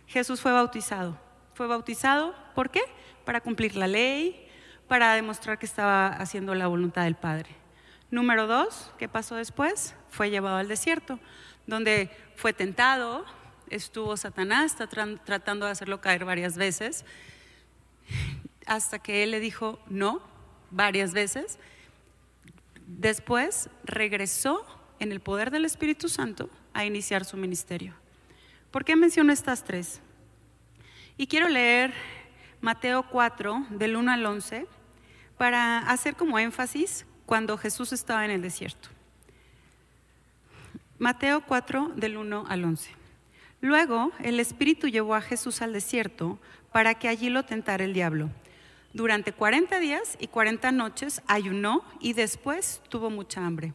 Jesús 0.06 0.40
fue 0.40 0.52
bautizado. 0.52 1.20
Fue 1.52 1.66
bautizado, 1.66 2.34
¿por 2.54 2.70
qué? 2.70 2.80
Para 3.26 3.42
cumplir 3.42 3.76
la 3.76 3.86
ley, 3.86 4.48
para 4.88 5.14
demostrar 5.14 5.58
que 5.58 5.66
estaba 5.66 6.06
haciendo 6.06 6.54
la 6.54 6.68
voluntad 6.68 7.04
del 7.04 7.16
Padre. 7.16 7.63
Número 8.10 8.46
dos, 8.46 8.92
¿qué 8.98 9.08
pasó 9.08 9.34
después? 9.34 9.94
Fue 10.08 10.30
llevado 10.30 10.56
al 10.56 10.68
desierto, 10.68 11.18
donde 11.66 12.10
fue 12.36 12.52
tentado, 12.52 13.24
estuvo 13.70 14.16
Satanás 14.16 14.76
tratando 14.76 15.66
de 15.66 15.72
hacerlo 15.72 16.00
caer 16.00 16.24
varias 16.24 16.56
veces, 16.56 17.04
hasta 18.66 18.98
que 18.98 19.22
él 19.22 19.30
le 19.30 19.40
dijo 19.40 19.80
no 19.88 20.22
varias 20.70 21.12
veces. 21.12 21.58
Después 22.86 23.68
regresó 23.84 24.64
en 24.98 25.10
el 25.10 25.20
poder 25.20 25.50
del 25.50 25.64
Espíritu 25.64 26.08
Santo 26.08 26.50
a 26.72 26.84
iniciar 26.84 27.24
su 27.24 27.36
ministerio. 27.36 27.94
¿Por 28.70 28.84
qué 28.84 28.96
menciono 28.96 29.32
estas 29.32 29.64
tres? 29.64 30.00
Y 31.16 31.26
quiero 31.26 31.48
leer 31.48 31.94
Mateo 32.60 33.08
4, 33.08 33.66
del 33.70 33.96
1 33.96 34.12
al 34.12 34.26
11, 34.26 34.66
para 35.38 35.78
hacer 35.78 36.16
como 36.16 36.38
énfasis 36.38 37.06
cuando 37.26 37.56
Jesús 37.56 37.92
estaba 37.92 38.24
en 38.24 38.30
el 38.30 38.42
desierto. 38.42 38.88
Mateo 40.98 41.42
4, 41.46 41.92
del 41.96 42.16
1 42.16 42.44
al 42.48 42.64
11. 42.64 42.90
Luego 43.60 44.12
el 44.20 44.40
Espíritu 44.40 44.88
llevó 44.88 45.14
a 45.14 45.20
Jesús 45.20 45.62
al 45.62 45.72
desierto 45.72 46.38
para 46.70 46.94
que 46.94 47.08
allí 47.08 47.30
lo 47.30 47.44
tentara 47.44 47.84
el 47.84 47.94
diablo. 47.94 48.30
Durante 48.92 49.32
40 49.32 49.80
días 49.80 50.16
y 50.20 50.28
40 50.28 50.70
noches 50.70 51.20
ayunó 51.26 51.84
y 51.98 52.12
después 52.12 52.80
tuvo 52.88 53.10
mucha 53.10 53.44
hambre. 53.44 53.72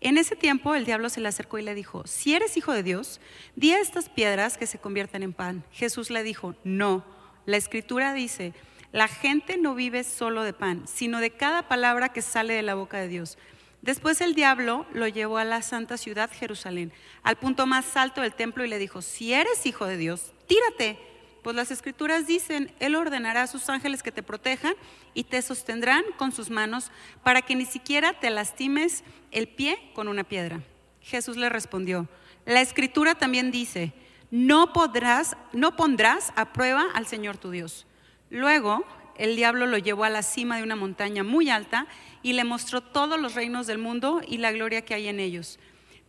En 0.00 0.18
ese 0.18 0.36
tiempo 0.36 0.74
el 0.74 0.84
diablo 0.84 1.08
se 1.08 1.20
le 1.20 1.28
acercó 1.28 1.58
y 1.58 1.62
le 1.62 1.74
dijo, 1.74 2.06
si 2.06 2.34
eres 2.34 2.56
hijo 2.56 2.72
de 2.72 2.82
Dios, 2.82 3.20
di 3.56 3.72
a 3.72 3.80
estas 3.80 4.08
piedras 4.08 4.58
que 4.58 4.66
se 4.66 4.78
conviertan 4.78 5.22
en 5.22 5.32
pan. 5.32 5.64
Jesús 5.72 6.10
le 6.10 6.22
dijo, 6.22 6.54
no, 6.64 7.04
la 7.46 7.56
escritura 7.56 8.12
dice, 8.12 8.52
la 8.92 9.08
gente 9.08 9.56
no 9.58 9.74
vive 9.74 10.04
solo 10.04 10.42
de 10.42 10.52
pan, 10.52 10.86
sino 10.86 11.20
de 11.20 11.30
cada 11.30 11.68
palabra 11.68 12.10
que 12.10 12.22
sale 12.22 12.54
de 12.54 12.62
la 12.62 12.74
boca 12.74 12.98
de 12.98 13.08
Dios. 13.08 13.38
Después 13.82 14.20
el 14.20 14.34
diablo 14.34 14.86
lo 14.92 15.06
llevó 15.06 15.38
a 15.38 15.44
la 15.44 15.62
santa 15.62 15.96
ciudad 15.96 16.30
Jerusalén, 16.32 16.92
al 17.22 17.36
punto 17.36 17.66
más 17.66 17.96
alto 17.96 18.22
del 18.22 18.34
templo 18.34 18.64
y 18.64 18.68
le 18.68 18.78
dijo, 18.78 19.02
si 19.02 19.32
eres 19.32 19.66
hijo 19.66 19.86
de 19.86 19.96
Dios, 19.96 20.32
tírate, 20.46 20.98
pues 21.42 21.54
las 21.54 21.70
escrituras 21.70 22.26
dicen, 22.26 22.72
Él 22.80 22.96
ordenará 22.96 23.42
a 23.42 23.46
sus 23.46 23.68
ángeles 23.68 24.02
que 24.02 24.10
te 24.10 24.24
protejan 24.24 24.74
y 25.14 25.24
te 25.24 25.40
sostendrán 25.42 26.02
con 26.16 26.32
sus 26.32 26.50
manos 26.50 26.90
para 27.22 27.42
que 27.42 27.54
ni 27.54 27.64
siquiera 27.64 28.18
te 28.18 28.30
lastimes 28.30 29.04
el 29.30 29.48
pie 29.48 29.78
con 29.94 30.08
una 30.08 30.24
piedra. 30.24 30.60
Jesús 31.00 31.36
le 31.36 31.48
respondió, 31.48 32.08
la 32.44 32.60
escritura 32.60 33.14
también 33.14 33.50
dice, 33.50 33.92
no 34.30 34.72
podrás, 34.72 35.36
no 35.52 35.76
pondrás 35.76 36.32
a 36.36 36.52
prueba 36.52 36.86
al 36.94 37.06
Señor 37.06 37.38
tu 37.38 37.50
Dios. 37.50 37.86
Luego 38.30 38.84
el 39.16 39.36
diablo 39.36 39.66
lo 39.66 39.78
llevó 39.78 40.04
a 40.04 40.10
la 40.10 40.22
cima 40.22 40.56
de 40.56 40.62
una 40.62 40.76
montaña 40.76 41.24
muy 41.24 41.50
alta 41.50 41.86
y 42.22 42.34
le 42.34 42.44
mostró 42.44 42.80
todos 42.80 43.20
los 43.20 43.34
reinos 43.34 43.66
del 43.66 43.78
mundo 43.78 44.20
y 44.26 44.38
la 44.38 44.52
gloria 44.52 44.84
que 44.84 44.94
hay 44.94 45.08
en 45.08 45.20
ellos. 45.20 45.58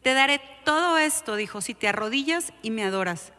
Te 0.03 0.13
daré 0.13 0.41
todo 0.63 0.97
esto, 0.97 1.36
dijo, 1.36 1.61
si 1.61 1.74
te 1.74 1.88
arrodillas 1.88 2.53
y 2.61 2.72
me 2.72 2.84
adoras. 2.84 3.34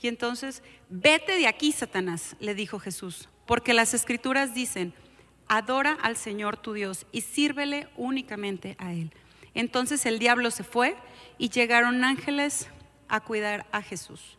Y 0.00 0.08
entonces, 0.08 0.62
vete 0.88 1.36
de 1.36 1.46
aquí, 1.46 1.72
Satanás, 1.72 2.36
le 2.38 2.54
dijo 2.54 2.78
Jesús, 2.78 3.28
porque 3.46 3.74
las 3.74 3.94
escrituras 3.94 4.54
dicen, 4.54 4.94
adora 5.48 5.98
al 6.02 6.16
Señor 6.16 6.56
tu 6.56 6.74
Dios 6.74 7.06
y 7.12 7.22
sírvele 7.22 7.88
únicamente 7.96 8.76
a 8.78 8.92
Él. 8.92 9.12
Entonces 9.54 10.04
el 10.04 10.18
diablo 10.18 10.50
se 10.50 10.64
fue 10.64 10.96
y 11.38 11.48
llegaron 11.48 12.04
ángeles 12.04 12.68
a 13.08 13.20
cuidar 13.20 13.66
a 13.72 13.80
Jesús. 13.82 14.36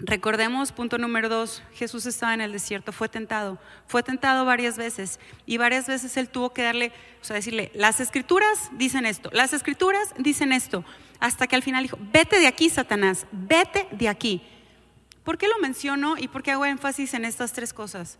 Recordemos, 0.00 0.70
punto 0.70 0.96
número 0.96 1.28
dos, 1.28 1.62
Jesús 1.74 2.06
estaba 2.06 2.32
en 2.32 2.40
el 2.40 2.52
desierto, 2.52 2.92
fue 2.92 3.08
tentado, 3.08 3.58
fue 3.88 4.04
tentado 4.04 4.44
varias 4.44 4.76
veces 4.76 5.18
y 5.44 5.56
varias 5.56 5.88
veces 5.88 6.16
él 6.16 6.28
tuvo 6.28 6.52
que 6.52 6.62
darle, 6.62 6.92
o 7.20 7.24
sea, 7.24 7.34
decirle, 7.34 7.72
las 7.74 7.98
escrituras 7.98 8.70
dicen 8.72 9.06
esto, 9.06 9.28
las 9.32 9.52
escrituras 9.52 10.14
dicen 10.16 10.52
esto, 10.52 10.84
hasta 11.18 11.48
que 11.48 11.56
al 11.56 11.64
final 11.64 11.82
dijo, 11.82 11.98
vete 12.12 12.38
de 12.38 12.46
aquí, 12.46 12.70
Satanás, 12.70 13.26
vete 13.32 13.88
de 13.90 14.08
aquí. 14.08 14.42
¿Por 15.24 15.36
qué 15.36 15.48
lo 15.48 15.58
menciono 15.58 16.14
y 16.16 16.28
por 16.28 16.44
qué 16.44 16.52
hago 16.52 16.64
énfasis 16.64 17.12
en 17.14 17.24
estas 17.24 17.52
tres 17.52 17.72
cosas? 17.72 18.18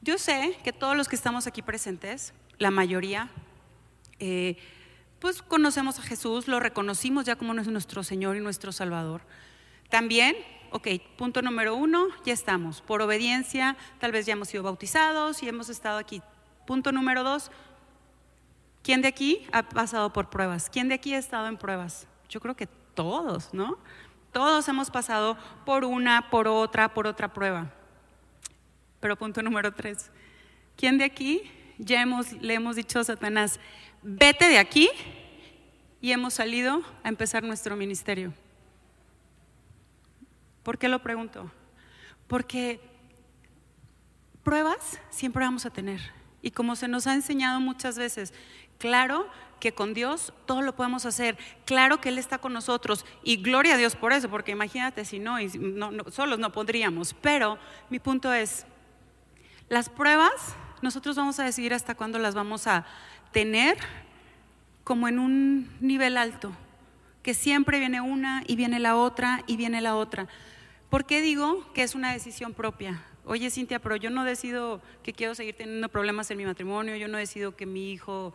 Yo 0.00 0.18
sé 0.18 0.58
que 0.64 0.72
todos 0.72 0.96
los 0.96 1.08
que 1.08 1.14
estamos 1.14 1.46
aquí 1.46 1.62
presentes, 1.62 2.34
la 2.58 2.72
mayoría, 2.72 3.30
eh, 4.18 4.56
pues 5.20 5.42
conocemos 5.42 6.00
a 6.00 6.02
Jesús, 6.02 6.48
lo 6.48 6.58
reconocimos 6.58 7.24
ya 7.24 7.36
como 7.36 7.54
nuestro 7.54 8.02
Señor 8.02 8.36
y 8.36 8.40
nuestro 8.40 8.72
Salvador. 8.72 9.22
También, 9.88 10.34
ok, 10.72 10.88
punto 11.16 11.42
número 11.42 11.76
uno, 11.76 12.08
ya 12.24 12.32
estamos. 12.32 12.80
Por 12.80 13.02
obediencia, 13.02 13.76
tal 14.00 14.12
vez 14.12 14.26
ya 14.26 14.32
hemos 14.32 14.48
sido 14.48 14.62
bautizados 14.62 15.42
y 15.42 15.48
hemos 15.48 15.68
estado 15.68 15.98
aquí. 15.98 16.22
Punto 16.66 16.92
número 16.92 17.22
dos, 17.22 17.50
¿quién 18.82 19.02
de 19.02 19.08
aquí 19.08 19.46
ha 19.52 19.62
pasado 19.62 20.12
por 20.12 20.30
pruebas? 20.30 20.70
¿Quién 20.70 20.88
de 20.88 20.94
aquí 20.94 21.14
ha 21.14 21.18
estado 21.18 21.46
en 21.46 21.56
pruebas? 21.56 22.06
Yo 22.28 22.40
creo 22.40 22.56
que 22.56 22.66
todos, 22.66 23.52
¿no? 23.52 23.78
Todos 24.32 24.66
hemos 24.68 24.90
pasado 24.90 25.36
por 25.66 25.84
una, 25.84 26.30
por 26.30 26.48
otra, 26.48 26.94
por 26.94 27.06
otra 27.06 27.32
prueba. 27.32 27.70
Pero 29.00 29.16
punto 29.16 29.42
número 29.42 29.72
tres, 29.72 30.10
¿quién 30.76 30.96
de 30.96 31.04
aquí 31.04 31.50
ya 31.78 32.00
hemos, 32.00 32.32
le 32.32 32.54
hemos 32.54 32.76
dicho 32.76 33.00
a 33.00 33.04
Satanás, 33.04 33.60
vete 34.02 34.48
de 34.48 34.58
aquí 34.58 34.88
y 36.00 36.12
hemos 36.12 36.34
salido 36.34 36.82
a 37.02 37.08
empezar 37.08 37.42
nuestro 37.42 37.76
ministerio? 37.76 38.32
¿Por 40.62 40.78
qué 40.78 40.88
lo 40.88 41.02
pregunto? 41.02 41.50
Porque 42.26 42.80
pruebas 44.42 45.00
siempre 45.10 45.44
vamos 45.44 45.66
a 45.66 45.70
tener. 45.70 46.00
Y 46.42 46.50
como 46.50 46.76
se 46.76 46.88
nos 46.88 47.06
ha 47.06 47.14
enseñado 47.14 47.60
muchas 47.60 47.98
veces, 47.98 48.34
claro 48.78 49.28
que 49.60 49.72
con 49.72 49.94
Dios 49.94 50.32
todo 50.44 50.60
lo 50.60 50.74
podemos 50.74 51.06
hacer, 51.06 51.38
claro 51.64 52.00
que 52.00 52.08
Él 52.08 52.18
está 52.18 52.38
con 52.38 52.52
nosotros 52.52 53.06
y 53.22 53.36
gloria 53.36 53.74
a 53.74 53.76
Dios 53.78 53.94
por 53.94 54.12
eso, 54.12 54.28
porque 54.28 54.50
imagínate 54.50 55.04
si 55.04 55.20
no, 55.20 55.36
no 55.38 56.10
solos 56.10 56.40
no 56.40 56.50
podríamos. 56.50 57.14
Pero 57.14 57.58
mi 57.88 58.00
punto 58.00 58.32
es, 58.32 58.66
las 59.68 59.88
pruebas 59.88 60.56
nosotros 60.82 61.14
vamos 61.14 61.38
a 61.38 61.44
decidir 61.44 61.72
hasta 61.74 61.94
cuándo 61.94 62.18
las 62.18 62.34
vamos 62.34 62.66
a 62.66 62.84
tener 63.30 63.78
como 64.82 65.06
en 65.06 65.20
un 65.20 65.70
nivel 65.80 66.16
alto, 66.16 66.52
que 67.22 67.34
siempre 67.34 67.78
viene 67.78 68.00
una 68.00 68.42
y 68.48 68.56
viene 68.56 68.80
la 68.80 68.96
otra 68.96 69.44
y 69.46 69.56
viene 69.56 69.80
la 69.80 69.94
otra. 69.94 70.26
¿Por 70.92 71.06
qué 71.06 71.22
digo 71.22 71.64
que 71.72 71.82
es 71.82 71.94
una 71.94 72.12
decisión 72.12 72.52
propia? 72.52 73.02
Oye, 73.24 73.48
Cintia, 73.48 73.78
pero 73.78 73.96
yo 73.96 74.10
no 74.10 74.24
decido 74.24 74.82
que 75.02 75.14
quiero 75.14 75.34
seguir 75.34 75.56
teniendo 75.56 75.88
problemas 75.88 76.30
en 76.30 76.36
mi 76.36 76.44
matrimonio, 76.44 76.96
yo 76.96 77.08
no 77.08 77.16
decido 77.16 77.56
que 77.56 77.64
mi 77.64 77.92
hijo 77.92 78.34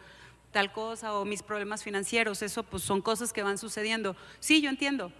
tal 0.51 0.71
cosa 0.71 1.13
o 1.13 1.23
mis 1.23 1.43
problemas 1.43 1.83
financieros, 1.83 2.41
eso 2.41 2.63
pues 2.63 2.81
son 2.81 3.03
cosas 3.03 3.31
que 3.31 3.43
van 3.43 3.59
sucediendo. 3.59 4.15
Sí, 4.39 4.59
yo 4.59 4.71
entiendo, 4.71 5.11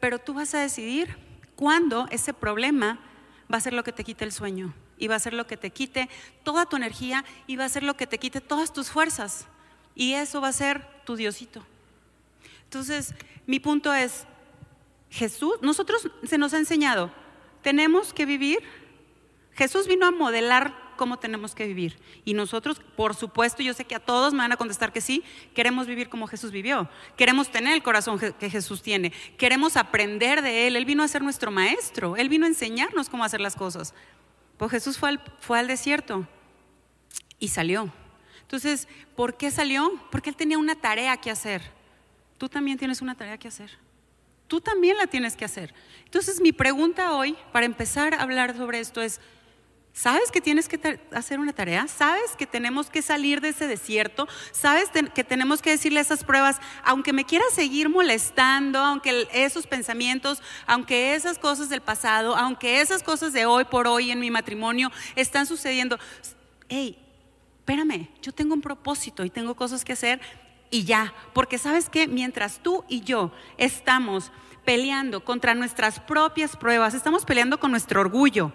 pero 0.00 0.18
tú 0.18 0.34
vas 0.34 0.52
a 0.52 0.60
decidir 0.60 1.16
cuándo 1.56 2.08
ese 2.10 2.34
problema 2.34 3.00
va 3.50 3.56
a 3.56 3.62
ser 3.62 3.72
lo 3.72 3.84
que 3.84 3.92
te 3.92 4.04
quite 4.04 4.26
el 4.26 4.32
sueño 4.32 4.74
y 4.98 5.08
va 5.08 5.14
a 5.14 5.18
ser 5.18 5.32
lo 5.32 5.46
que 5.46 5.56
te 5.56 5.70
quite 5.70 6.10
toda 6.42 6.66
tu 6.66 6.76
energía 6.76 7.24
y 7.46 7.56
va 7.56 7.64
a 7.64 7.70
ser 7.70 7.84
lo 7.84 7.96
que 7.96 8.06
te 8.06 8.18
quite 8.18 8.42
todas 8.42 8.70
tus 8.70 8.90
fuerzas. 8.90 9.46
Y 9.94 10.12
eso 10.12 10.42
va 10.42 10.48
a 10.48 10.52
ser 10.52 10.86
tu 11.06 11.16
Diosito. 11.16 11.64
Entonces, 12.64 13.14
mi 13.46 13.60
punto 13.60 13.94
es, 13.94 14.26
Jesús, 15.12 15.56
nosotros 15.60 16.08
se 16.24 16.38
nos 16.38 16.54
ha 16.54 16.58
enseñado, 16.58 17.12
tenemos 17.60 18.14
que 18.14 18.24
vivir, 18.24 18.60
Jesús 19.52 19.86
vino 19.86 20.06
a 20.06 20.10
modelar 20.10 20.94
cómo 20.96 21.18
tenemos 21.18 21.54
que 21.54 21.66
vivir. 21.66 21.98
Y 22.24 22.32
nosotros, 22.32 22.80
por 22.96 23.14
supuesto, 23.14 23.62
yo 23.62 23.74
sé 23.74 23.84
que 23.84 23.94
a 23.94 24.00
todos 24.00 24.32
me 24.32 24.38
van 24.38 24.52
a 24.52 24.56
contestar 24.56 24.90
que 24.90 25.02
sí, 25.02 25.22
queremos 25.54 25.86
vivir 25.86 26.08
como 26.08 26.26
Jesús 26.26 26.50
vivió, 26.50 26.88
queremos 27.18 27.50
tener 27.50 27.74
el 27.74 27.82
corazón 27.82 28.18
que 28.18 28.48
Jesús 28.48 28.80
tiene, 28.80 29.12
queremos 29.36 29.76
aprender 29.76 30.40
de 30.40 30.66
Él, 30.66 30.76
Él 30.76 30.86
vino 30.86 31.02
a 31.02 31.08
ser 31.08 31.20
nuestro 31.20 31.50
maestro, 31.50 32.16
Él 32.16 32.30
vino 32.30 32.46
a 32.46 32.48
enseñarnos 32.48 33.10
cómo 33.10 33.22
hacer 33.22 33.42
las 33.42 33.54
cosas. 33.54 33.92
Pues 34.56 34.70
Jesús 34.70 34.98
fue 34.98 35.58
al, 35.58 35.66
desierto 35.66 36.26
y 37.38 37.48
salió. 37.48 37.92
Entonces, 38.40 38.88
¿por 39.14 39.36
qué 39.36 39.50
salió? 39.50 39.92
Porque 40.10 40.30
Él 40.30 40.36
tenía 40.36 40.56
una 40.56 40.74
tarea 40.74 41.18
que 41.18 41.30
hacer. 41.30 41.60
Tú 42.38 42.48
también 42.48 42.78
tienes 42.78 43.02
una 43.02 43.14
tarea 43.14 43.36
que 43.36 43.48
hacer 43.48 43.91
tú 44.48 44.60
también 44.60 44.96
la 44.96 45.06
tienes 45.06 45.36
que 45.36 45.44
hacer. 45.44 45.74
Entonces 46.04 46.40
mi 46.40 46.52
pregunta 46.52 47.12
hoy, 47.12 47.36
para 47.52 47.66
empezar 47.66 48.14
a 48.14 48.22
hablar 48.22 48.56
sobre 48.56 48.80
esto, 48.80 49.00
es, 49.00 49.20
¿sabes 49.92 50.30
que 50.30 50.40
tienes 50.40 50.68
que 50.68 51.00
hacer 51.12 51.40
una 51.40 51.52
tarea? 51.52 51.86
¿Sabes 51.88 52.36
que 52.36 52.46
tenemos 52.46 52.90
que 52.90 53.02
salir 53.02 53.40
de 53.40 53.50
ese 53.50 53.66
desierto? 53.66 54.28
¿Sabes 54.50 54.90
que 55.14 55.24
tenemos 55.24 55.62
que 55.62 55.70
decirle 55.70 56.00
a 56.00 56.02
esas 56.02 56.24
pruebas, 56.24 56.60
aunque 56.84 57.12
me 57.12 57.24
quieras 57.24 57.52
seguir 57.54 57.88
molestando, 57.88 58.78
aunque 58.78 59.28
esos 59.32 59.66
pensamientos, 59.66 60.42
aunque 60.66 61.14
esas 61.14 61.38
cosas 61.38 61.68
del 61.68 61.80
pasado, 61.80 62.36
aunque 62.36 62.80
esas 62.80 63.02
cosas 63.02 63.32
de 63.32 63.46
hoy 63.46 63.64
por 63.64 63.86
hoy 63.86 64.10
en 64.10 64.20
mi 64.20 64.30
matrimonio 64.30 64.90
están 65.16 65.46
sucediendo, 65.46 65.98
hey, 66.68 66.98
espérame, 67.60 68.08
yo 68.20 68.32
tengo 68.32 68.54
un 68.54 68.60
propósito 68.60 69.24
y 69.24 69.30
tengo 69.30 69.54
cosas 69.54 69.84
que 69.84 69.92
hacer 69.92 70.20
y 70.72 70.82
ya. 70.82 71.14
Porque 71.32 71.58
sabes 71.58 71.88
que 71.88 72.08
mientras 72.08 72.58
tú 72.58 72.84
y 72.88 73.02
yo 73.02 73.30
estamos 73.58 74.32
peleando 74.64 75.24
contra 75.24 75.54
nuestras 75.54 76.00
propias 76.00 76.56
pruebas, 76.56 76.94
estamos 76.94 77.24
peleando 77.24 77.60
con 77.60 77.70
nuestro 77.70 78.00
orgullo, 78.00 78.52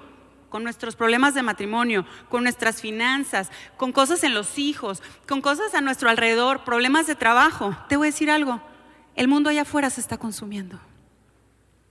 con 0.50 0.64
nuestros 0.64 0.98
problemas 0.98 1.34
de 1.34 1.44
matrimonio, 1.44 2.06
con 2.28 2.44
nuestras 2.44 2.82
finanzas, 2.82 3.50
con 3.78 3.94
cosas 3.94 4.24
en 4.26 4.34
los 4.34 4.58
hijos, 4.58 5.02
con 5.28 5.42
cosas 5.42 5.74
a 5.74 5.82
nuestro 5.82 6.10
alrededor, 6.10 6.66
problemas 6.66 7.08
de 7.08 7.16
trabajo. 7.16 7.78
Te 7.88 7.96
voy 7.96 8.08
a 8.08 8.12
decir 8.12 8.30
algo, 8.30 8.62
el 9.16 9.30
mundo 9.30 9.50
allá 9.50 9.62
afuera 9.62 9.90
se 9.90 10.02
está 10.02 10.18
consumiendo. 10.18 10.80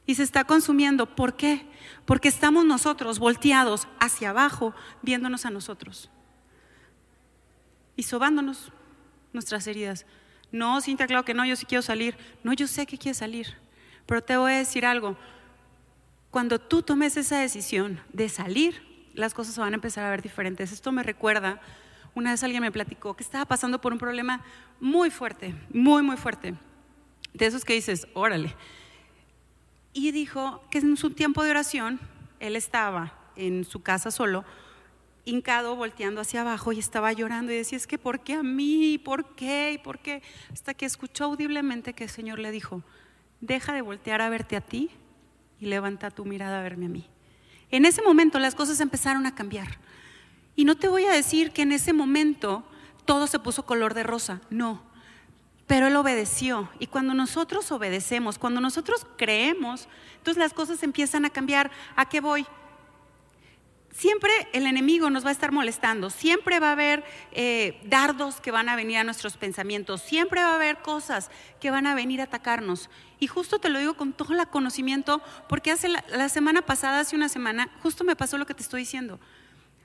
Y 0.09 0.17
se 0.17 0.23
está 0.23 0.45
consumiendo, 0.45 1.07
¿por 1.17 1.35
qué? 1.35 1.67
Porque 2.05 2.29
estamos 2.29 2.65
nosotros 2.65 3.19
volteados 3.19 3.89
hacia 3.99 4.31
abajo, 4.31 4.75
viéndonos 5.03 5.47
a 5.47 5.51
nosotros 5.51 6.11
y 7.97 8.03
sobándonos 8.03 8.71
nuestras 9.37 9.67
heridas. 9.69 10.05
No, 10.51 10.81
Cintia, 10.81 11.07
claro 11.07 11.25
que 11.25 11.35
no, 11.35 11.45
yo 11.45 11.55
sí 11.55 11.67
quiero 11.67 11.83
salir. 11.83 12.17
No, 12.43 12.53
yo 12.53 12.67
sé 12.67 12.87
que 12.87 12.99
quieres 12.99 13.19
salir. 13.19 13.55
Pero 14.07 14.23
te 14.23 14.37
voy 14.37 14.53
a 14.53 14.57
decir 14.57 14.85
algo. 14.85 15.17
Cuando 16.31 16.59
tú 16.59 16.83
tomes 16.83 17.17
esa 17.17 17.39
decisión 17.39 18.01
de 18.13 18.29
salir, 18.29 18.83
las 19.15 19.35
cosas 19.35 19.55
se 19.55 19.61
van 19.61 19.73
a 19.73 19.77
empezar 19.77 20.05
a 20.05 20.11
ver 20.11 20.23
diferentes. 20.23 20.73
Esto 20.73 20.93
me 20.93 21.03
recuerda, 21.03 21.61
una 22.15 22.31
vez 22.31 22.43
alguien 22.43 22.63
me 22.63 22.73
platicó 22.73 23.15
que 23.15 23.23
estaba 23.23 23.45
pasando 23.45 23.81
por 23.81 23.93
un 23.93 23.99
problema 23.99 24.45
muy 24.81 25.11
fuerte, 25.11 25.55
muy, 25.71 26.03
muy 26.03 26.17
fuerte. 26.17 26.55
De 27.33 27.47
esos 27.47 27.65
que 27.65 27.75
dices, 27.75 28.07
órale. 28.15 28.55
Y 29.93 30.11
dijo 30.13 30.63
que 30.71 30.79
en 30.79 30.97
su 30.97 31.11
tiempo 31.11 31.43
de 31.43 31.51
oración, 31.51 32.01
él 32.41 32.57
estaba 32.57 33.15
en 33.37 33.65
su 33.65 33.83
casa 33.83 34.11
solo 34.11 34.45
hincado 35.27 35.77
volteando 35.77 36.23
hacia 36.23 36.41
abajo 36.41 36.73
y 36.73 36.79
estaba 36.79 37.13
llorando 37.13 37.53
y 37.53 37.57
decía, 37.57 37.77
es 37.77 37.87
que 37.87 37.99
¿por 37.99 38.21
qué 38.21 38.35
a 38.35 38.43
mí? 38.43 38.97
¿Por 38.97 39.35
qué? 39.35 39.73
¿Y 39.75 39.79
por 39.79 39.99
qué? 39.99 40.23
Hasta 40.53 40.73
que 40.73 40.87
escuchó 40.87 41.25
audiblemente 41.25 41.93
que 41.93 42.05
el 42.05 42.11
Señor 42.11 42.39
le 42.39 42.51
dijo, 42.51 42.83
deja 43.41 43.75
de 43.75 43.83
voltear 43.83 44.23
a 44.23 44.31
verte 44.31 44.57
a 44.57 44.61
ti 44.61 44.89
y 45.61 45.67
levanta 45.67 46.11
tu 46.11 46.25
mirada 46.25 46.61
a 46.61 46.63
verme 46.63 46.87
a 46.87 46.89
mí. 46.89 47.11
En 47.71 47.85
ese 47.85 48.03
momento 48.03 48.39
las 48.39 48.55
cosas 48.55 48.81
empezaron 48.81 49.27
a 49.27 49.35
cambiar. 49.35 49.79
Y 50.55 50.65
no 50.65 50.77
te 50.77 50.89
voy 50.89 51.05
a 51.05 51.13
decir 51.13 51.51
que 51.51 51.63
en 51.63 51.73
ese 51.73 51.93
momento 51.93 52.65
todo 53.05 53.27
se 53.27 53.41
puso 53.41 53.67
color 53.67 53.95
de 53.95 54.05
rosa, 54.05 54.41
no. 54.49 54.81
Pero 55.67 55.89
él 55.89 55.97
obedeció. 55.97 56.71
Y 56.79 56.87
cuando 56.87 57.15
nosotros 57.15 57.73
obedecemos, 57.73 58.39
cuando 58.39 58.61
nosotros 58.61 59.05
creemos, 59.17 59.89
entonces 60.19 60.41
las 60.41 60.55
cosas 60.55 60.83
empiezan 60.85 61.25
a 61.25 61.31
cambiar. 61.31 61.73
¿A 61.97 62.09
qué 62.09 62.21
voy? 62.21 62.47
Siempre 63.97 64.31
el 64.53 64.67
enemigo 64.67 65.09
nos 65.09 65.25
va 65.25 65.31
a 65.31 65.33
estar 65.33 65.53
molestando, 65.53 66.11
siempre 66.11 66.61
va 66.61 66.69
a 66.69 66.73
haber 66.73 67.03
eh, 67.33 67.81
dardos 67.85 68.43
que 68.43 68.51
van 68.51 68.69
a 68.69 68.77
venir 68.77 68.99
a 68.99 69.05
nuestros 69.05 69.39
pensamientos, 69.39 70.03
siempre 70.03 70.43
va 70.43 70.51
a 70.51 70.57
haber 70.57 70.83
cosas 70.83 71.31
que 71.61 71.71
van 71.71 71.87
a 71.87 71.95
venir 71.95 72.21
a 72.21 72.25
atacarnos. 72.25 72.91
Y 73.21 73.27
justo 73.27 73.59
te 73.59 73.71
lo 73.71 73.79
digo 73.79 73.95
con 73.95 74.13
todo 74.13 74.35
el 74.35 74.49
conocimiento, 74.49 75.23
porque 75.49 75.71
hace 75.71 75.89
la, 75.89 76.29
semana 76.29 76.61
pasada, 76.61 77.01
hace 77.01 77.17
una 77.17 77.31
semana, 77.31 77.71
justo 77.83 78.05
me 78.05 78.17
pasó 78.17 78.37
lo 78.37 78.45
que 78.45 78.53
te 78.53 78.63
estoy 78.63 78.81
diciendo. 78.81 79.19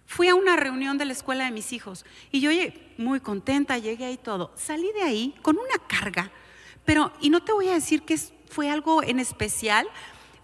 Fui 0.06 0.28
a 0.28 0.36
una 0.36 0.58
reunión 0.58 0.98
de 0.98 1.06
la 1.06 1.14
escuela 1.14 1.46
de 1.46 1.52
mis 1.52 1.72
hijos 1.72 2.04
y 2.34 2.42
yo 2.42 2.52
llegué 2.52 2.94
muy 2.98 3.22
contenta, 3.22 3.78
llegué 3.78 4.04
ahí 4.04 4.18
todo. 4.18 4.52
Salí 4.58 4.92
de 4.92 5.04
ahí 5.04 5.34
con 5.42 5.56
una 5.58 5.88
carga, 5.88 6.32
pero, 6.84 7.14
y 7.22 7.30
no 7.30 7.44
te 7.44 7.54
voy 7.54 7.70
a 7.70 7.76
decir 7.76 8.02
que 8.02 8.18
fue 8.18 8.70
algo 8.70 9.04
en 9.04 9.20
especial, 9.20 9.88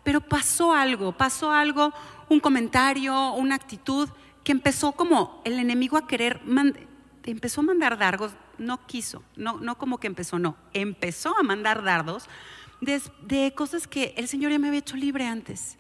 pero 0.06 0.22
pasó 0.22 0.72
algo, 0.72 1.12
pasó 1.12 1.52
algo, 1.52 1.92
un 2.30 2.40
comentario, 2.40 3.34
una 3.34 3.56
actitud 3.56 4.10
que 4.44 4.52
empezó 4.52 4.94
como 4.94 5.42
el 5.46 5.60
enemigo 5.60 5.98
a 5.98 6.08
querer, 6.08 6.42
empezó 7.24 7.62
a 7.62 7.64
mandar 7.66 7.98
dardos, 7.98 8.34
no 8.58 8.86
quiso, 8.86 9.24
no, 9.36 9.60
no 9.60 9.78
como 9.78 10.00
que 10.00 10.08
empezó, 10.08 10.40
no, 10.40 10.56
empezó 10.74 11.38
a 11.38 11.44
mandar 11.44 11.84
dardos 11.84 12.28
de, 12.82 13.54
cosas 13.56 13.88
que 13.88 14.14
el 14.18 14.28
Señor 14.28 14.52
ya 14.52 14.60
me 14.60 14.68
había 14.68 14.80
hecho 14.80 14.96
libre 14.96 15.26
antes 15.26 15.78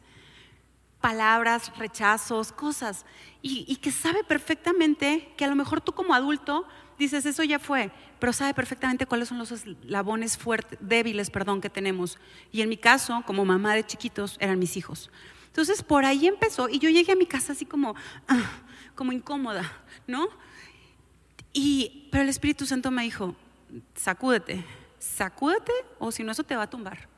palabras, 0.99 1.71
rechazos, 1.77 2.51
cosas, 2.51 3.05
y, 3.43 3.65
y 3.67 3.75
que 3.77 3.91
sabe 3.91 4.23
perfectamente 4.23 5.31
que 5.37 5.45
a 5.45 5.47
lo 5.47 5.55
mejor 5.55 5.79
tú 5.79 5.93
como 5.93 6.15
adulto 6.15 6.65
dices, 6.97 7.25
eso 7.25 7.43
ya 7.43 7.59
fue, 7.59 7.91
pero 8.19 8.33
sabe 8.33 8.53
perfectamente 8.55 9.05
cuáles 9.05 9.29
son 9.29 9.37
los 9.37 9.51
eslabones 9.51 10.37
fuertes, 10.37 10.79
débiles, 10.81 11.29
perdón, 11.29 11.61
que 11.61 11.69
tenemos. 11.69 12.17
Y 12.51 12.61
en 12.61 12.69
mi 12.69 12.77
caso, 12.77 13.23
como 13.25 13.45
mamá 13.45 13.75
de 13.75 13.85
chiquitos, 13.85 14.37
eran 14.39 14.57
mis 14.57 14.75
hijos. 14.75 15.11
Entonces, 15.57 15.81
por 15.81 16.05
ahí 16.05 16.27
empezó, 16.27 16.69
y 16.69 16.77
yo 16.77 16.87
llegué 16.87 17.13
a 17.13 17.15
mi 17.15 17.25
casa 17.25 17.53
así 17.53 17.65
como, 17.65 17.95
ah, 18.27 18.59
como 18.93 19.11
incómoda, 19.11 19.67
¿no? 20.05 20.29
Y, 21.51 22.09
pero 22.11 22.21
el 22.21 22.29
Espíritu 22.29 22.67
Santo 22.67 22.91
me 22.91 23.01
dijo, 23.01 23.35
sacúdete, 23.95 24.63
sacúdete, 24.99 25.71
o 25.97 26.11
si 26.11 26.23
no, 26.23 26.31
eso 26.31 26.43
te 26.43 26.55
va 26.55 26.61
a 26.61 26.69
tumbar. 26.69 27.09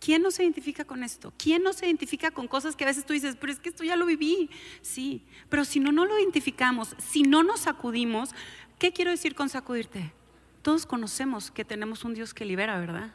¿Quién 0.00 0.22
no 0.22 0.30
se 0.30 0.42
identifica 0.42 0.86
con 0.86 1.04
esto? 1.04 1.34
¿Quién 1.36 1.62
no 1.62 1.74
se 1.74 1.84
identifica 1.84 2.30
con 2.30 2.48
cosas 2.48 2.76
que 2.76 2.84
a 2.84 2.86
veces 2.86 3.04
tú 3.04 3.12
dices, 3.12 3.36
pero 3.38 3.52
es 3.52 3.58
que 3.58 3.68
esto 3.68 3.84
ya 3.84 3.94
lo 3.94 4.06
viví? 4.06 4.48
Sí, 4.80 5.26
pero 5.50 5.66
si 5.66 5.80
no, 5.80 5.92
no 5.92 6.06
lo 6.06 6.18
identificamos, 6.18 6.96
si 6.96 7.24
no 7.24 7.42
nos 7.42 7.60
sacudimos, 7.60 8.30
¿qué 8.78 8.94
quiero 8.94 9.10
decir 9.10 9.34
con 9.34 9.50
sacudirte? 9.50 10.14
Todos 10.62 10.86
conocemos 10.86 11.50
que 11.50 11.66
tenemos 11.66 12.06
un 12.06 12.14
Dios 12.14 12.32
que 12.32 12.46
libera, 12.46 12.80
¿verdad? 12.80 13.12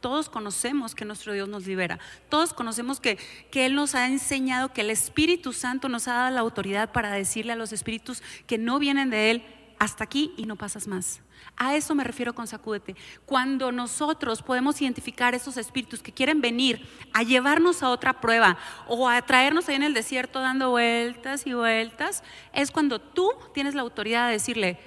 Todos 0.00 0.28
conocemos 0.28 0.94
que 0.94 1.04
nuestro 1.04 1.32
Dios 1.32 1.48
nos 1.48 1.66
libera. 1.66 1.98
Todos 2.28 2.52
conocemos 2.52 3.00
que, 3.00 3.18
que 3.50 3.66
Él 3.66 3.74
nos 3.74 3.94
ha 3.94 4.06
enseñado, 4.06 4.72
que 4.72 4.82
el 4.82 4.90
Espíritu 4.90 5.52
Santo 5.52 5.88
nos 5.88 6.08
ha 6.08 6.14
dado 6.14 6.30
la 6.34 6.40
autoridad 6.40 6.92
para 6.92 7.10
decirle 7.10 7.52
a 7.52 7.56
los 7.56 7.72
espíritus 7.72 8.22
que 8.46 8.58
no 8.58 8.78
vienen 8.78 9.10
de 9.10 9.30
Él, 9.30 9.44
hasta 9.78 10.04
aquí 10.04 10.32
y 10.36 10.46
no 10.46 10.56
pasas 10.56 10.86
más. 10.86 11.20
A 11.56 11.74
eso 11.74 11.94
me 11.94 12.04
refiero 12.04 12.34
con 12.34 12.46
sacúdete. 12.46 12.96
Cuando 13.24 13.72
nosotros 13.72 14.42
podemos 14.42 14.80
identificar 14.80 15.34
esos 15.34 15.56
espíritus 15.56 16.02
que 16.02 16.12
quieren 16.12 16.40
venir 16.40 16.86
a 17.12 17.22
llevarnos 17.22 17.82
a 17.82 17.90
otra 17.90 18.20
prueba 18.20 18.58
o 18.86 19.08
a 19.08 19.20
traernos 19.22 19.68
ahí 19.68 19.76
en 19.76 19.82
el 19.82 19.94
desierto 19.94 20.40
dando 20.40 20.70
vueltas 20.70 21.46
y 21.46 21.54
vueltas, 21.54 22.22
es 22.52 22.70
cuando 22.70 23.00
tú 23.00 23.30
tienes 23.54 23.74
la 23.74 23.82
autoridad 23.82 24.26
de 24.26 24.32
decirle, 24.32 24.78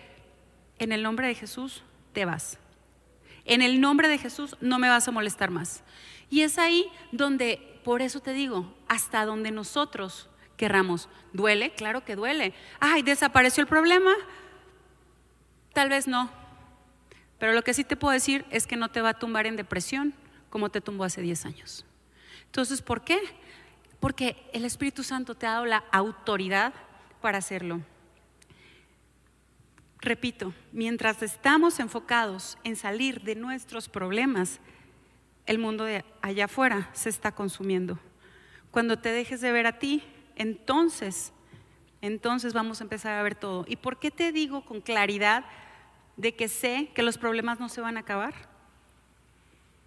en 0.77 0.91
el 0.91 1.03
nombre 1.03 1.27
de 1.27 1.35
Jesús, 1.35 1.83
te 2.13 2.25
vas. 2.25 2.57
En 3.49 3.63
el 3.63 3.81
nombre 3.81 4.07
de 4.07 4.19
Jesús 4.19 4.55
no 4.61 4.77
me 4.77 4.89
vas 4.89 5.07
a 5.07 5.11
molestar 5.11 5.49
más. 5.49 5.83
Y 6.29 6.41
es 6.41 6.59
ahí 6.59 6.85
donde, 7.11 7.81
por 7.83 8.03
eso 8.03 8.19
te 8.19 8.31
digo, 8.31 8.71
hasta 8.87 9.25
donde 9.25 9.49
nosotros 9.49 10.29
querramos. 10.55 11.09
¿Duele? 11.33 11.71
Claro 11.71 12.05
que 12.05 12.15
duele. 12.15 12.53
Ay, 12.79 13.01
desapareció 13.01 13.61
el 13.61 13.67
problema. 13.67 14.11
Tal 15.73 15.89
vez 15.89 16.07
no. 16.07 16.29
Pero 17.39 17.53
lo 17.53 17.63
que 17.63 17.73
sí 17.73 17.83
te 17.83 17.95
puedo 17.95 18.13
decir 18.13 18.45
es 18.51 18.67
que 18.67 18.75
no 18.75 18.89
te 18.89 19.01
va 19.01 19.09
a 19.09 19.19
tumbar 19.19 19.47
en 19.47 19.55
depresión 19.55 20.13
como 20.51 20.69
te 20.69 20.79
tumbó 20.79 21.05
hace 21.05 21.23
10 21.23 21.45
años. 21.47 21.85
Entonces, 22.45 22.83
¿por 22.83 23.03
qué? 23.03 23.19
Porque 23.99 24.47
el 24.53 24.63
Espíritu 24.63 25.01
Santo 25.01 25.33
te 25.33 25.47
ha 25.47 25.53
dado 25.53 25.65
la 25.65 25.83
autoridad 25.91 26.71
para 27.19 27.39
hacerlo. 27.39 27.81
Repito, 30.01 30.53
mientras 30.71 31.21
estamos 31.21 31.79
enfocados 31.79 32.57
en 32.63 32.77
salir 32.77 33.21
de 33.21 33.35
nuestros 33.35 33.89
problemas, 33.89 34.59
el 35.45 35.59
mundo 35.59 35.83
de 35.83 36.05
allá 36.21 36.45
afuera 36.45 36.89
se 36.93 37.09
está 37.09 37.33
consumiendo. 37.33 37.99
Cuando 38.71 38.99
te 38.99 39.11
dejes 39.11 39.41
de 39.41 39.51
ver 39.51 39.67
a 39.67 39.79
ti, 39.79 40.03
entonces, 40.35 41.33
entonces 42.01 42.53
vamos 42.53 42.79
a 42.79 42.85
empezar 42.85 43.13
a 43.19 43.23
ver 43.23 43.35
todo. 43.35 43.65
¿Y 43.67 43.75
por 43.75 43.99
qué 43.99 44.09
te 44.09 44.31
digo 44.31 44.63
con 44.63 44.79
claridad 44.79 45.43
de 46.15 46.33
que 46.33 46.47
sé 46.47 46.91
que 46.95 47.03
los 47.03 47.17
problemas 47.17 47.59
no 47.59 47.67
se 47.67 47.81
van 47.81 47.97
a 47.97 48.01
acabar? 48.01 48.33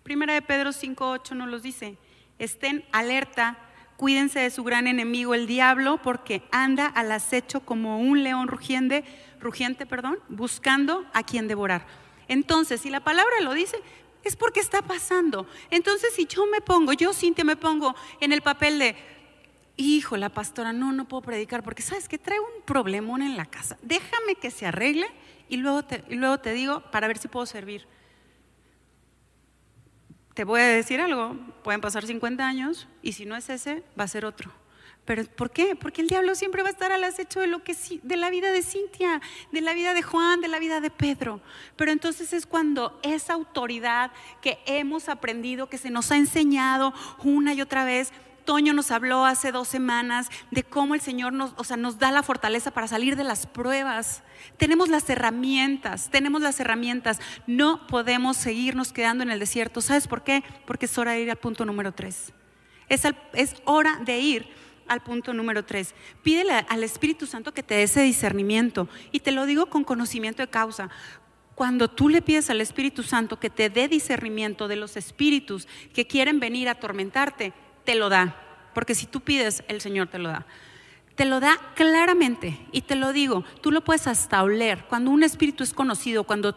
Primera 0.02 0.34
de 0.34 0.42
Pedro 0.42 0.72
5:8 0.72 1.34
nos 1.34 1.48
los 1.48 1.62
dice. 1.62 1.96
Estén 2.38 2.84
alerta, 2.90 3.56
cuídense 3.96 4.40
de 4.40 4.50
su 4.50 4.64
gran 4.64 4.88
enemigo 4.88 5.32
el 5.32 5.46
diablo, 5.46 6.02
porque 6.02 6.42
anda 6.50 6.86
al 6.86 7.12
acecho 7.12 7.60
como 7.60 7.98
un 7.98 8.24
león 8.24 8.48
rugiente, 8.48 9.04
rugiente, 9.42 9.86
perdón, 9.86 10.18
buscando 10.28 11.04
a 11.12 11.22
quien 11.22 11.48
devorar. 11.48 11.86
Entonces, 12.28 12.80
si 12.80 12.90
la 12.90 13.00
palabra 13.00 13.40
lo 13.40 13.52
dice, 13.52 13.76
es 14.24 14.36
porque 14.36 14.60
está 14.60 14.82
pasando. 14.82 15.46
Entonces, 15.70 16.14
si 16.14 16.26
yo 16.26 16.46
me 16.46 16.60
pongo, 16.60 16.92
yo 16.92 17.12
Cintia 17.12 17.44
me 17.44 17.56
pongo 17.56 17.94
en 18.20 18.32
el 18.32 18.40
papel 18.40 18.78
de 18.78 18.96
hijo, 19.76 20.16
la 20.16 20.28
pastora, 20.28 20.72
no, 20.72 20.92
no 20.92 21.08
puedo 21.08 21.22
predicar 21.22 21.62
porque 21.62 21.82
sabes 21.82 22.08
que 22.08 22.18
traigo 22.18 22.44
un 22.56 22.62
problemón 22.62 23.22
en 23.22 23.36
la 23.36 23.46
casa. 23.46 23.76
Déjame 23.82 24.36
que 24.36 24.50
se 24.50 24.66
arregle 24.66 25.06
y 25.48 25.56
luego 25.56 25.82
te, 25.84 26.04
y 26.08 26.14
luego 26.14 26.38
te 26.38 26.52
digo 26.52 26.82
para 26.90 27.08
ver 27.08 27.18
si 27.18 27.28
puedo 27.28 27.46
servir. 27.46 27.86
Te 30.34 30.44
voy 30.44 30.60
a 30.60 30.66
decir 30.66 31.00
algo, 31.00 31.36
pueden 31.62 31.80
pasar 31.80 32.06
50 32.06 32.46
años 32.46 32.88
y 33.02 33.12
si 33.12 33.26
no 33.26 33.36
es 33.36 33.50
ese, 33.50 33.82
va 33.98 34.04
a 34.04 34.08
ser 34.08 34.24
otro. 34.24 34.50
¿Pero 35.04 35.24
por 35.24 35.50
qué? 35.50 35.74
Porque 35.74 36.00
el 36.00 36.06
diablo 36.06 36.34
siempre 36.36 36.62
va 36.62 36.68
a 36.68 36.72
estar 36.72 36.92
al 36.92 37.02
acecho 37.02 37.40
de, 37.40 37.48
lo 37.48 37.64
que, 37.64 37.74
de 38.02 38.16
la 38.16 38.30
vida 38.30 38.52
de 38.52 38.62
Cintia, 38.62 39.20
de 39.50 39.60
la 39.60 39.74
vida 39.74 39.94
de 39.94 40.02
Juan, 40.02 40.40
de 40.40 40.46
la 40.46 40.60
vida 40.60 40.80
de 40.80 40.90
Pedro. 40.90 41.40
Pero 41.76 41.90
entonces 41.90 42.32
es 42.32 42.46
cuando 42.46 43.00
esa 43.02 43.32
autoridad 43.32 44.12
que 44.40 44.60
hemos 44.64 45.08
aprendido, 45.08 45.68
que 45.68 45.76
se 45.78 45.90
nos 45.90 46.12
ha 46.12 46.16
enseñado 46.16 46.94
una 47.24 47.52
y 47.52 47.60
otra 47.60 47.84
vez, 47.84 48.12
Toño 48.44 48.72
nos 48.74 48.90
habló 48.90 49.24
hace 49.24 49.52
dos 49.52 49.68
semanas 49.68 50.28
de 50.50 50.64
cómo 50.64 50.94
el 50.94 51.00
Señor 51.00 51.32
nos, 51.32 51.52
o 51.56 51.64
sea, 51.64 51.76
nos 51.76 51.98
da 51.98 52.10
la 52.10 52.22
fortaleza 52.24 52.70
para 52.72 52.88
salir 52.88 53.14
de 53.16 53.22
las 53.24 53.46
pruebas. 53.46 54.22
Tenemos 54.56 54.88
las 54.88 55.08
herramientas, 55.10 56.10
tenemos 56.10 56.42
las 56.42 56.58
herramientas. 56.58 57.20
No 57.46 57.86
podemos 57.86 58.36
seguirnos 58.36 58.92
quedando 58.92 59.22
en 59.22 59.30
el 59.30 59.38
desierto. 59.38 59.80
¿Sabes 59.80 60.08
por 60.08 60.22
qué? 60.24 60.42
Porque 60.66 60.86
es 60.86 60.98
hora 60.98 61.12
de 61.12 61.22
ir 61.22 61.30
al 61.30 61.36
punto 61.36 61.64
número 61.64 61.92
tres. 61.92 62.32
Es, 62.88 63.04
al- 63.04 63.20
es 63.32 63.54
hora 63.64 64.00
de 64.04 64.18
ir 64.18 64.62
al 64.92 65.02
punto 65.02 65.34
número 65.34 65.64
tres. 65.64 65.94
Pídele 66.22 66.64
al 66.68 66.84
Espíritu 66.84 67.26
Santo 67.26 67.52
que 67.52 67.62
te 67.62 67.74
dé 67.74 67.82
ese 67.84 68.02
discernimiento. 68.02 68.88
Y 69.10 69.20
te 69.20 69.32
lo 69.32 69.46
digo 69.46 69.66
con 69.66 69.84
conocimiento 69.84 70.42
de 70.42 70.48
causa. 70.48 70.90
Cuando 71.54 71.88
tú 71.88 72.08
le 72.08 72.22
pides 72.22 72.50
al 72.50 72.60
Espíritu 72.60 73.02
Santo 73.02 73.38
que 73.38 73.50
te 73.50 73.70
dé 73.70 73.88
discernimiento 73.88 74.68
de 74.68 74.76
los 74.76 74.96
espíritus 74.96 75.68
que 75.94 76.06
quieren 76.06 76.40
venir 76.40 76.68
a 76.68 76.72
atormentarte, 76.72 77.52
te 77.84 77.94
lo 77.94 78.08
da. 78.08 78.36
Porque 78.74 78.94
si 78.94 79.06
tú 79.06 79.20
pides, 79.20 79.62
el 79.68 79.80
Señor 79.80 80.08
te 80.08 80.18
lo 80.18 80.30
da. 80.30 80.46
Te 81.14 81.26
lo 81.26 81.40
da 81.40 81.58
claramente 81.74 82.58
y 82.72 82.82
te 82.82 82.96
lo 82.96 83.12
digo, 83.12 83.44
tú 83.60 83.70
lo 83.70 83.84
puedes 83.84 84.06
hasta 84.06 84.42
oler. 84.42 84.86
Cuando 84.88 85.10
un 85.10 85.22
espíritu 85.22 85.62
es 85.62 85.74
conocido, 85.74 86.24
cuando 86.24 86.56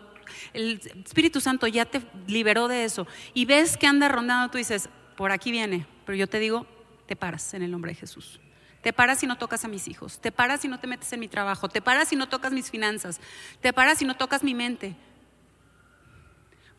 el 0.54 0.82
Espíritu 1.06 1.42
Santo 1.42 1.68
ya 1.68 1.86
te 1.86 2.02
liberó 2.28 2.68
de 2.68 2.86
eso 2.86 3.06
y 3.34 3.46
ves 3.46 3.78
que 3.78 3.88
anda 3.88 4.08
rondando, 4.08 4.50
tú 4.50 4.58
dices, 4.58 4.90
por 5.18 5.32
aquí 5.32 5.52
viene. 5.52 5.86
Pero 6.06 6.16
yo 6.18 6.28
te 6.28 6.40
digo, 6.40 6.66
te 7.06 7.16
paras 7.16 7.54
en 7.54 7.64
el 7.64 7.72
nombre 7.72 7.92
de 7.92 7.96
Jesús. 7.96 8.40
Te 8.82 8.94
paras 8.94 9.24
y 9.24 9.28
no 9.28 9.38
tocas 9.38 9.66
a 9.66 9.68
mis 9.68 9.88
hijos. 9.88 10.20
Te 10.20 10.32
paras 10.32 10.64
y 10.64 10.68
no 10.68 10.80
te 10.80 10.86
metes 10.86 11.12
en 11.12 11.20
mi 11.20 11.28
trabajo. 11.28 11.70
Te 11.70 11.82
paras 11.82 12.14
y 12.14 12.16
no 12.16 12.30
tocas 12.30 12.52
mis 12.52 12.70
finanzas. 12.70 13.20
Te 13.60 13.74
paras 13.74 14.02
y 14.02 14.06
no 14.06 14.16
tocas 14.16 14.44
mi 14.44 14.54
mente. 14.54 14.96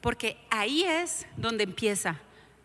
Porque 0.00 0.38
ahí 0.50 0.84
es 0.84 1.26
donde 1.36 1.64
empieza. 1.64 2.20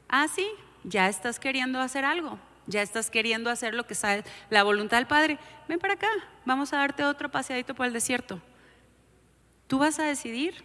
Ah, 0.07 0.27
sí, 0.27 0.47
ya 0.83 1.09
estás 1.09 1.39
queriendo 1.39 1.79
hacer 1.79 2.05
algo. 2.05 2.37
Ya 2.67 2.83
estás 2.83 3.09
queriendo 3.09 3.49
hacer 3.49 3.73
lo 3.73 3.87
que 3.87 3.95
sabe 3.95 4.23
la 4.51 4.61
voluntad 4.61 4.97
del 4.97 5.07
Padre. 5.07 5.39
Ven 5.67 5.79
para 5.79 5.95
acá, 5.95 6.09
vamos 6.45 6.71
a 6.73 6.77
darte 6.77 7.03
otro 7.03 7.31
paseadito 7.31 7.73
por 7.73 7.87
el 7.87 7.93
desierto. 7.93 8.39
Tú 9.65 9.79
vas 9.79 9.97
a 9.97 10.03
decidir 10.03 10.63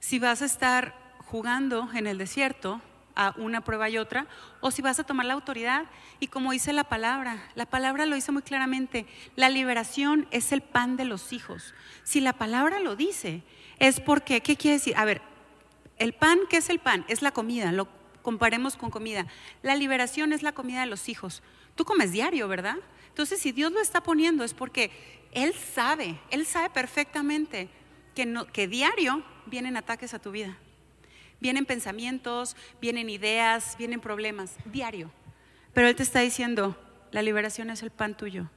si 0.00 0.18
vas 0.18 0.42
a 0.42 0.44
estar 0.44 0.94
jugando 1.18 1.88
en 1.94 2.06
el 2.06 2.18
desierto 2.18 2.82
a 3.16 3.34
una 3.38 3.62
prueba 3.62 3.88
y 3.88 3.98
otra, 3.98 4.26
o 4.60 4.70
si 4.70 4.82
vas 4.82 5.00
a 5.00 5.04
tomar 5.04 5.26
la 5.26 5.34
autoridad. 5.34 5.86
Y 6.20 6.28
como 6.28 6.52
dice 6.52 6.72
la 6.72 6.84
palabra, 6.84 7.42
la 7.54 7.66
palabra 7.66 8.06
lo 8.06 8.14
dice 8.14 8.30
muy 8.30 8.42
claramente, 8.42 9.06
la 9.34 9.48
liberación 9.48 10.28
es 10.30 10.52
el 10.52 10.60
pan 10.60 10.96
de 10.96 11.06
los 11.06 11.32
hijos. 11.32 11.74
Si 12.04 12.20
la 12.20 12.34
palabra 12.34 12.78
lo 12.78 12.94
dice, 12.94 13.42
es 13.78 14.00
porque, 14.00 14.42
¿qué 14.42 14.56
quiere 14.56 14.76
decir? 14.76 14.94
A 14.96 15.04
ver, 15.04 15.22
el 15.98 16.12
pan, 16.12 16.38
¿qué 16.48 16.58
es 16.58 16.70
el 16.70 16.78
pan? 16.78 17.04
Es 17.08 17.22
la 17.22 17.32
comida, 17.32 17.72
lo 17.72 17.88
comparemos 18.22 18.76
con 18.76 18.90
comida. 18.90 19.26
La 19.62 19.74
liberación 19.74 20.32
es 20.32 20.42
la 20.42 20.52
comida 20.52 20.80
de 20.80 20.86
los 20.86 21.08
hijos. 21.08 21.42
Tú 21.74 21.84
comes 21.84 22.12
diario, 22.12 22.48
¿verdad? 22.48 22.76
Entonces, 23.08 23.40
si 23.40 23.52
Dios 23.52 23.72
lo 23.72 23.80
está 23.80 24.02
poniendo 24.02 24.44
es 24.44 24.52
porque 24.52 24.90
Él 25.32 25.54
sabe, 25.54 26.20
Él 26.30 26.44
sabe 26.44 26.68
perfectamente 26.70 27.70
que, 28.14 28.26
no, 28.26 28.46
que 28.46 28.68
diario 28.68 29.22
vienen 29.46 29.76
ataques 29.76 30.12
a 30.12 30.18
tu 30.18 30.32
vida. 30.32 30.58
Vienen 31.40 31.66
pensamientos, 31.66 32.56
vienen 32.80 33.10
ideas, 33.10 33.76
vienen 33.78 34.00
problemas, 34.00 34.54
diario. 34.64 35.10
Pero 35.74 35.88
Él 35.88 35.96
te 35.96 36.02
está 36.02 36.20
diciendo, 36.20 36.76
la 37.10 37.22
liberación 37.22 37.70
es 37.70 37.82
el 37.82 37.90
pan 37.90 38.16
tuyo. 38.16 38.50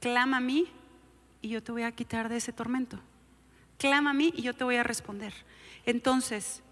Clama 0.00 0.38
a 0.38 0.40
mí 0.40 0.66
y 1.40 1.48
yo 1.48 1.62
te 1.62 1.72
voy 1.72 1.82
a 1.82 1.92
quitar 1.92 2.28
de 2.28 2.36
ese 2.36 2.52
tormento. 2.52 2.98
Clama 3.78 4.10
a 4.10 4.14
mí 4.14 4.32
y 4.36 4.42
yo 4.42 4.54
te 4.54 4.64
voy 4.64 4.76
a 4.76 4.82
responder. 4.82 5.32
Entonces, 5.86 6.62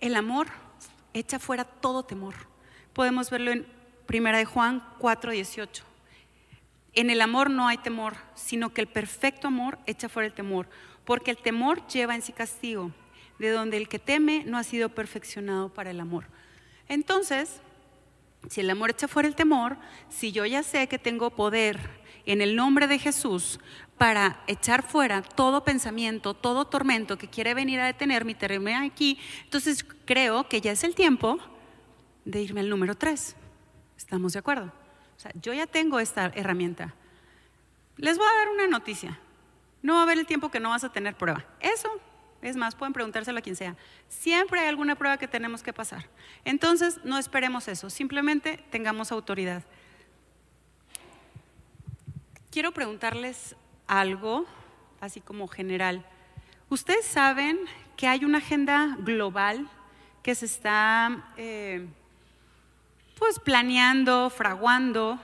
el 0.00 0.16
amor 0.16 0.48
echa 1.14 1.38
fuera 1.38 1.64
todo 1.64 2.02
temor. 2.02 2.34
Podemos 2.92 3.30
verlo 3.30 3.52
en 3.52 3.66
Primera 4.06 4.38
de 4.38 4.44
Juan 4.44 4.82
4:18. 4.98 5.84
En 6.94 7.08
el 7.08 7.22
amor 7.22 7.50
no 7.50 7.68
hay 7.68 7.78
temor, 7.78 8.16
sino 8.34 8.74
que 8.74 8.82
el 8.82 8.88
perfecto 8.88 9.48
amor 9.48 9.78
echa 9.86 10.08
fuera 10.08 10.26
el 10.26 10.34
temor, 10.34 10.68
porque 11.04 11.30
el 11.30 11.38
temor 11.38 11.86
lleva 11.86 12.14
en 12.14 12.22
sí 12.22 12.32
castigo, 12.32 12.92
de 13.42 13.50
donde 13.50 13.76
el 13.76 13.88
que 13.88 13.98
teme 13.98 14.44
no 14.46 14.56
ha 14.56 14.64
sido 14.64 14.88
perfeccionado 14.88 15.68
para 15.68 15.90
el 15.90 16.00
amor. 16.00 16.24
Entonces, 16.88 17.60
si 18.48 18.60
el 18.60 18.70
amor 18.70 18.90
echa 18.90 19.08
fuera 19.08 19.28
el 19.28 19.34
temor, 19.34 19.76
si 20.08 20.32
yo 20.32 20.46
ya 20.46 20.62
sé 20.62 20.86
que 20.88 20.98
tengo 20.98 21.30
poder 21.30 21.78
en 22.24 22.40
el 22.40 22.56
nombre 22.56 22.86
de 22.86 22.98
Jesús 22.98 23.60
para 23.98 24.42
echar 24.46 24.82
fuera 24.82 25.22
todo 25.22 25.64
pensamiento, 25.64 26.34
todo 26.34 26.66
tormento 26.66 27.18
que 27.18 27.28
quiere 27.28 27.54
venir 27.54 27.80
a 27.80 27.86
detenerme 27.86 28.32
y 28.32 28.34
tenerme 28.36 28.74
aquí, 28.74 29.18
entonces 29.44 29.84
creo 30.04 30.48
que 30.48 30.60
ya 30.60 30.72
es 30.72 30.84
el 30.84 30.94
tiempo 30.94 31.38
de 32.24 32.42
irme 32.42 32.60
al 32.60 32.68
número 32.68 32.94
3. 32.94 33.36
¿Estamos 33.96 34.32
de 34.32 34.38
acuerdo? 34.38 34.72
O 35.16 35.20
sea, 35.20 35.32
yo 35.40 35.52
ya 35.52 35.66
tengo 35.66 36.00
esta 36.00 36.32
herramienta. 36.34 36.94
Les 37.96 38.18
voy 38.18 38.26
a 38.26 38.38
dar 38.38 38.48
una 38.48 38.66
noticia. 38.66 39.18
No 39.82 39.94
va 39.94 40.00
a 40.00 40.02
haber 40.04 40.18
el 40.18 40.26
tiempo 40.26 40.50
que 40.50 40.60
no 40.60 40.70
vas 40.70 40.84
a 40.84 40.92
tener 40.92 41.16
prueba. 41.16 41.44
Eso, 41.60 41.88
es 42.42 42.56
más, 42.56 42.74
pueden 42.74 42.92
preguntárselo 42.92 43.38
a 43.38 43.42
quien 43.42 43.56
sea. 43.56 43.76
Siempre 44.08 44.60
hay 44.60 44.68
alguna 44.68 44.96
prueba 44.96 45.16
que 45.16 45.28
tenemos 45.28 45.62
que 45.62 45.72
pasar. 45.72 46.08
Entonces, 46.44 47.00
no 47.04 47.16
esperemos 47.18 47.68
eso, 47.68 47.88
simplemente 47.88 48.62
tengamos 48.70 49.12
autoridad. 49.12 49.62
Quiero 52.50 52.72
preguntarles 52.72 53.56
algo, 53.86 54.44
así 55.00 55.20
como 55.20 55.48
general. 55.48 56.04
Ustedes 56.68 57.06
saben 57.06 57.58
que 57.96 58.08
hay 58.08 58.24
una 58.24 58.38
agenda 58.38 58.96
global 58.98 59.68
que 60.22 60.34
se 60.34 60.46
está 60.46 61.32
eh, 61.36 61.86
pues 63.18 63.38
planeando, 63.38 64.30
fraguando 64.30 65.18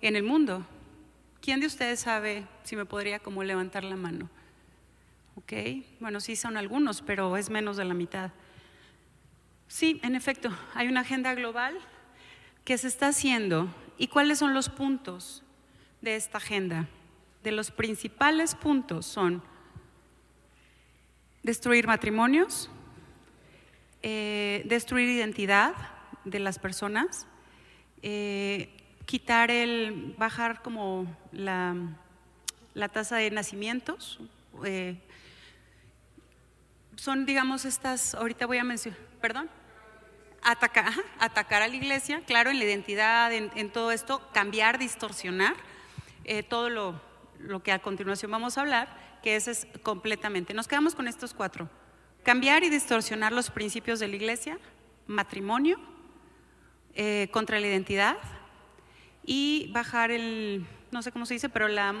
en 0.00 0.16
el 0.16 0.22
mundo. 0.22 0.64
¿Quién 1.40 1.60
de 1.60 1.66
ustedes 1.66 2.00
sabe 2.00 2.46
si 2.64 2.76
me 2.76 2.84
podría 2.84 3.18
como 3.18 3.42
levantar 3.44 3.84
la 3.84 3.96
mano? 3.96 4.28
Ok, 5.38 5.52
bueno, 6.00 6.18
sí 6.18 6.34
son 6.34 6.56
algunos, 6.56 7.00
pero 7.00 7.36
es 7.36 7.48
menos 7.48 7.76
de 7.76 7.84
la 7.84 7.94
mitad. 7.94 8.32
Sí, 9.68 10.00
en 10.02 10.16
efecto, 10.16 10.50
hay 10.74 10.88
una 10.88 11.02
agenda 11.02 11.32
global 11.34 11.78
que 12.64 12.76
se 12.76 12.88
está 12.88 13.06
haciendo. 13.06 13.72
¿Y 13.98 14.08
cuáles 14.08 14.40
son 14.40 14.52
los 14.52 14.68
puntos 14.68 15.44
de 16.00 16.16
esta 16.16 16.38
agenda? 16.38 16.88
De 17.44 17.52
los 17.52 17.70
principales 17.70 18.56
puntos 18.56 19.06
son 19.06 19.40
destruir 21.44 21.86
matrimonios, 21.86 22.68
eh, 24.02 24.64
destruir 24.66 25.08
identidad 25.08 25.72
de 26.24 26.40
las 26.40 26.58
personas, 26.58 27.28
eh, 28.02 28.70
quitar 29.06 29.52
el, 29.52 30.16
bajar 30.18 30.62
como 30.62 31.06
la, 31.30 31.76
la 32.74 32.88
tasa 32.88 33.18
de 33.18 33.30
nacimientos. 33.30 34.18
eh, 34.64 35.00
son, 36.98 37.26
digamos, 37.26 37.64
estas, 37.64 38.16
ahorita 38.16 38.46
voy 38.46 38.58
a 38.58 38.64
mencionar, 38.64 38.98
perdón, 39.20 39.48
atacar, 40.42 40.92
atacar 41.20 41.62
a 41.62 41.68
la 41.68 41.76
iglesia, 41.76 42.22
claro, 42.26 42.50
en 42.50 42.58
la 42.58 42.64
identidad, 42.64 43.32
en, 43.32 43.52
en 43.54 43.70
todo 43.70 43.92
esto, 43.92 44.28
cambiar, 44.32 44.78
distorsionar 44.78 45.54
eh, 46.24 46.42
todo 46.42 46.68
lo, 46.70 47.00
lo 47.38 47.62
que 47.62 47.70
a 47.70 47.78
continuación 47.78 48.32
vamos 48.32 48.58
a 48.58 48.62
hablar, 48.62 48.88
que 49.22 49.36
ese 49.36 49.52
es 49.52 49.68
completamente. 49.84 50.54
Nos 50.54 50.66
quedamos 50.66 50.96
con 50.96 51.06
estos 51.06 51.34
cuatro. 51.34 51.70
Cambiar 52.24 52.64
y 52.64 52.68
distorsionar 52.68 53.30
los 53.32 53.50
principios 53.50 54.00
de 54.00 54.08
la 54.08 54.16
iglesia, 54.16 54.58
matrimonio, 55.06 55.78
eh, 56.94 57.28
contra 57.30 57.60
la 57.60 57.68
identidad 57.68 58.16
y 59.24 59.70
bajar 59.72 60.10
el, 60.10 60.66
no 60.90 61.02
sé 61.02 61.12
cómo 61.12 61.26
se 61.26 61.34
dice, 61.34 61.48
pero 61.48 61.68
la, 61.68 61.94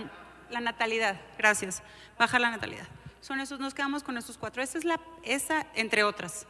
la 0.50 0.60
natalidad, 0.60 1.20
gracias, 1.38 1.84
bajar 2.18 2.40
la 2.40 2.50
natalidad. 2.50 2.88
Son 3.20 3.40
esos, 3.40 3.58
nos 3.60 3.74
quedamos 3.74 4.02
con 4.02 4.16
estos 4.16 4.38
cuatro. 4.38 4.62
Esta 4.62 4.78
es 4.78 4.84
la, 4.84 5.00
esa, 5.22 5.66
entre 5.74 6.04
otras. 6.04 6.46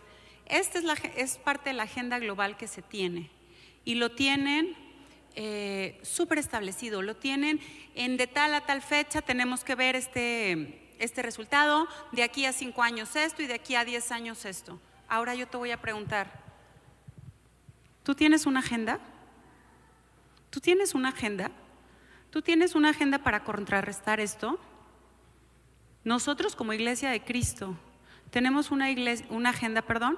Esta 0.46 0.78
es, 0.78 0.84
la, 0.84 0.94
es 1.16 1.36
parte 1.38 1.70
de 1.70 1.74
la 1.74 1.84
agenda 1.84 2.18
global 2.18 2.56
que 2.56 2.66
se 2.66 2.82
tiene 2.82 3.30
y 3.84 3.94
lo 3.94 4.12
tienen 4.12 4.76
eh, 5.34 6.00
súper 6.02 6.38
establecido, 6.38 7.02
lo 7.02 7.16
tienen 7.16 7.60
en 7.94 8.16
de 8.16 8.26
tal 8.26 8.54
a 8.54 8.62
tal 8.62 8.82
fecha 8.82 9.22
tenemos 9.22 9.62
que 9.62 9.74
ver 9.74 9.94
este, 9.94 10.94
este 10.98 11.22
resultado, 11.22 11.86
de 12.12 12.22
aquí 12.22 12.44
a 12.44 12.52
cinco 12.52 12.82
años 12.82 13.14
esto 13.16 13.42
y 13.42 13.46
de 13.46 13.54
aquí 13.54 13.74
a 13.74 13.84
diez 13.84 14.10
años 14.10 14.44
esto. 14.44 14.80
Ahora 15.08 15.34
yo 15.34 15.46
te 15.46 15.56
voy 15.56 15.70
a 15.70 15.80
preguntar, 15.80 16.42
¿tú 18.02 18.14
tienes 18.14 18.46
una 18.46 18.60
agenda? 18.60 19.00
¿Tú 20.50 20.60
tienes 20.60 20.94
una 20.94 21.10
agenda? 21.10 21.50
¿Tú 22.30 22.42
tienes 22.42 22.74
una 22.74 22.90
agenda 22.90 23.18
para 23.18 23.44
contrarrestar 23.44 24.20
esto? 24.20 24.58
Nosotros 26.08 26.56
como 26.56 26.72
iglesia 26.72 27.10
de 27.10 27.20
Cristo 27.20 27.76
tenemos 28.30 28.70
una, 28.70 28.90
iglesia, 28.90 29.26
una 29.28 29.50
agenda, 29.50 29.82
perdón. 29.82 30.16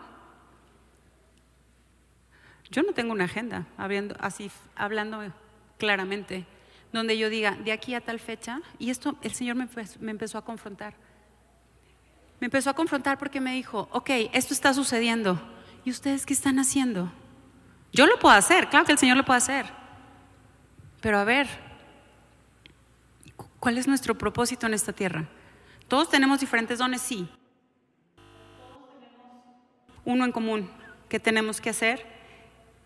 Yo 2.70 2.84
no 2.84 2.92
tengo 2.92 3.10
una 3.10 3.24
agenda, 3.24 3.66
habiendo, 3.76 4.14
así 4.20 4.52
hablando 4.76 5.20
claramente, 5.78 6.46
donde 6.92 7.18
yo 7.18 7.28
diga, 7.28 7.56
de 7.56 7.72
aquí 7.72 7.94
a 7.94 8.00
tal 8.00 8.20
fecha, 8.20 8.60
y 8.78 8.90
esto 8.90 9.16
el 9.22 9.32
Señor 9.32 9.56
me, 9.56 9.68
me 9.98 10.12
empezó 10.12 10.38
a 10.38 10.44
confrontar. 10.44 10.94
Me 12.38 12.44
empezó 12.44 12.70
a 12.70 12.74
confrontar 12.74 13.18
porque 13.18 13.40
me 13.40 13.54
dijo, 13.54 13.88
ok, 13.90 14.10
esto 14.32 14.54
está 14.54 14.72
sucediendo, 14.72 15.42
¿y 15.84 15.90
ustedes 15.90 16.24
qué 16.24 16.34
están 16.34 16.60
haciendo? 16.60 17.10
Yo 17.92 18.06
lo 18.06 18.16
puedo 18.20 18.36
hacer, 18.36 18.68
claro 18.68 18.86
que 18.86 18.92
el 18.92 18.98
Señor 18.98 19.16
lo 19.16 19.24
puede 19.24 19.38
hacer, 19.38 19.66
pero 21.00 21.18
a 21.18 21.24
ver, 21.24 21.48
¿cuál 23.58 23.76
es 23.76 23.88
nuestro 23.88 24.16
propósito 24.16 24.68
en 24.68 24.74
esta 24.74 24.92
tierra? 24.92 25.28
Todos 25.90 26.08
tenemos 26.08 26.38
diferentes 26.38 26.78
dones, 26.78 27.02
sí. 27.02 27.28
Uno 30.04 30.24
en 30.24 30.30
común 30.30 30.70
que 31.08 31.18
tenemos 31.18 31.60
que 31.60 31.68
hacer 31.68 32.06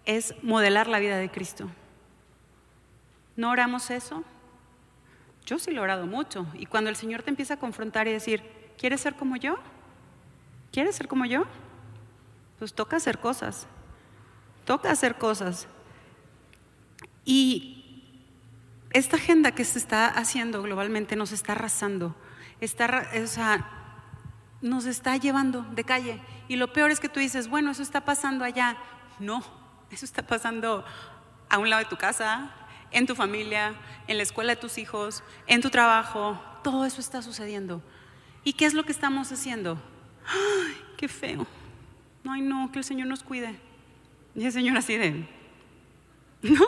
es 0.06 0.34
modelar 0.42 0.86
la 0.86 0.98
vida 1.00 1.18
de 1.18 1.30
Cristo. 1.30 1.68
¿No 3.36 3.50
oramos 3.50 3.90
eso? 3.90 4.24
Yo 5.44 5.58
sí 5.58 5.70
lo 5.70 5.82
he 5.82 5.84
orado 5.84 6.06
mucho. 6.06 6.46
Y 6.54 6.64
cuando 6.64 6.88
el 6.88 6.96
Señor 6.96 7.22
te 7.22 7.28
empieza 7.28 7.54
a 7.54 7.58
confrontar 7.58 8.08
y 8.08 8.12
decir, 8.12 8.42
¿quieres 8.78 9.02
ser 9.02 9.16
como 9.16 9.36
yo? 9.36 9.58
¿Quieres 10.72 10.96
ser 10.96 11.06
como 11.06 11.26
yo? 11.26 11.44
Pues 12.58 12.72
toca 12.72 12.96
hacer 12.96 13.18
cosas. 13.18 13.66
Toca 14.64 14.90
hacer 14.90 15.16
cosas. 15.16 15.68
Y 17.26 18.14
esta 18.92 19.16
agenda 19.16 19.52
que 19.52 19.66
se 19.66 19.78
está 19.78 20.08
haciendo 20.08 20.62
globalmente 20.62 21.16
nos 21.16 21.32
está 21.32 21.52
arrasando. 21.52 22.16
Está, 22.60 23.08
o 23.22 23.26
sea, 23.26 23.66
nos 24.60 24.86
está 24.86 25.16
llevando 25.16 25.62
de 25.72 25.84
calle. 25.84 26.20
Y 26.48 26.56
lo 26.56 26.72
peor 26.72 26.90
es 26.90 27.00
que 27.00 27.08
tú 27.08 27.20
dices, 27.20 27.48
bueno, 27.48 27.70
eso 27.70 27.82
está 27.82 28.04
pasando 28.04 28.44
allá. 28.44 28.76
No, 29.18 29.42
eso 29.90 30.04
está 30.04 30.26
pasando 30.26 30.84
a 31.48 31.58
un 31.58 31.70
lado 31.70 31.82
de 31.82 31.88
tu 31.88 31.96
casa, 31.96 32.50
en 32.90 33.06
tu 33.06 33.14
familia, 33.14 33.74
en 34.06 34.16
la 34.16 34.22
escuela 34.22 34.54
de 34.54 34.60
tus 34.60 34.78
hijos, 34.78 35.22
en 35.46 35.60
tu 35.60 35.70
trabajo. 35.70 36.40
Todo 36.62 36.84
eso 36.84 37.00
está 37.00 37.22
sucediendo. 37.22 37.82
¿Y 38.42 38.54
qué 38.54 38.66
es 38.66 38.74
lo 38.74 38.84
que 38.84 38.92
estamos 38.92 39.30
haciendo? 39.32 39.78
¡Ay, 40.26 40.76
qué 40.96 41.08
feo! 41.08 41.46
Ay, 42.26 42.40
no, 42.40 42.70
que 42.72 42.78
el 42.78 42.84
Señor 42.84 43.08
nos 43.08 43.22
cuide. 43.22 43.58
Y 44.34 44.44
el 44.46 44.52
Señor 44.52 44.76
así 44.76 44.96
de, 44.96 45.28
¿no? 46.42 46.66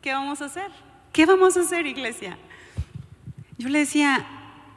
¿Qué 0.00 0.12
vamos 0.12 0.40
a 0.40 0.46
hacer? 0.46 0.70
¿Qué 1.12 1.26
vamos 1.26 1.56
a 1.56 1.60
hacer, 1.60 1.86
iglesia? 1.86 2.38
Yo 3.58 3.68
le 3.68 3.80
decía, 3.80 4.24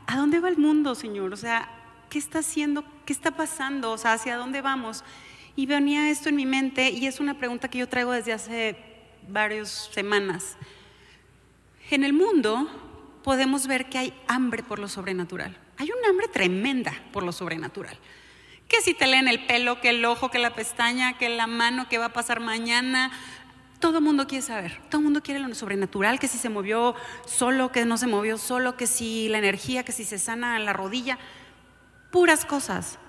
¿a 0.08 0.18
dónde 0.18 0.40
va 0.40 0.50
el 0.50 0.58
mundo, 0.58 0.96
Señor? 0.96 1.34
O 1.34 1.38
sea, 1.38 1.70
¿qué 2.10 2.18
está 2.18 2.40
haciendo? 2.40 2.84
¿Qué 3.06 3.14
está 3.14 3.32
pasando? 3.32 3.92
O 3.92 3.98
sea, 3.98 4.14
¿hacia 4.14 4.38
dónde 4.38 4.62
vamos? 4.62 5.04
Y 5.56 5.68
venía 5.68 6.10
esto 6.10 6.30
en 6.30 6.36
mi 6.36 6.46
mente 6.46 6.90
y 6.90 7.06
es 7.06 7.20
una 7.20 7.36
pregunta 7.36 7.70
que 7.70 7.78
yo 7.78 7.88
traigo 7.88 8.12
desde 8.12 8.34
hace 8.34 8.76
varias 9.28 9.90
semanas. 9.94 10.58
En 11.92 12.04
el 12.04 12.14
mundo 12.14 12.68
podemos 13.24 13.68
ver 13.68 13.90
que 13.90 13.98
hay 13.98 14.14
hambre 14.28 14.64
por 14.64 14.80
lo 14.80 14.88
sobrenatural. 14.88 15.58
Hay 15.78 15.90
un 15.92 16.04
hambre 16.10 16.28
tremenda 16.28 16.94
por 17.12 17.24
lo 17.24 17.32
sobrenatural. 17.32 17.98
Que 18.68 18.82
si 18.82 18.94
te 18.94 19.06
leen 19.06 19.28
el 19.28 19.46
pelo, 19.46 19.82
que 19.82 19.90
el 19.90 20.04
ojo, 20.06 20.32
que 20.32 20.40
la 20.40 20.56
pestaña, 20.56 21.18
que 21.18 21.30
la 21.30 21.48
mano, 21.48 21.90
que 21.90 21.98
va 21.98 22.06
a 22.06 22.14
pasar 22.14 22.40
mañana. 22.40 23.12
Todo 23.82 23.98
el 23.98 24.04
mundo 24.04 24.28
quiere 24.28 24.44
saber, 24.44 24.80
todo 24.90 25.00
el 25.00 25.06
mundo 25.06 25.24
quiere 25.24 25.40
lo 25.40 25.56
sobrenatural, 25.56 26.20
que 26.20 26.28
si 26.28 26.38
se 26.38 26.50
movió 26.50 26.94
solo, 27.26 27.72
que 27.72 27.84
no 27.84 27.98
se 27.98 28.06
movió 28.06 28.38
solo, 28.38 28.78
que 28.78 28.86
si 28.86 29.28
la 29.28 29.40
energía, 29.40 29.84
que 29.84 29.92
si 29.92 30.06
se 30.06 30.20
sana 30.20 30.60
la 30.60 30.72
rodilla, 30.72 31.18
puras 32.12 32.46
cosas. 32.46 33.00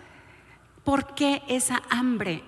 ¿Por 0.83 1.15
qué 1.15 1.43
esa 1.47 1.83
hambre 1.91 2.43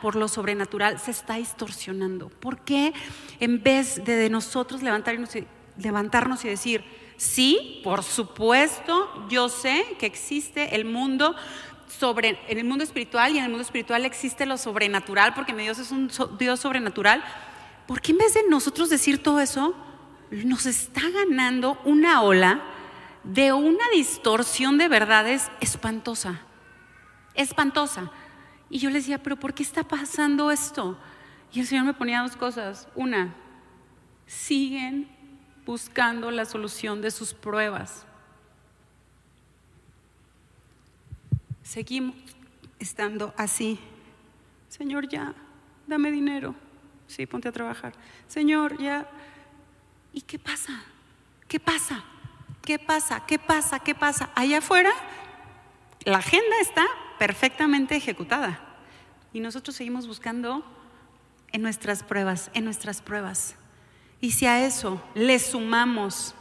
por 0.00 0.16
lo 0.16 0.26
sobrenatural 0.26 0.98
se 0.98 1.12
está 1.12 1.34
distorsionando? 1.34 2.30
¿Por 2.30 2.58
qué 2.62 2.92
en 3.38 3.62
vez 3.62 4.04
de, 4.04 4.28
nosotros 4.28 4.82
levantarnos 4.82 5.36
y, 5.36 5.46
levantarnos 5.78 6.44
y 6.44 6.48
decir, 6.48 6.84
sí, 7.16 7.80
por 7.84 8.02
supuesto, 8.02 9.08
yo 9.30 9.48
sé 9.48 9.84
que 10.00 10.06
existe 10.06 10.74
el 10.74 10.84
mundo 10.84 11.36
sobre, 11.86 12.40
en 12.48 12.58
el 12.58 12.64
mundo 12.64 12.82
espiritual 12.82 13.34
y 13.34 13.38
en 13.38 13.44
el 13.44 13.50
mundo 13.50 13.62
espiritual 13.62 14.04
existe 14.04 14.46
lo 14.46 14.58
sobrenatural 14.58 15.32
porque 15.32 15.52
mi 15.52 15.62
Dios 15.62 15.78
es 15.78 15.92
un 15.92 16.10
Dios 16.40 16.58
sobrenatural? 16.58 17.22
¿Por 17.92 18.00
qué 18.00 18.12
en 18.12 18.16
vez 18.16 18.32
de 18.32 18.48
nosotros 18.48 18.88
decir 18.88 19.22
todo 19.22 19.38
eso, 19.38 19.74
nos 20.30 20.64
está 20.64 21.02
ganando 21.10 21.78
una 21.84 22.22
ola 22.22 22.62
de 23.22 23.52
una 23.52 23.84
distorsión 23.92 24.78
de 24.78 24.88
verdades 24.88 25.50
espantosa? 25.60 26.40
espantosa. 27.34 28.10
Y 28.70 28.78
yo 28.78 28.88
le 28.88 28.96
decía, 28.96 29.22
pero 29.22 29.36
¿por 29.36 29.52
qué 29.52 29.62
está 29.62 29.84
pasando 29.84 30.50
esto? 30.50 30.98
Y 31.52 31.60
el 31.60 31.66
Señor 31.66 31.84
me 31.84 31.92
ponía 31.92 32.22
dos 32.22 32.34
cosas. 32.34 32.88
Una, 32.94 33.34
siguen 34.24 35.14
buscando 35.66 36.30
la 36.30 36.46
solución 36.46 37.02
de 37.02 37.10
sus 37.10 37.34
pruebas. 37.34 38.06
Seguimos 41.62 42.16
estando 42.78 43.34
así. 43.36 43.78
Señor, 44.70 45.08
ya, 45.08 45.34
dame 45.86 46.10
dinero. 46.10 46.54
Sí, 47.06 47.26
ponte 47.26 47.48
a 47.48 47.52
trabajar. 47.52 47.92
Señor, 48.28 48.78
ya. 48.78 49.08
¿Y 50.12 50.22
qué 50.22 50.38
pasa? 50.38 50.82
¿Qué 51.48 51.60
pasa? 51.60 52.04
¿Qué 52.62 52.78
pasa? 52.78 53.26
¿Qué 53.26 53.38
pasa? 53.38 53.80
¿Qué 53.80 53.94
pasa? 53.94 54.30
Allá 54.34 54.58
afuera 54.58 54.92
la 56.04 56.18
agenda 56.18 56.56
está 56.60 56.84
perfectamente 57.18 57.94
ejecutada 57.94 58.60
y 59.32 59.40
nosotros 59.40 59.76
seguimos 59.76 60.06
buscando 60.06 60.64
en 61.52 61.62
nuestras 61.62 62.02
pruebas, 62.02 62.50
en 62.54 62.64
nuestras 62.64 63.00
pruebas. 63.00 63.54
Y 64.20 64.32
si 64.32 64.46
a 64.46 64.64
eso 64.66 65.02
le 65.14 65.38
sumamos 65.38 66.34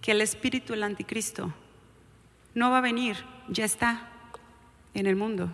que 0.00 0.12
el 0.12 0.20
espíritu 0.20 0.72
del 0.72 0.84
anticristo 0.84 1.52
no 2.54 2.70
va 2.70 2.78
a 2.78 2.82
venir, 2.82 3.16
ya 3.48 3.64
está 3.64 4.08
en 4.94 5.06
el 5.06 5.16
mundo. 5.16 5.50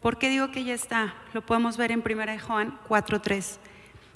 ¿Por 0.00 0.18
qué 0.18 0.30
digo 0.30 0.50
que 0.50 0.64
ya 0.64 0.74
está? 0.74 1.14
Lo 1.34 1.44
podemos 1.44 1.76
ver 1.76 1.92
en 1.92 2.02
1 2.02 2.38
Juan 2.40 2.78
4:3. 2.88 3.58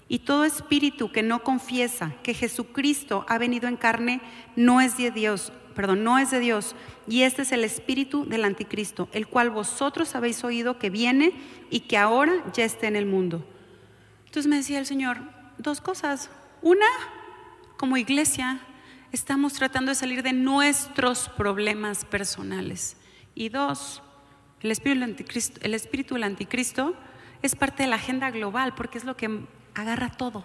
Y 0.09 0.21
todo 0.21 0.45
espíritu 0.45 1.13
que 1.13 1.23
no 1.23 1.43
confiesa 1.43 2.15
que 2.23 2.35
Jesucristo 2.35 3.25
ha 3.29 3.39
venido 3.39 3.69
en 3.69 3.77
carne 3.77 4.21
no 4.57 4.81
es 4.81 4.97
de 4.97 5.11
Dios, 5.11 5.53
perdón, 5.75 6.05
no 6.05 6.19
es 6.19 6.31
de 6.31 6.41
Dios. 6.41 6.75
Y 7.07 7.23
este 7.23 7.43
es 7.43 7.53
el 7.53 7.65
espíritu 7.65 8.27
del 8.27 8.45
anticristo, 8.45 9.09
el 9.13 9.27
cual 9.27 9.51
vosotros 9.51 10.15
habéis 10.15 10.45
oído 10.45 10.79
que 10.79 10.91
viene 10.91 11.33
y 11.71 11.81
que 11.81 11.99
ahora 11.99 12.33
ya 12.53 12.65
está 12.65 12.87
en 12.87 12.97
el 12.97 13.07
mundo. 13.07 13.45
Entonces 14.27 14.49
me 14.49 14.57
decía 14.57 14.79
el 14.79 14.87
Señor, 14.87 15.19
dos 15.59 15.81
cosas. 15.81 16.31
Una, 16.63 16.87
como 17.77 17.97
iglesia, 17.97 18.61
estamos 19.13 19.55
tratando 19.55 19.91
de 19.91 19.97
salir 19.97 20.23
de 20.23 20.33
nuestros 20.33 21.29
problemas 21.31 22.05
personales. 22.05 22.97
Y 23.35 23.49
dos, 23.49 24.03
el 24.65 24.71
espíritu 24.71 25.01
del 25.01 25.11
anticristo, 25.11 25.61
el 25.63 25.75
espíritu 25.75 26.17
anticristo 26.17 26.95
es 27.43 27.55
parte 27.55 27.83
de 27.83 27.89
la 27.91 27.97
agenda 27.97 28.31
global 28.31 28.75
porque 28.75 28.97
es 28.97 29.05
lo 29.05 29.15
que 29.15 29.47
agarra 29.75 30.09
todo. 30.09 30.43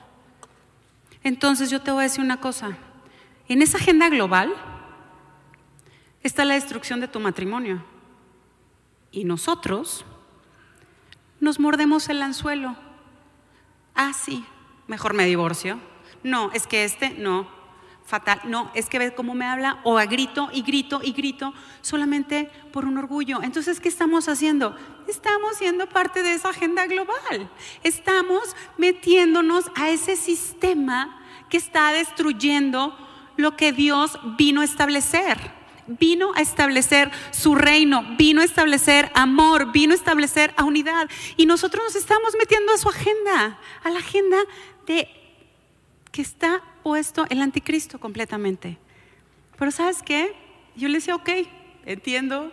Entonces 1.24 1.70
yo 1.70 1.82
te 1.82 1.92
voy 1.92 2.02
a 2.02 2.04
decir 2.04 2.22
una 2.22 2.42
cosa. 2.42 2.78
En 3.48 3.62
esa 3.62 3.78
agenda 3.78 4.10
global 4.10 4.54
está 6.22 6.44
la 6.44 6.56
destrucción 6.56 7.00
de 7.00 7.08
tu 7.08 7.22
matrimonio. 7.22 7.82
Y 9.10 9.24
nosotros 9.24 10.06
nos 11.40 11.58
mordemos 11.58 12.10
el 12.10 12.22
anzuelo. 12.22 12.76
Ah, 13.96 14.12
sí, 14.12 14.46
mejor 14.88 15.14
me 15.14 15.26
divorcio. 15.26 15.80
No, 16.24 16.52
es 16.52 16.68
que 16.68 16.84
este, 16.84 17.12
no, 17.12 17.50
fatal. 18.10 18.42
No, 18.44 18.72
es 18.74 18.90
que 18.90 18.98
ve 18.98 19.14
cómo 19.14 19.36
me 19.36 19.46
habla 19.46 19.80
o 19.84 20.00
a 20.00 20.06
grito 20.06 20.50
y 20.52 20.64
grito 20.64 21.00
y 21.04 21.12
grito 21.12 21.54
solamente 21.82 22.50
por 22.74 22.86
un 22.86 22.98
orgullo. 22.98 23.42
Entonces, 23.44 23.80
¿qué 23.80 23.88
estamos 23.88 24.28
haciendo? 24.28 24.76
Estamos 25.08 25.58
siendo 25.58 25.88
parte 25.88 26.24
de 26.24 26.34
esa 26.34 26.50
agenda 26.50 26.88
global. 26.88 27.50
Estamos 27.84 28.56
metiéndonos 28.78 29.66
a 29.76 29.92
ese 29.92 30.16
sistema 30.16 31.22
que 31.50 31.58
está 31.58 31.92
destruyendo 31.92 32.98
lo 33.38 33.56
que 33.56 33.72
Dios 33.72 34.20
vino 34.38 34.62
a 34.62 34.66
establecer. 34.66 35.60
Vino 35.86 36.32
a 36.36 36.42
establecer 36.42 37.12
su 37.32 37.56
reino, 37.56 38.16
vino 38.18 38.42
a 38.42 38.46
establecer 38.46 39.12
amor, 39.16 39.72
vino 39.72 39.94
a 39.94 39.96
establecer 39.96 40.54
a 40.58 40.64
unidad. 40.64 41.10
Y 41.38 41.46
nosotros 41.46 41.84
nos 41.84 41.96
estamos 41.96 42.36
metiendo 42.40 42.74
a 42.74 42.78
su 42.78 42.90
agenda, 42.90 43.60
a 43.84 43.90
la 43.90 44.00
agenda 44.00 44.38
de 44.86 45.08
que 46.12 46.22
está 46.22 46.62
el 46.96 47.42
anticristo 47.42 48.00
completamente. 48.00 48.78
Pero 49.58 49.72
¿sabes 49.72 50.02
qué? 50.04 50.34
Yo 50.76 50.88
le 50.88 50.96
decía, 50.96 51.16
ok, 51.16 51.30
entiendo, 51.86 52.52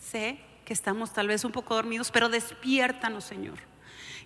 sé 0.00 0.38
que 0.64 0.72
estamos 0.72 1.12
tal 1.12 1.28
vez 1.28 1.44
un 1.44 1.52
poco 1.52 1.74
dormidos, 1.74 2.10
pero 2.10 2.28
despiértanos, 2.28 3.24
Señor. 3.24 3.58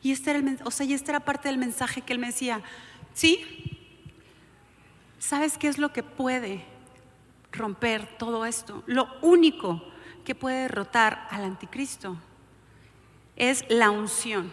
Y 0.03 0.13
este 0.13 0.31
era, 0.31 0.39
el, 0.41 0.59
o 0.65 0.71
sea, 0.71 0.85
y 0.85 0.93
esta 0.93 1.13
era 1.13 1.21
parte 1.21 1.49
del 1.49 1.59
mensaje 1.59 2.03
que 2.03 2.13
él 2.13 2.19
me 2.19 2.27
decía, 2.27 2.63
sí, 3.15 3.41
¿sabes 5.19 5.57
qué 5.57 5.69
es 5.69 5.79
lo 5.79 5.93
que 5.93 6.03
puede 6.03 6.65
romper 7.53 8.07
todo 8.19 8.45
esto? 8.45 8.83
Lo 8.87 9.09
único 9.23 9.83
que 10.25 10.35
puede 10.35 10.63
derrotar 10.63 11.29
al 11.31 11.45
anticristo 11.45 12.17
es 13.37 13.65
la 13.69 13.91
unción. 13.91 14.53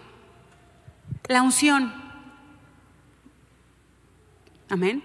La 1.27 1.41
unción. 1.41 2.08
Amén. 4.69 5.03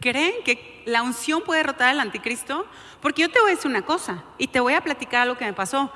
¿Creen 0.00 0.42
que 0.44 0.82
la 0.86 1.02
unción 1.02 1.42
puede 1.42 1.60
derrotar 1.60 1.88
al 1.88 2.00
anticristo? 2.00 2.66
Porque 3.00 3.22
yo 3.22 3.30
te 3.30 3.40
voy 3.40 3.52
a 3.52 3.54
decir 3.54 3.70
una 3.70 3.82
cosa 3.82 4.24
y 4.38 4.48
te 4.48 4.60
voy 4.60 4.74
a 4.74 4.80
platicar 4.80 5.26
lo 5.26 5.36
que 5.36 5.44
me 5.44 5.52
pasó. 5.52 5.92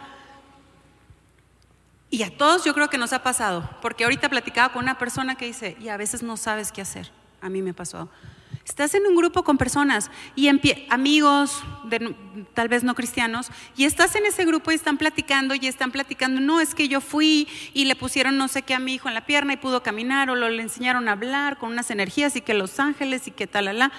Y 2.10 2.22
a 2.24 2.36
todos 2.36 2.64
yo 2.64 2.74
creo 2.74 2.90
que 2.90 2.98
nos 2.98 3.12
ha 3.12 3.22
pasado, 3.22 3.68
porque 3.80 4.04
ahorita 4.04 4.28
platicaba 4.28 4.72
con 4.72 4.82
una 4.82 4.98
persona 4.98 5.34
que 5.34 5.46
dice, 5.46 5.76
y 5.80 5.88
a 5.88 5.96
veces 5.96 6.22
no 6.22 6.36
sabes 6.36 6.70
qué 6.70 6.82
hacer. 6.82 7.10
A 7.40 7.48
mí 7.48 7.62
me 7.62 7.72
pasó. 7.72 8.08
Estás 8.64 8.94
en 8.94 9.04
un 9.06 9.16
grupo 9.16 9.42
con 9.42 9.58
personas 9.58 10.10
y 10.36 10.46
empie- 10.46 10.86
amigos, 10.88 11.64
de- 11.84 12.14
tal 12.54 12.68
vez 12.68 12.84
no 12.84 12.94
cristianos, 12.94 13.50
y 13.76 13.84
estás 13.84 14.14
en 14.14 14.24
ese 14.24 14.44
grupo 14.44 14.70
y 14.70 14.74
están 14.76 14.98
platicando 14.98 15.54
y 15.54 15.66
están 15.66 15.90
platicando, 15.90 16.40
no, 16.40 16.60
es 16.60 16.74
que 16.74 16.86
yo 16.86 17.00
fui 17.00 17.48
y 17.74 17.86
le 17.86 17.96
pusieron 17.96 18.36
no 18.38 18.46
sé 18.46 18.62
qué 18.62 18.74
a 18.74 18.78
mi 18.78 18.94
hijo 18.94 19.08
en 19.08 19.14
la 19.14 19.26
pierna 19.26 19.52
y 19.54 19.56
pudo 19.56 19.82
caminar 19.82 20.30
o 20.30 20.36
lo, 20.36 20.48
le 20.48 20.62
enseñaron 20.62 21.08
a 21.08 21.12
hablar 21.12 21.58
con 21.58 21.72
unas 21.72 21.90
energías 21.90 22.36
y 22.36 22.40
que 22.40 22.54
los 22.54 22.78
ángeles 22.78 23.26
y 23.26 23.32
que 23.32 23.48
tal, 23.48 23.90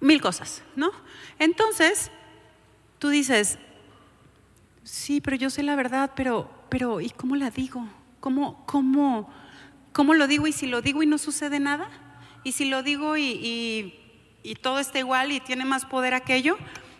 mil 0.00 0.20
cosas, 0.20 0.62
¿no? 0.76 0.90
Entonces, 1.40 2.12
tú 3.00 3.08
dices, 3.08 3.58
sí, 4.84 5.20
pero 5.20 5.36
yo 5.36 5.50
sé 5.50 5.64
la 5.64 5.74
verdad, 5.74 6.12
pero, 6.14 6.48
pero 6.68 7.00
¿y 7.00 7.10
cómo 7.10 7.34
la 7.34 7.50
digo? 7.50 7.84
¿Cómo, 8.20 8.64
cómo, 8.66 9.28
cómo 9.92 10.14
lo 10.14 10.28
digo? 10.28 10.46
¿Y 10.46 10.52
si 10.52 10.66
lo 10.66 10.80
digo 10.80 11.02
y 11.02 11.06
no 11.06 11.18
sucede 11.18 11.58
nada? 11.58 11.88
¿Y 12.46 12.52
si 12.52 12.64
lo 12.66 12.84
digo 12.84 13.16
y, 13.16 13.92
todo 14.62 14.78
está 14.78 15.00
igual 15.00 15.32
y 15.32 15.40
tiene 15.40 15.64
más 15.64 15.84
poder 15.84 16.14
aquello? 16.14 16.56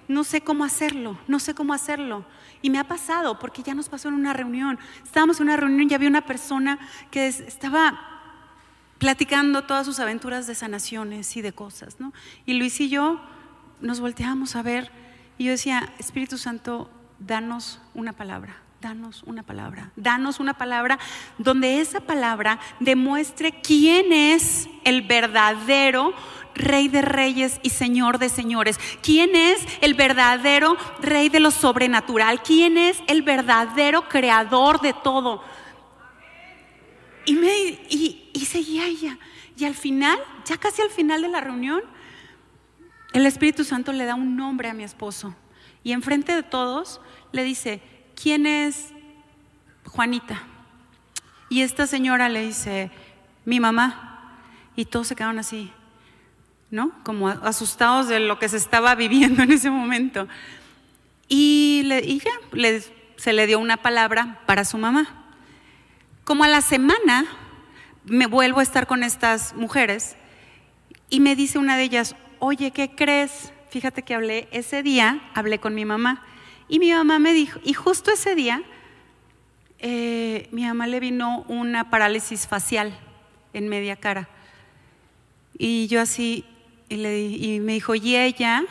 No 0.08 0.24
sé 0.24 0.40
cómo 0.40 0.64
hacerlo, 0.64 1.20
no 1.28 1.38
sé 1.38 1.54
cómo 1.54 1.72
hacerlo. 1.72 2.24
Y 2.62 2.70
me 2.70 2.80
ha 2.80 2.88
pasado, 2.88 3.38
porque 3.38 3.62
ya 3.62 3.72
nos 3.72 3.88
pasó 3.88 4.08
en 4.08 4.14
una 4.14 4.32
reunión. 4.32 4.76
Estábamos 5.04 5.38
en 5.38 5.44
una 5.44 5.56
reunión 5.56 5.88
y 5.88 5.94
había 5.94 6.08
una 6.08 6.26
persona 6.26 6.80
que 7.12 7.28
es- 7.28 7.38
estaba 7.38 7.96
platicando 8.98 9.62
todas 9.62 9.86
sus 9.86 10.00
aventuras 10.00 10.48
de 10.48 10.56
sanaciones 10.56 11.36
y 11.36 11.42
de 11.42 11.52
cosas, 11.52 12.00
¿no? 12.00 12.12
Y 12.44 12.54
Luis 12.54 12.80
y 12.80 12.88
yo 12.88 13.20
nos 13.80 14.00
volteábamos 14.00 14.56
a 14.56 14.62
ver 14.62 14.90
y 15.38 15.44
yo 15.44 15.52
decía, 15.52 15.92
Espíritu 16.00 16.38
Santo, 16.38 16.90
danos 17.20 17.80
una 17.94 18.12
palabra, 18.14 18.56
danos 18.80 19.22
una 19.24 19.42
palabra, 19.42 19.90
danos 19.96 20.40
una 20.40 20.54
palabra 20.54 20.98
donde 21.38 21.80
esa 21.80 22.00
palabra 22.00 22.58
demuestre 22.80 23.60
quién 23.60 24.12
es 24.12 24.68
el 24.84 25.02
verdadero 25.02 26.14
Rey 26.54 26.88
de 26.88 27.02
reyes 27.02 27.60
y 27.62 27.68
Señor 27.68 28.18
de 28.18 28.30
señores. 28.30 28.80
¿Quién 29.02 29.36
es 29.36 29.60
el 29.82 29.92
verdadero 29.92 30.76
Rey 31.00 31.28
de 31.28 31.38
lo 31.38 31.50
sobrenatural? 31.50 32.42
¿Quién 32.42 32.78
es 32.78 33.02
el 33.08 33.20
verdadero 33.20 34.08
creador 34.08 34.80
de 34.80 34.94
todo? 34.94 35.44
Y, 37.26 37.34
me, 37.34 37.54
y, 37.90 38.30
y 38.32 38.44
seguía 38.46 38.86
ella. 38.86 39.18
Y 39.58 39.66
al 39.66 39.74
final, 39.74 40.18
ya 40.46 40.56
casi 40.56 40.80
al 40.80 40.88
final 40.88 41.20
de 41.20 41.28
la 41.28 41.42
reunión, 41.42 41.82
el 43.12 43.26
Espíritu 43.26 43.62
Santo 43.62 43.92
le 43.92 44.06
da 44.06 44.14
un 44.14 44.34
nombre 44.34 44.70
a 44.70 44.74
mi 44.74 44.82
esposo. 44.82 45.34
Y 45.84 45.92
enfrente 45.92 46.34
de 46.34 46.42
todos 46.42 47.02
le 47.32 47.44
dice, 47.44 47.82
¿quién 48.20 48.46
es 48.46 48.88
Juanita? 49.86 50.42
Y 51.48 51.60
esta 51.62 51.86
señora 51.86 52.28
le 52.28 52.42
dice, 52.44 52.90
mi 53.44 53.60
mamá. 53.60 54.02
Y 54.74 54.84
todos 54.86 55.06
se 55.06 55.16
quedaron 55.16 55.38
así, 55.38 55.70
¿no? 56.70 56.92
Como 57.04 57.28
asustados 57.28 58.08
de 58.08 58.20
lo 58.20 58.38
que 58.38 58.48
se 58.48 58.56
estaba 58.56 58.94
viviendo 58.94 59.42
en 59.44 59.52
ese 59.52 59.70
momento. 59.70 60.28
Y, 61.28 61.82
le- 61.86 62.04
y 62.04 62.20
ya, 62.20 62.80
se 63.16 63.32
le 63.32 63.46
dio 63.46 63.58
una 63.58 63.76
palabra 63.78 64.40
para 64.46 64.64
su 64.64 64.76
mamá. 64.78 65.06
Como 66.24 66.44
a 66.44 66.48
la 66.48 66.60
semana 66.60 67.24
me 68.04 68.26
vuelvo 68.26 68.60
a 68.60 68.62
estar 68.62 68.86
con 68.86 69.02
estas 69.02 69.54
mujeres 69.54 70.16
y 71.08 71.20
me 71.20 71.36
dice 71.36 71.58
una 71.58 71.76
de 71.76 71.84
ellas, 71.84 72.16
oye, 72.40 72.70
¿qué 72.72 72.94
crees? 72.94 73.52
Fíjate 73.70 74.02
que 74.02 74.14
hablé 74.14 74.48
ese 74.52 74.82
día, 74.82 75.20
hablé 75.34 75.58
con 75.58 75.74
mi 75.74 75.84
mamá 75.84 76.22
y 76.68 76.78
mi 76.78 76.92
mamá 76.92 77.18
me 77.18 77.32
dijo, 77.32 77.60
y 77.64 77.72
justo 77.72 78.10
ese 78.10 78.34
día 78.34 78.62
eh, 79.78 80.48
mi 80.52 80.64
mamá 80.64 80.86
le 80.86 81.00
vino 81.00 81.44
una 81.48 81.90
parálisis 81.90 82.46
facial 82.46 82.98
en 83.52 83.68
media 83.68 83.96
cara. 83.96 84.28
Y 85.58 85.86
yo 85.88 86.00
así, 86.00 86.44
y, 86.88 86.96
le 86.96 87.26
y 87.28 87.60
me 87.60 87.74
dijo, 87.74 87.94
y 87.94 88.16
ella, 88.16 88.64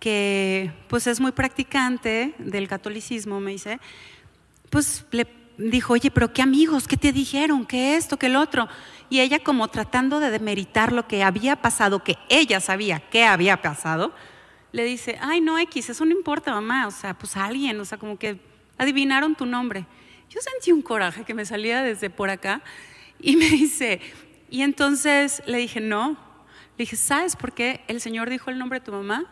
que 0.00 0.72
pues 0.88 1.06
es 1.06 1.20
muy 1.20 1.32
practicante 1.32 2.34
del 2.38 2.68
catolicismo, 2.68 3.40
me 3.40 3.52
dice, 3.52 3.80
pues 4.70 5.04
le 5.10 5.26
dijo, 5.58 5.94
oye, 5.94 6.10
pero 6.10 6.32
qué 6.32 6.42
amigos, 6.42 6.86
qué 6.86 6.96
te 6.96 7.12
dijeron, 7.12 7.64
qué 7.64 7.96
esto, 7.96 8.18
qué 8.18 8.26
el 8.26 8.36
otro. 8.36 8.68
Y 9.08 9.20
ella 9.20 9.38
como 9.38 9.68
tratando 9.68 10.20
de 10.20 10.30
demeritar 10.30 10.92
lo 10.92 11.06
que 11.06 11.22
había 11.22 11.56
pasado, 11.56 12.02
que 12.02 12.18
ella 12.28 12.60
sabía 12.60 13.00
que 13.00 13.24
había 13.24 13.62
pasado, 13.62 14.12
le 14.72 14.84
dice, 14.84 15.18
ay, 15.20 15.40
no, 15.40 15.58
X, 15.58 15.90
eso 15.90 16.04
no 16.04 16.12
importa, 16.12 16.52
mamá, 16.52 16.86
o 16.86 16.90
sea, 16.90 17.14
pues 17.14 17.36
alguien, 17.36 17.78
o 17.80 17.84
sea, 17.84 17.98
como 17.98 18.18
que 18.18 18.38
adivinaron 18.78 19.34
tu 19.34 19.46
nombre. 19.46 19.86
Yo 20.28 20.40
sentí 20.40 20.72
un 20.72 20.82
coraje 20.82 21.24
que 21.24 21.34
me 21.34 21.44
salía 21.44 21.82
desde 21.82 22.10
por 22.10 22.30
acá 22.30 22.62
y 23.20 23.36
me 23.36 23.48
dice, 23.50 24.00
y 24.50 24.62
entonces 24.62 25.42
le 25.46 25.58
dije, 25.58 25.80
no, 25.80 26.12
le 26.76 26.82
dije, 26.82 26.96
¿sabes 26.96 27.36
por 27.36 27.52
qué 27.52 27.80
el 27.88 28.00
Señor 28.00 28.28
dijo 28.28 28.50
el 28.50 28.58
nombre 28.58 28.80
de 28.80 28.84
tu 28.86 28.92
mamá? 28.92 29.24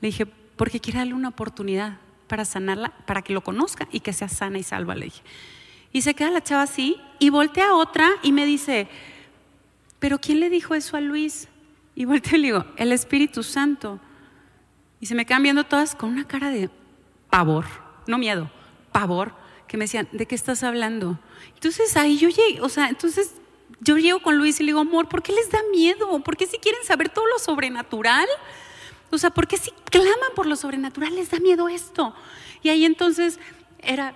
Le 0.00 0.08
dije, 0.08 0.26
porque 0.26 0.80
quiere 0.80 0.98
darle 0.98 1.14
una 1.14 1.28
oportunidad 1.28 1.98
para 2.26 2.44
sanarla, 2.44 2.90
para 3.06 3.22
que 3.22 3.32
lo 3.32 3.42
conozca 3.42 3.88
y 3.92 4.00
que 4.00 4.12
sea 4.12 4.28
sana 4.28 4.58
y 4.58 4.62
salva, 4.62 4.94
le 4.94 5.06
dije. 5.06 5.22
Y 5.92 6.02
se 6.02 6.14
queda 6.14 6.30
la 6.30 6.42
chava 6.42 6.62
así 6.62 7.00
y 7.18 7.30
voltea 7.30 7.68
a 7.68 7.74
otra 7.74 8.10
y 8.22 8.32
me 8.32 8.44
dice, 8.44 8.88
¿pero 9.98 10.18
quién 10.18 10.40
le 10.40 10.50
dijo 10.50 10.74
eso 10.74 10.96
a 10.96 11.00
Luis? 11.00 11.48
Y 11.94 12.04
volteo 12.04 12.36
y 12.36 12.40
le 12.40 12.46
digo, 12.48 12.64
el 12.76 12.92
Espíritu 12.92 13.42
Santo. 13.42 14.00
Y 15.00 15.06
se 15.06 15.14
me 15.14 15.26
quedan 15.26 15.42
viendo 15.42 15.64
todas 15.64 15.94
con 15.94 16.10
una 16.10 16.26
cara 16.26 16.50
de 16.50 16.70
pavor, 17.30 17.64
no 18.06 18.18
miedo, 18.18 18.50
pavor, 18.92 19.34
que 19.66 19.76
me 19.76 19.84
decían, 19.84 20.08
¿de 20.12 20.26
qué 20.26 20.34
estás 20.34 20.62
hablando? 20.62 21.18
Entonces 21.54 21.96
ahí 21.96 22.18
yo 22.18 22.28
llegué, 22.30 22.60
o 22.62 22.68
sea, 22.68 22.88
entonces 22.88 23.34
yo 23.80 23.96
llego 23.98 24.20
con 24.20 24.36
Luis 24.36 24.58
y 24.60 24.64
le 24.64 24.68
digo, 24.70 24.80
amor, 24.80 25.08
¿por 25.08 25.22
qué 25.22 25.32
les 25.32 25.50
da 25.50 25.60
miedo? 25.70 26.18
¿Por 26.24 26.36
qué 26.36 26.46
si 26.46 26.58
quieren 26.58 26.82
saber 26.84 27.10
todo 27.10 27.26
lo 27.26 27.38
sobrenatural? 27.38 28.26
O 29.10 29.18
sea, 29.18 29.30
¿por 29.30 29.46
qué 29.46 29.56
si 29.56 29.70
claman 29.90 30.30
por 30.34 30.46
lo 30.46 30.56
sobrenatural 30.56 31.14
les 31.14 31.30
da 31.30 31.38
miedo 31.38 31.68
esto? 31.68 32.14
Y 32.62 32.70
ahí 32.70 32.84
entonces 32.84 33.38
era 33.80 34.14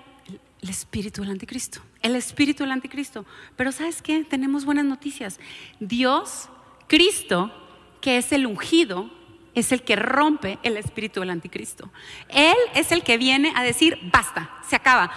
el- 0.60 0.68
espíritu 0.68 1.20
del 1.22 1.30
anticristo, 1.30 1.80
el 2.02 2.16
espíritu 2.16 2.62
del 2.64 2.72
anticristo. 2.72 3.24
Pero 3.56 3.72
¿sabes 3.72 4.00
qué? 4.02 4.24
Tenemos 4.24 4.64
buenas 4.64 4.84
noticias. 4.84 5.38
Dios, 5.80 6.48
Cristo, 6.88 7.52
que 8.00 8.18
es 8.18 8.32
el 8.32 8.46
ungido, 8.46 9.10
es 9.54 9.72
el 9.72 9.82
que 9.82 9.96
rompe 9.96 10.58
el 10.62 10.76
espíritu 10.76 11.20
del 11.20 11.30
anticristo. 11.30 11.90
Él 12.28 12.56
es 12.74 12.92
el 12.92 13.02
que 13.02 13.18
viene 13.18 13.52
a 13.56 13.62
decir, 13.62 13.98
basta, 14.12 14.50
se 14.66 14.76
acaba. 14.76 15.12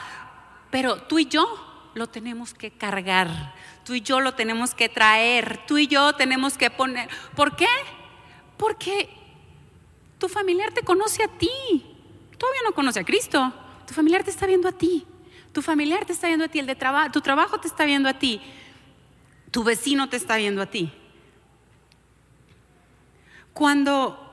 Pero 0.71 1.03
tú 1.03 1.19
y 1.19 1.25
yo 1.25 1.45
lo 1.93 2.07
tenemos 2.07 2.53
que 2.53 2.71
cargar, 2.71 3.53
tú 3.85 3.93
y 3.93 4.01
yo 4.01 4.19
lo 4.19 4.33
tenemos 4.33 4.73
que 4.73 4.89
traer, 4.89 5.61
tú 5.65 5.77
y 5.77 5.87
yo 5.87 6.13
tenemos 6.13 6.57
que 6.57 6.69
poner. 6.69 7.09
¿Por 7.35 7.55
qué? 7.55 7.67
Porque 8.57 9.09
tu 10.17 10.27
familiar 10.27 10.73
te 10.73 10.83
conoce 10.83 11.23
a 11.23 11.27
ti. 11.27 11.49
Todavía 12.37 12.61
no 12.65 12.73
conoce 12.73 12.99
a 12.99 13.05
Cristo. 13.05 13.53
Tu 13.87 13.93
familiar 13.93 14.23
te 14.23 14.31
está 14.31 14.45
viendo 14.45 14.67
a 14.67 14.71
ti. 14.71 15.05
Tu 15.53 15.61
familiar 15.61 16.05
te 16.05 16.13
está 16.13 16.27
viendo 16.27 16.45
a 16.45 16.47
ti. 16.49 16.59
El 16.59 16.65
de 16.65 16.77
tu 17.11 17.21
trabajo 17.21 17.59
te 17.59 17.67
está 17.67 17.85
viendo 17.85 18.09
a 18.09 18.13
ti. 18.13 18.41
Tu 19.51 19.63
vecino 19.63 20.09
te 20.09 20.17
está 20.17 20.35
viendo 20.35 20.61
a 20.61 20.65
ti. 20.65 20.91
Cuando, 23.53 24.24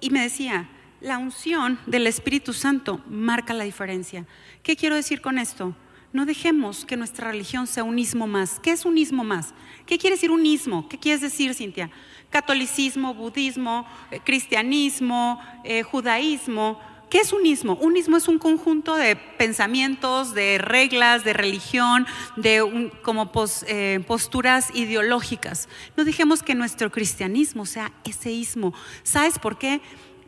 y 0.00 0.10
me 0.10 0.22
decía, 0.22 0.68
la 1.00 1.18
unción 1.18 1.78
del 1.86 2.06
Espíritu 2.06 2.52
Santo 2.52 3.00
marca 3.08 3.54
la 3.54 3.64
diferencia. 3.64 4.26
¿Qué 4.62 4.76
quiero 4.76 4.96
decir 4.96 5.20
con 5.20 5.38
esto? 5.38 5.74
No 6.12 6.26
dejemos 6.26 6.84
que 6.84 6.96
nuestra 6.96 7.30
religión 7.30 7.66
sea 7.66 7.84
un 7.84 7.98
ismo 7.98 8.26
más. 8.26 8.58
¿Qué 8.60 8.72
es 8.72 8.84
un 8.84 8.98
ismo 8.98 9.22
más? 9.22 9.54
¿Qué 9.86 9.96
quiere 9.96 10.16
decir 10.16 10.30
un 10.32 10.44
ismo? 10.44 10.88
¿Qué 10.88 10.98
quieres 10.98 11.20
decir, 11.20 11.54
Cintia? 11.54 11.90
Catolicismo, 12.30 13.14
budismo, 13.14 13.86
eh, 14.10 14.20
cristianismo, 14.24 15.40
eh, 15.64 15.82
judaísmo. 15.82 16.80
¿Qué 17.10 17.18
es 17.18 17.32
un 17.32 17.44
ismo? 17.44 17.74
Un 17.74 17.96
ismo 17.96 18.16
es 18.16 18.28
un 18.28 18.38
conjunto 18.38 18.94
de 18.94 19.16
pensamientos, 19.16 20.32
de 20.32 20.58
reglas, 20.58 21.24
de 21.24 21.32
religión, 21.32 22.06
de 22.36 22.92
como 23.02 23.32
eh, 23.66 24.04
posturas 24.06 24.70
ideológicas. 24.76 25.68
No 25.96 26.04
dejemos 26.04 26.44
que 26.44 26.54
nuestro 26.54 26.92
cristianismo 26.92 27.66
sea 27.66 27.90
ese 28.04 28.30
ismo. 28.30 28.72
¿Sabes 29.02 29.40
por 29.40 29.58
qué? 29.58 29.80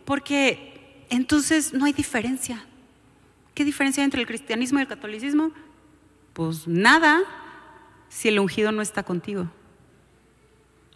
Porque 0.05 1.05
entonces 1.09 1.73
no 1.73 1.85
hay 1.85 1.93
diferencia. 1.93 2.67
¿Qué 3.55 3.65
diferencia 3.65 4.03
hay 4.03 4.07
entre 4.07 4.21
el 4.21 4.27
cristianismo 4.27 4.81
y 4.81 4.83
el 4.83 4.89
catolicismo? 4.89 5.53
Pues 6.33 6.67
nada, 6.67 7.23
si 8.09 8.27
el 8.27 8.41
ungido 8.41 8.73
no 8.73 8.83
está 8.83 9.05
contigo. 9.05 9.49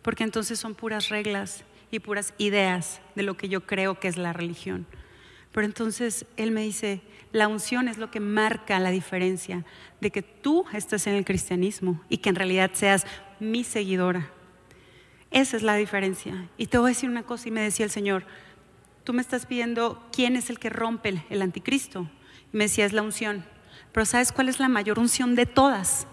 Porque 0.02 0.24
entonces 0.24 0.58
son 0.58 0.74
puras 0.74 1.10
reglas 1.10 1.62
y 1.92 2.00
puras 2.00 2.34
ideas 2.38 3.00
de 3.14 3.22
lo 3.22 3.36
que 3.36 3.48
yo 3.48 3.66
creo 3.66 4.00
que 4.00 4.08
es 4.08 4.16
la 4.16 4.32
religión. 4.32 4.84
Pero 5.56 5.68
entonces 5.68 6.26
él 6.36 6.50
me 6.50 6.60
dice, 6.60 7.00
la 7.32 7.48
unción 7.48 7.88
es 7.88 7.96
lo 7.96 8.10
que 8.10 8.20
marca 8.20 8.78
la 8.78 8.90
diferencia 8.90 9.64
de 10.02 10.10
que 10.10 10.20
tú 10.20 10.66
estés 10.74 11.06
en 11.06 11.14
el 11.14 11.24
cristianismo 11.24 12.02
y 12.10 12.18
que 12.18 12.28
en 12.28 12.34
realidad 12.34 12.72
seas 12.74 13.06
mi 13.40 13.64
seguidora. 13.64 14.30
Esa 15.30 15.56
es 15.56 15.62
la 15.62 15.76
diferencia. 15.76 16.50
Y 16.58 16.66
te 16.66 16.76
voy 16.76 16.88
a 16.88 16.94
decir 16.94 17.08
una 17.08 17.22
cosa, 17.22 17.48
y 17.48 17.52
me 17.52 17.62
decía 17.62 17.86
el 17.86 17.90
Señor, 17.90 18.26
tú 19.02 19.14
me 19.14 19.22
estás 19.22 19.46
pidiendo 19.46 20.06
quién 20.12 20.36
es 20.36 20.50
el 20.50 20.58
que 20.58 20.68
rompe 20.68 21.24
el, 21.30 21.40
anticristo. 21.40 22.06
Y 22.52 22.56
me 22.58 22.64
decía, 22.64 22.84
es 22.84 22.92
la 22.92 23.00
unción. 23.00 23.42
Pero 23.92 24.04
¿sabes 24.04 24.32
cuál 24.32 24.50
es 24.50 24.60
la 24.60 24.68
mayor 24.68 24.98
unción 24.98 25.34
de 25.34 25.46
todas? 25.46 26.06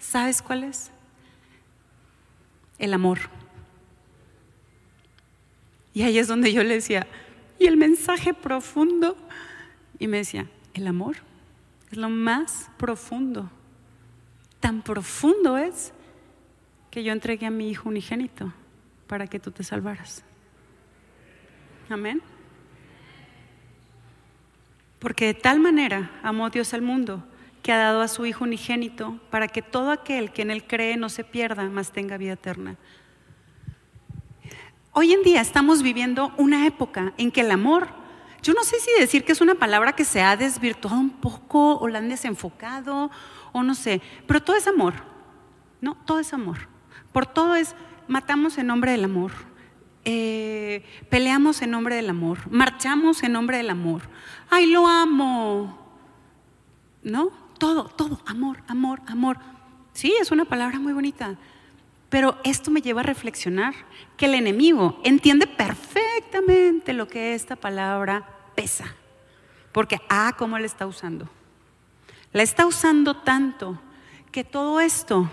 ¿Sabes 0.00 0.42
cuál 0.42 0.64
es? 0.64 0.90
El 2.78 2.92
amor. 2.92 3.20
Y 5.94 6.02
ahí 6.02 6.18
es 6.18 6.28
donde 6.28 6.52
yo 6.52 6.62
le 6.62 6.74
decía, 6.74 7.06
¿y 7.62 7.66
el 7.66 7.76
mensaje 7.76 8.34
profundo? 8.34 9.16
Y 9.98 10.08
me 10.08 10.18
decía, 10.18 10.48
el 10.74 10.86
amor 10.86 11.16
es 11.90 11.96
lo 11.96 12.08
más 12.08 12.70
profundo. 12.76 13.50
Tan 14.58 14.82
profundo 14.82 15.56
es 15.56 15.92
que 16.90 17.04
yo 17.04 17.12
entregué 17.12 17.46
a 17.46 17.50
mi 17.50 17.70
hijo 17.70 17.88
unigénito 17.88 18.52
para 19.06 19.26
que 19.26 19.38
tú 19.38 19.50
te 19.50 19.62
salvaras. 19.62 20.24
Amén. 21.88 22.20
Porque 24.98 25.26
de 25.26 25.34
tal 25.34 25.60
manera 25.60 26.10
amó 26.22 26.50
Dios 26.50 26.74
al 26.74 26.82
mundo 26.82 27.24
que 27.62 27.72
ha 27.72 27.76
dado 27.76 28.00
a 28.00 28.08
su 28.08 28.26
Hijo 28.26 28.44
unigénito 28.44 29.20
para 29.30 29.48
que 29.48 29.62
todo 29.62 29.90
aquel 29.90 30.32
que 30.32 30.42
en 30.42 30.50
Él 30.50 30.64
cree 30.64 30.96
no 30.96 31.08
se 31.08 31.22
pierda, 31.22 31.68
mas 31.68 31.92
tenga 31.92 32.16
vida 32.16 32.32
eterna. 32.32 32.76
Hoy 34.94 35.12
en 35.12 35.22
día 35.22 35.40
estamos 35.40 35.82
viviendo 35.82 36.34
una 36.36 36.66
época 36.66 37.14
en 37.16 37.30
que 37.30 37.40
el 37.40 37.50
amor, 37.50 37.88
yo 38.42 38.52
no 38.52 38.62
sé 38.62 38.78
si 38.78 38.90
decir 39.00 39.24
que 39.24 39.32
es 39.32 39.40
una 39.40 39.54
palabra 39.54 39.94
que 39.94 40.04
se 40.04 40.20
ha 40.20 40.36
desvirtuado 40.36 40.98
un 41.00 41.10
poco 41.10 41.78
o 41.78 41.88
la 41.88 41.98
han 41.98 42.10
desenfocado 42.10 43.10
o 43.52 43.62
no 43.62 43.74
sé, 43.74 44.02
pero 44.26 44.42
todo 44.42 44.54
es 44.54 44.66
amor, 44.66 44.94
¿no? 45.80 45.96
Todo 46.04 46.18
es 46.18 46.34
amor. 46.34 46.68
Por 47.10 47.24
todo 47.24 47.54
es, 47.54 47.74
matamos 48.06 48.58
en 48.58 48.66
nombre 48.66 48.92
del 48.92 49.04
amor, 49.04 49.32
eh, 50.04 50.84
peleamos 51.08 51.62
en 51.62 51.70
nombre 51.70 51.96
del 51.96 52.10
amor, 52.10 52.40
marchamos 52.50 53.22
en 53.22 53.32
nombre 53.32 53.56
del 53.56 53.70
amor. 53.70 54.02
Ay, 54.50 54.66
lo 54.66 54.86
amo. 54.86 55.82
¿no? 57.02 57.30
Todo, 57.58 57.84
todo, 57.84 58.20
amor, 58.26 58.62
amor, 58.68 59.00
amor. 59.06 59.38
Sí, 59.92 60.12
es 60.20 60.30
una 60.30 60.44
palabra 60.44 60.78
muy 60.78 60.92
bonita, 60.92 61.36
pero 62.12 62.36
esto 62.44 62.70
me 62.70 62.82
lleva 62.82 63.00
a 63.00 63.04
reflexionar 63.04 63.72
que 64.18 64.26
el 64.26 64.34
enemigo 64.34 65.00
entiende 65.02 65.46
perfectamente 65.46 66.92
lo 66.92 67.08
que 67.08 67.32
esta 67.32 67.56
palabra 67.56 68.28
pesa, 68.54 68.84
porque, 69.72 69.98
ah, 70.10 70.34
cómo 70.36 70.58
la 70.58 70.66
está 70.66 70.86
usando. 70.86 71.26
La 72.34 72.42
está 72.42 72.66
usando 72.66 73.16
tanto 73.16 73.80
que 74.30 74.44
todo 74.44 74.80
esto 74.80 75.30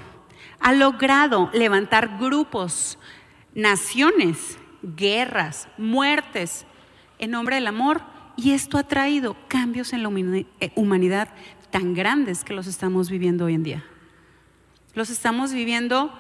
ha 0.61 0.71
logrado 0.71 1.49
levantar 1.51 2.17
grupos, 2.17 2.97
naciones, 3.53 4.57
guerras, 4.81 5.67
muertes 5.77 6.65
en 7.17 7.31
nombre 7.31 7.55
del 7.55 7.67
amor 7.67 8.01
y 8.37 8.51
esto 8.51 8.77
ha 8.77 8.83
traído 8.83 9.35
cambios 9.49 9.91
en 9.91 10.01
la 10.01 10.45
eh, 10.61 10.71
humanidad 10.75 11.27
tan 11.71 11.93
grandes 11.93 12.45
que 12.45 12.53
los 12.53 12.67
estamos 12.67 13.09
viviendo 13.09 13.43
hoy 13.43 13.55
en 13.55 13.63
día. 13.63 13.85
Los 14.93 15.09
estamos 15.09 15.51
viviendo 15.51 16.17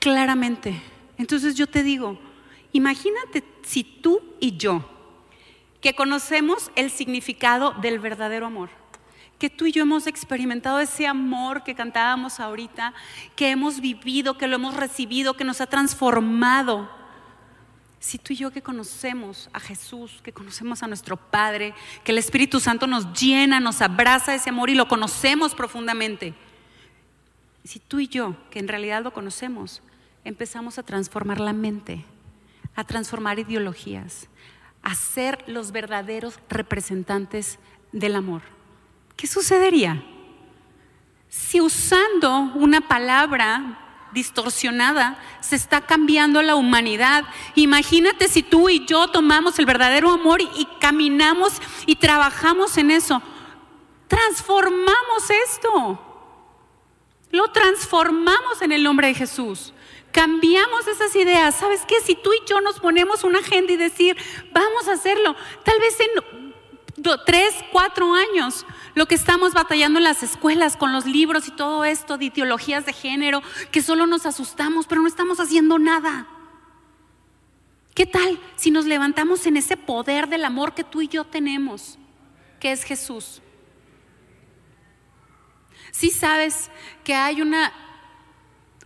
claramente. 0.00 0.82
Entonces 1.18 1.54
yo 1.54 1.68
te 1.68 1.84
digo, 1.84 2.18
imagínate 2.72 3.44
si 3.62 3.84
tú 3.84 4.20
y 4.40 4.56
yo, 4.56 4.84
que 5.80 5.94
conocemos 5.94 6.70
el 6.74 6.90
significado 6.90 7.72
del 7.80 8.00
verdadero 8.00 8.46
amor, 8.46 8.70
que 9.38 9.48
tú 9.48 9.66
y 9.66 9.72
yo 9.72 9.82
hemos 9.82 10.06
experimentado 10.06 10.80
ese 10.80 11.06
amor 11.06 11.62
que 11.62 11.74
cantábamos 11.74 12.40
ahorita, 12.40 12.92
que 13.36 13.50
hemos 13.50 13.80
vivido, 13.80 14.36
que 14.36 14.46
lo 14.46 14.56
hemos 14.56 14.76
recibido, 14.76 15.34
que 15.34 15.44
nos 15.44 15.62
ha 15.62 15.66
transformado. 15.66 16.90
Si 18.00 18.18
tú 18.18 18.34
y 18.34 18.36
yo 18.36 18.50
que 18.50 18.62
conocemos 18.62 19.48
a 19.52 19.60
Jesús, 19.60 20.20
que 20.22 20.32
conocemos 20.32 20.82
a 20.82 20.86
nuestro 20.86 21.16
Padre, 21.16 21.74
que 22.04 22.12
el 22.12 22.18
Espíritu 22.18 22.60
Santo 22.60 22.86
nos 22.86 23.18
llena, 23.18 23.60
nos 23.60 23.80
abraza 23.80 24.34
ese 24.34 24.50
amor 24.50 24.68
y 24.68 24.74
lo 24.74 24.88
conocemos 24.88 25.54
profundamente. 25.54 26.34
Si 27.64 27.78
tú 27.78 28.00
y 28.00 28.08
yo, 28.08 28.36
que 28.50 28.58
en 28.58 28.68
realidad 28.68 29.02
lo 29.02 29.12
conocemos, 29.12 29.82
empezamos 30.24 30.78
a 30.78 30.82
transformar 30.82 31.40
la 31.40 31.52
mente, 31.52 32.04
a 32.74 32.84
transformar 32.84 33.38
ideologías, 33.38 34.28
a 34.82 34.94
ser 34.94 35.44
los 35.46 35.72
verdaderos 35.72 36.38
representantes 36.48 37.58
del 37.92 38.16
amor, 38.16 38.42
¿qué 39.16 39.26
sucedería? 39.26 40.02
Si 41.28 41.60
usando 41.60 42.52
una 42.54 42.80
palabra 42.88 43.78
distorsionada 44.12 45.18
se 45.40 45.56
está 45.56 45.82
cambiando 45.82 46.42
la 46.42 46.56
humanidad, 46.56 47.24
imagínate 47.54 48.28
si 48.28 48.42
tú 48.42 48.68
y 48.68 48.84
yo 48.86 49.08
tomamos 49.08 49.58
el 49.58 49.66
verdadero 49.66 50.10
amor 50.10 50.40
y, 50.40 50.66
caminamos 50.80 51.60
y 51.86 51.96
trabajamos 51.96 52.76
en 52.78 52.90
eso, 52.90 53.22
transformamos 54.08 55.30
esto. 55.48 56.06
Lo 57.30 57.48
transformamos 57.52 58.60
en 58.60 58.72
el 58.72 58.82
nombre 58.82 59.06
de 59.08 59.14
Jesús. 59.14 59.72
Cambiamos 60.12 60.86
esas 60.88 61.14
ideas. 61.14 61.54
¿Sabes 61.54 61.82
qué? 61.86 62.00
Si 62.00 62.14
tú 62.16 62.30
y 62.32 62.48
yo 62.48 62.60
nos 62.60 62.80
ponemos 62.80 63.24
una 63.24 63.38
agenda 63.38 63.72
y 63.72 63.76
decir, 63.76 64.16
vamos 64.52 64.88
a 64.88 64.92
hacerlo, 64.94 65.36
tal 65.64 65.78
vez 65.78 65.96
en 66.00 66.08
do- 66.96 67.22
tres, 67.24 67.54
cuatro 67.72 68.12
años, 68.14 68.66
lo 68.94 69.06
que 69.06 69.14
estamos 69.14 69.54
batallando 69.54 69.98
en 69.98 70.04
las 70.04 70.22
escuelas 70.22 70.76
con 70.76 70.92
los 70.92 71.06
libros 71.06 71.46
y 71.46 71.52
todo 71.52 71.84
esto 71.84 72.18
de 72.18 72.26
ideologías 72.26 72.84
de 72.86 72.92
género, 72.92 73.40
que 73.70 73.82
solo 73.82 74.06
nos 74.06 74.26
asustamos, 74.26 74.86
pero 74.86 75.00
no 75.00 75.06
estamos 75.08 75.38
haciendo 75.38 75.78
nada. 75.78 76.26
¿Qué 77.94 78.06
tal 78.06 78.40
si 78.56 78.70
nos 78.70 78.86
levantamos 78.86 79.46
en 79.46 79.56
ese 79.56 79.76
poder 79.76 80.28
del 80.28 80.44
amor 80.44 80.74
que 80.74 80.84
tú 80.84 81.02
y 81.02 81.08
yo 81.08 81.24
tenemos, 81.24 81.98
que 82.58 82.72
es 82.72 82.82
Jesús? 82.82 83.42
Sí 85.92 86.10
sabes 86.10 86.70
que 87.04 87.14
hay 87.14 87.42
una, 87.42 87.72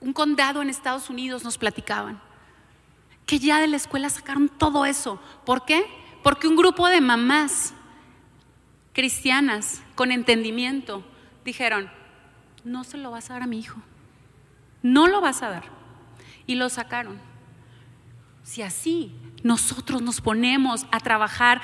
un 0.00 0.12
condado 0.12 0.62
en 0.62 0.70
Estados 0.70 1.10
Unidos, 1.10 1.44
nos 1.44 1.58
platicaban, 1.58 2.20
que 3.26 3.38
ya 3.38 3.60
de 3.60 3.68
la 3.68 3.76
escuela 3.76 4.10
sacaron 4.10 4.48
todo 4.48 4.84
eso. 4.84 5.20
¿Por 5.44 5.64
qué? 5.64 5.86
Porque 6.22 6.46
un 6.46 6.56
grupo 6.56 6.88
de 6.88 7.00
mamás 7.00 7.74
cristianas 8.92 9.82
con 9.94 10.12
entendimiento 10.12 11.04
dijeron, 11.44 11.90
no 12.64 12.84
se 12.84 12.96
lo 12.96 13.10
vas 13.10 13.30
a 13.30 13.34
dar 13.34 13.42
a 13.42 13.46
mi 13.46 13.58
hijo, 13.58 13.80
no 14.82 15.06
lo 15.06 15.20
vas 15.20 15.42
a 15.42 15.50
dar. 15.50 15.64
Y 16.46 16.56
lo 16.56 16.68
sacaron. 16.68 17.18
Si 18.42 18.60
así 18.60 19.12
nosotros 19.42 20.02
nos 20.02 20.20
ponemos 20.20 20.86
a 20.90 21.00
trabajar 21.00 21.62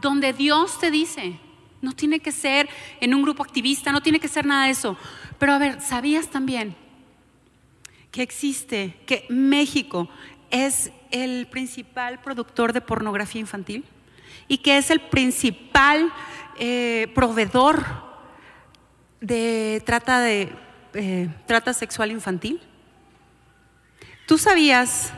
donde 0.00 0.32
Dios 0.32 0.78
te 0.78 0.90
dice, 0.90 1.40
no 1.82 1.92
tiene 1.92 2.20
que 2.20 2.30
ser 2.30 2.68
en 3.00 3.14
un 3.14 3.22
grupo 3.22 3.42
activista, 3.42 3.90
no 3.90 4.00
tiene 4.00 4.20
que 4.20 4.28
ser 4.28 4.46
nada 4.46 4.66
de 4.66 4.70
eso. 4.70 4.96
Pero 5.38 5.52
a 5.52 5.58
ver, 5.58 5.80
¿sabías 5.80 6.28
también 6.28 6.76
que 8.10 8.22
existe, 8.22 8.96
que 9.06 9.26
México 9.28 10.08
es 10.50 10.90
el 11.10 11.46
principal 11.46 12.20
productor 12.20 12.72
de 12.72 12.80
pornografía 12.80 13.40
infantil? 13.40 13.84
Y 14.48 14.58
que 14.58 14.78
es 14.78 14.90
el 14.90 15.00
principal 15.00 16.12
eh, 16.58 17.10
proveedor 17.14 17.84
de 19.20 19.82
trata, 19.86 20.20
de, 20.20 20.52
eh, 20.94 21.28
trata 21.46 21.72
sexual 21.72 22.10
infantil. 22.10 22.60
¿Tú 24.26 24.38
sabías 24.38 25.12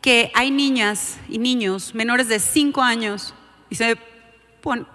que 0.00 0.30
hay 0.34 0.50
niñas 0.50 1.18
y 1.28 1.38
niños 1.38 1.94
menores 1.94 2.28
de 2.28 2.38
5 2.38 2.82
años, 2.82 3.34
y 3.70 3.76
se 3.76 3.96
pon- 4.60 4.86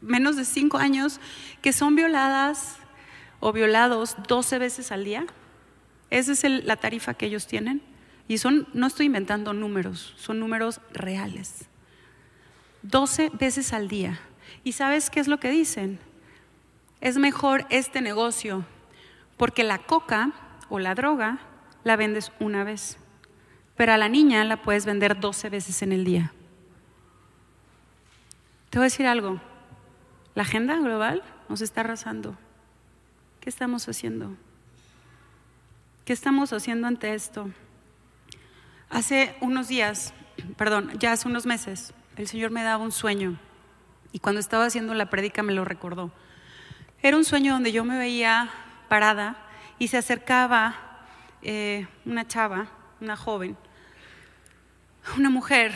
menos 0.00 0.36
de 0.36 0.44
5 0.44 0.78
años, 0.78 1.20
que 1.62 1.72
son 1.72 1.94
violadas 1.94 2.76
o 3.38 3.52
violados 3.52 4.16
12 4.28 4.58
veces 4.58 4.92
al 4.92 5.04
día? 5.04 5.26
Esa 6.10 6.32
es 6.32 6.44
la 6.64 6.76
tarifa 6.76 7.14
que 7.14 7.26
ellos 7.26 7.46
tienen. 7.46 7.82
Y 8.28 8.38
son, 8.38 8.68
no 8.74 8.86
estoy 8.86 9.06
inventando 9.06 9.52
números, 9.52 10.14
son 10.16 10.38
números 10.38 10.80
reales. 10.92 11.66
12 12.82 13.30
veces 13.30 13.72
al 13.72 13.88
día. 13.88 14.20
¿Y 14.64 14.72
sabes 14.72 15.10
qué 15.10 15.20
es 15.20 15.28
lo 15.28 15.40
que 15.40 15.50
dicen? 15.50 15.98
Es 17.00 17.16
mejor 17.16 17.66
este 17.70 18.00
negocio 18.00 18.64
porque 19.36 19.64
la 19.64 19.78
coca 19.78 20.32
o 20.68 20.78
la 20.78 20.94
droga 20.94 21.38
la 21.82 21.96
vendes 21.96 22.30
una 22.40 22.62
vez, 22.62 22.98
pero 23.76 23.92
a 23.92 23.96
la 23.96 24.08
niña 24.08 24.44
la 24.44 24.62
puedes 24.62 24.84
vender 24.84 25.18
12 25.18 25.48
veces 25.48 25.82
en 25.82 25.92
el 25.92 26.04
día. 26.04 26.32
Te 28.68 28.78
voy 28.78 28.84
a 28.84 28.90
decir 28.90 29.06
algo, 29.06 29.40
la 30.34 30.42
agenda 30.42 30.76
global 30.76 31.22
nos 31.48 31.62
está 31.62 31.80
arrasando. 31.80 32.36
¿Qué 33.40 33.48
estamos 33.48 33.88
haciendo? 33.88 34.36
¿Qué 36.10 36.14
estamos 36.14 36.52
haciendo 36.52 36.88
ante 36.88 37.14
esto? 37.14 37.52
Hace 38.88 39.36
unos 39.40 39.68
días, 39.68 40.12
perdón, 40.56 40.90
ya 40.98 41.12
hace 41.12 41.28
unos 41.28 41.46
meses, 41.46 41.94
el 42.16 42.26
Señor 42.26 42.50
me 42.50 42.64
daba 42.64 42.82
un 42.82 42.90
sueño 42.90 43.38
y 44.10 44.18
cuando 44.18 44.40
estaba 44.40 44.64
haciendo 44.64 44.92
la 44.94 45.08
prédica 45.08 45.44
me 45.44 45.54
lo 45.54 45.64
recordó. 45.64 46.10
Era 47.00 47.16
un 47.16 47.24
sueño 47.24 47.52
donde 47.52 47.70
yo 47.70 47.84
me 47.84 47.96
veía 47.96 48.50
parada 48.88 49.36
y 49.78 49.86
se 49.86 49.98
acercaba 49.98 50.74
eh, 51.42 51.86
una 52.04 52.26
chava, 52.26 52.66
una 53.00 53.16
joven, 53.16 53.56
una 55.16 55.30
mujer, 55.30 55.72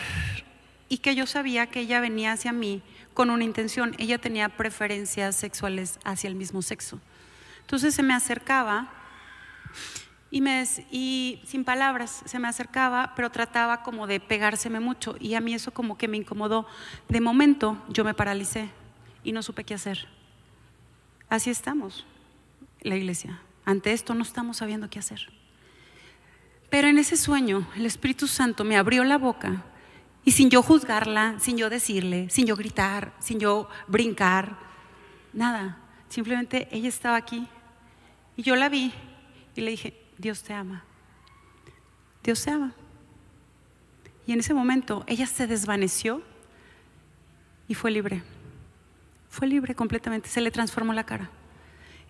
y 0.89 0.99
que 0.99 1.15
yo 1.15 1.29
sabía 1.29 1.69
que 1.69 1.79
ella 1.79 2.01
venía 2.01 2.33
hacia 2.33 2.51
mí 2.51 2.83
con 3.15 3.31
una 3.31 3.45
intención. 3.45 3.95
Ella 3.99 4.19
tenía 4.19 4.49
preferencias 4.49 5.37
sexuales 5.37 6.01
hacia 6.03 6.27
el 6.27 6.35
mismo 6.35 6.61
sexo. 6.61 6.99
Entonces 7.61 7.95
se 7.95 8.03
me 8.03 8.15
acercaba 8.15 8.91
y, 10.35 10.41
me, 10.41 10.67
y 10.91 11.41
sin 11.47 11.63
palabras 11.63 12.25
se 12.25 12.41
me 12.41 12.49
acercaba, 12.49 13.13
pero 13.15 13.31
trataba 13.31 13.85
como 13.85 14.09
de 14.09 14.19
pegárseme 14.19 14.81
mucho 14.81 15.15
y 15.21 15.35
a 15.35 15.41
mí 15.41 15.55
eso 15.55 15.71
como 15.71 15.97
que 15.97 16.09
me 16.09 16.17
incomodó. 16.17 16.67
De 17.09 17.21
momento 17.21 17.81
yo 17.89 18.03
me 18.03 18.15
paralicé 18.15 18.69
y 19.23 19.31
no 19.31 19.45
supe 19.45 19.63
qué 19.63 19.75
hacer. 19.75 20.09
Así 21.29 21.51
estamos, 21.51 22.05
la 22.81 22.97
iglesia. 22.97 23.43
Ante 23.65 23.93
esto 23.93 24.13
no 24.13 24.25
estamos 24.25 24.57
sabiendo 24.57 24.91
qué 24.91 24.99
hacer. 24.99 25.29
Pero 26.69 26.89
en 26.89 26.99
ese 26.99 27.17
sueño 27.17 27.69
el 27.77 27.87
Espíritu 27.87 28.27
Santo 28.27 28.65
me 28.65 28.77
abrió 28.77 29.05
la 29.05 29.19
boca 29.19 29.63
y 30.25 30.33
sin 30.33 30.51
yo 30.51 30.63
juzgarla, 30.63 31.37
sin 31.39 31.59
yo 31.59 31.71
decirle, 31.71 32.29
sin 32.29 32.45
yo 32.45 32.57
gritar, 32.57 33.15
sin 33.21 33.39
yo 33.39 33.69
brincar, 33.87 34.59
nada. 35.33 35.79
Simplemente 36.09 36.67
ella 36.73 36.89
estaba 36.89 37.15
aquí 37.15 37.47
y 38.37 38.43
yo 38.43 38.57
la 38.57 38.69
vi 38.69 38.93
y 39.55 39.61
le 39.61 39.71
dije, 39.71 40.04
Dios 40.19 40.43
te 40.43 40.53
ama. 40.53 40.85
Dios 42.23 42.45
te 42.45 42.51
ama. 42.51 42.73
Y 44.27 44.33
en 44.33 44.41
ese 44.41 44.55
momento 44.55 45.05
ella 45.07 45.27
se 45.27 45.47
desvaneció 45.47 46.23
y 47.69 47.75
fue 47.75 47.91
libre. 47.91 48.23
Fue 49.29 49.47
libre 49.47 49.75
completamente, 49.75 50.29
se 50.29 50.41
le 50.41 50.51
transformó 50.51 50.93
la 50.93 51.05
cara. 51.05 51.31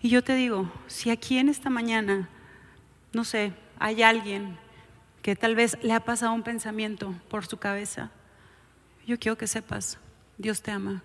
Y 0.01 0.09
yo 0.09 0.23
te 0.23 0.35
digo, 0.35 0.71
si 0.87 1.09
aquí 1.09 1.37
en 1.37 1.49
esta 1.49 1.69
mañana, 1.69 2.29
no 3.13 3.23
sé, 3.23 3.53
hay 3.79 4.03
alguien 4.03 4.57
que 5.21 5.35
tal 5.35 5.55
vez 5.55 5.77
le 5.81 5.93
ha 5.93 6.01
pasado 6.01 6.33
un 6.33 6.43
pensamiento 6.43 7.15
por 7.29 7.45
su 7.45 7.57
cabeza, 7.57 8.11
yo 9.07 9.17
quiero 9.19 9.37
que 9.37 9.47
sepas, 9.47 9.97
Dios 10.37 10.61
te 10.61 10.71
ama. 10.71 11.01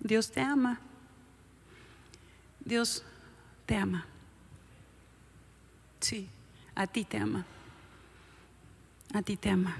Dios 0.00 0.30
te 0.30 0.40
ama. 0.40 0.80
Dios 2.64 3.04
te 3.66 3.76
ama. 3.76 4.06
Sí, 6.04 6.28
a 6.74 6.86
ti 6.86 7.06
te 7.06 7.16
ama. 7.16 7.46
A 9.14 9.22
ti 9.22 9.38
te 9.38 9.48
ama. 9.48 9.74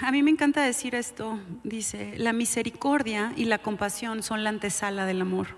A 0.00 0.10
mí 0.10 0.22
me 0.22 0.30
encanta 0.30 0.62
decir 0.62 0.94
esto, 0.94 1.38
dice, 1.64 2.14
la 2.16 2.32
misericordia 2.32 3.34
y 3.36 3.44
la 3.44 3.58
compasión 3.58 4.22
son 4.22 4.42
la 4.42 4.48
antesala 4.48 5.04
del 5.04 5.20
amor. 5.20 5.48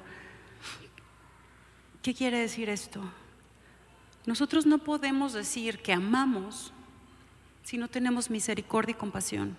¿Qué 2.02 2.12
quiere 2.12 2.40
decir 2.40 2.69
esto? 2.69 3.01
Nosotros 4.27 4.66
no 4.66 4.78
podemos 4.78 5.35
decir 5.35 5.78
que 5.82 5.93
amamos 5.93 6.73
si 7.62 7.78
no 7.78 7.86
tenemos 7.86 8.28
misericordia 8.28 8.90
y 8.90 8.98
compasión. 8.98 9.56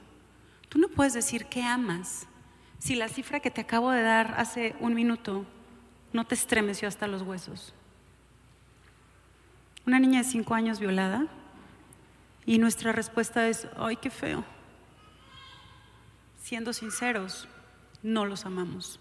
Tú 0.67 0.77
no 0.77 0.89
puedes 0.89 1.13
decir 1.13 1.45
que 1.45 1.63
amas 1.63 2.27
si 2.83 2.95
la 2.95 3.07
cifra 3.07 3.39
que 3.39 3.49
te 3.49 3.61
acabo 3.61 3.91
de 3.91 4.01
dar 4.01 4.35
hace 4.37 4.75
un 4.81 4.93
minuto 4.93 5.45
no 6.11 6.27
te 6.27 6.35
estremeció 6.35 6.89
hasta 6.89 7.07
los 7.07 7.21
huesos. 7.21 7.73
Una 9.87 9.99
niña 9.99 10.21
de 10.21 10.29
cinco 10.29 10.53
años 10.53 10.81
violada 10.81 11.27
y 12.45 12.57
nuestra 12.57 12.91
respuesta 12.91 13.47
es, 13.47 13.69
ay, 13.77 13.95
qué 13.95 14.09
feo. 14.09 14.43
Siendo 16.41 16.73
sinceros, 16.73 17.47
no 18.01 18.25
los 18.25 18.45
amamos. 18.45 18.99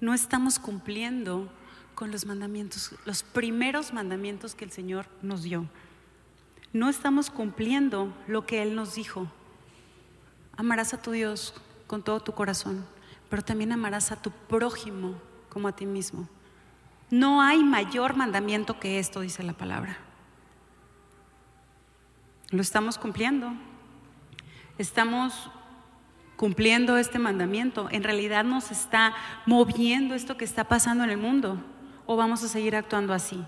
No 0.00 0.14
estamos 0.14 0.60
cumpliendo 0.60 1.52
con 1.96 2.12
los 2.12 2.26
mandamientos, 2.26 2.94
los 3.06 3.24
primeros 3.24 3.92
mandamientos 3.92 4.54
que 4.54 4.64
el 4.64 4.70
Señor 4.70 5.06
nos 5.20 5.42
dio. 5.42 5.68
No 6.72 6.88
estamos 6.88 7.28
cumpliendo 7.28 8.14
lo 8.28 8.46
que 8.46 8.62
Él 8.62 8.76
nos 8.76 8.94
dijo. 8.94 9.26
Amarás 10.56 10.94
a 10.94 11.02
tu 11.02 11.10
Dios 11.10 11.54
con 11.88 12.04
todo 12.04 12.20
tu 12.20 12.34
corazón, 12.36 12.86
pero 13.30 13.42
también 13.42 13.72
amarás 13.72 14.12
a 14.12 14.20
tu 14.20 14.30
prójimo 14.30 15.14
como 15.48 15.68
a 15.68 15.72
ti 15.72 15.86
mismo. 15.86 16.28
No 17.10 17.40
hay 17.40 17.64
mayor 17.64 18.14
mandamiento 18.14 18.78
que 18.78 18.98
esto, 18.98 19.20
dice 19.20 19.42
la 19.42 19.54
palabra. 19.54 19.96
Lo 22.50 22.60
estamos 22.60 22.98
cumpliendo. 22.98 23.52
Estamos 24.76 25.50
cumpliendo 26.36 26.96
este 26.96 27.18
mandamiento. 27.18 27.88
En 27.90 28.02
realidad 28.02 28.44
nos 28.44 28.70
está 28.70 29.14
moviendo 29.46 30.14
esto 30.14 30.36
que 30.36 30.44
está 30.44 30.64
pasando 30.64 31.04
en 31.04 31.10
el 31.10 31.18
mundo. 31.18 31.62
¿O 32.06 32.16
vamos 32.16 32.42
a 32.42 32.48
seguir 32.48 32.74
actuando 32.74 33.12
así? 33.12 33.44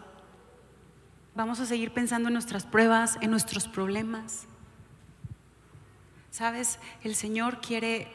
Vamos 1.35 1.59
a 1.61 1.67
seguir 1.67 1.93
pensando 1.93 2.29
en 2.29 2.35
nuestras 2.35 2.67
pruebas, 2.67 3.17
en 3.21 3.31
nuestros 3.31 3.67
problemas. 3.67 4.47
Sabes, 6.31 6.79
el 7.03 7.15
Señor 7.15 7.61
quiere, 7.61 8.09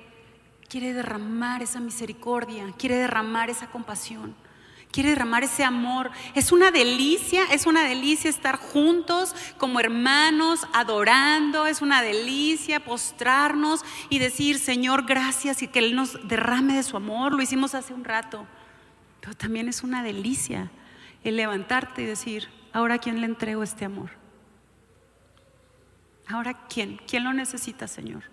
quiere 0.70 0.94
derramar 0.94 1.62
esa 1.62 1.80
misericordia, 1.80 2.74
quiere 2.78 2.98
derramar 2.98 3.50
esa 3.50 3.68
compasión, 3.68 4.36
quiere 4.92 5.10
derramar 5.10 5.44
ese 5.44 5.64
amor. 5.64 6.12
Es 6.36 6.52
una 6.52 6.72
delicia, 6.72 7.46
es 7.52 7.66
una 7.66 7.84
delicia 7.84 8.30
estar 8.30 8.58
juntos 8.58 9.36
como 9.58 9.80
hermanos, 9.80 10.68
adorando, 10.74 11.66
es 11.68 11.82
una 11.82 12.02
delicia 12.02 12.84
postrarnos 12.84 13.84
y 14.10 14.20
decir, 14.20 14.60
Señor, 14.60 15.06
gracias 15.06 15.62
y 15.62 15.68
que 15.68 15.80
Él 15.80 15.96
nos 15.96 16.28
derrame 16.28 16.76
de 16.76 16.84
su 16.84 16.98
amor. 16.98 17.34
Lo 17.34 17.42
hicimos 17.42 17.76
hace 17.76 17.94
un 17.94 18.04
rato, 18.04 18.46
pero 19.22 19.36
también 19.36 19.68
es 19.68 19.84
una 19.84 20.04
delicia 20.04 20.72
el 21.24 21.36
levantarte 21.36 22.04
y 22.04 22.06
decir, 22.06 22.48
ahora 22.72 22.96
a 22.96 23.00
quién 23.00 23.20
le 23.20 23.26
entrego 23.26 23.64
este 23.64 23.86
amor. 23.86 24.12
Ahora, 26.28 26.54
¿quién? 26.68 27.00
¿Quién 27.08 27.24
lo 27.24 27.34
necesita, 27.34 27.88
Señor? 27.88 28.24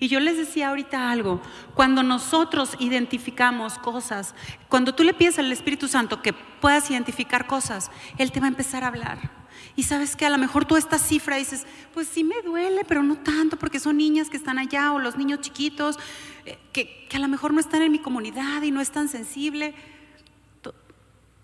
Y 0.00 0.08
yo 0.08 0.20
les 0.20 0.36
decía 0.36 0.68
ahorita 0.70 1.10
algo, 1.10 1.40
cuando 1.74 2.02
nosotros 2.02 2.76
identificamos 2.80 3.78
cosas, 3.78 4.34
cuando 4.68 4.94
tú 4.94 5.04
le 5.04 5.14
pides 5.14 5.38
al 5.38 5.50
Espíritu 5.52 5.86
Santo 5.88 6.20
que 6.20 6.32
puedas 6.32 6.90
identificar 6.90 7.46
cosas, 7.46 7.90
Él 8.18 8.32
te 8.32 8.40
va 8.40 8.46
a 8.46 8.48
empezar 8.48 8.84
a 8.84 8.88
hablar. 8.88 9.30
Y 9.76 9.84
sabes 9.84 10.14
que 10.14 10.26
a 10.26 10.30
lo 10.30 10.38
mejor 10.38 10.64
tú 10.66 10.76
esta 10.76 10.98
cifra 10.98 11.36
dices, 11.36 11.66
pues 11.92 12.06
sí 12.08 12.22
me 12.24 12.40
duele, 12.42 12.84
pero 12.84 13.02
no 13.02 13.16
tanto, 13.16 13.56
porque 13.56 13.80
son 13.80 13.96
niñas 13.96 14.30
que 14.30 14.36
están 14.36 14.58
allá 14.58 14.92
o 14.92 14.98
los 14.98 15.16
niños 15.16 15.40
chiquitos, 15.40 15.98
eh, 16.44 16.58
que, 16.72 17.06
que 17.08 17.16
a 17.16 17.20
lo 17.20 17.28
mejor 17.28 17.52
no 17.54 17.60
están 17.60 17.82
en 17.82 17.90
mi 17.92 17.98
comunidad 17.98 18.62
y 18.62 18.70
no 18.70 18.80
es 18.80 18.90
tan 18.90 19.08
sensible. 19.08 19.74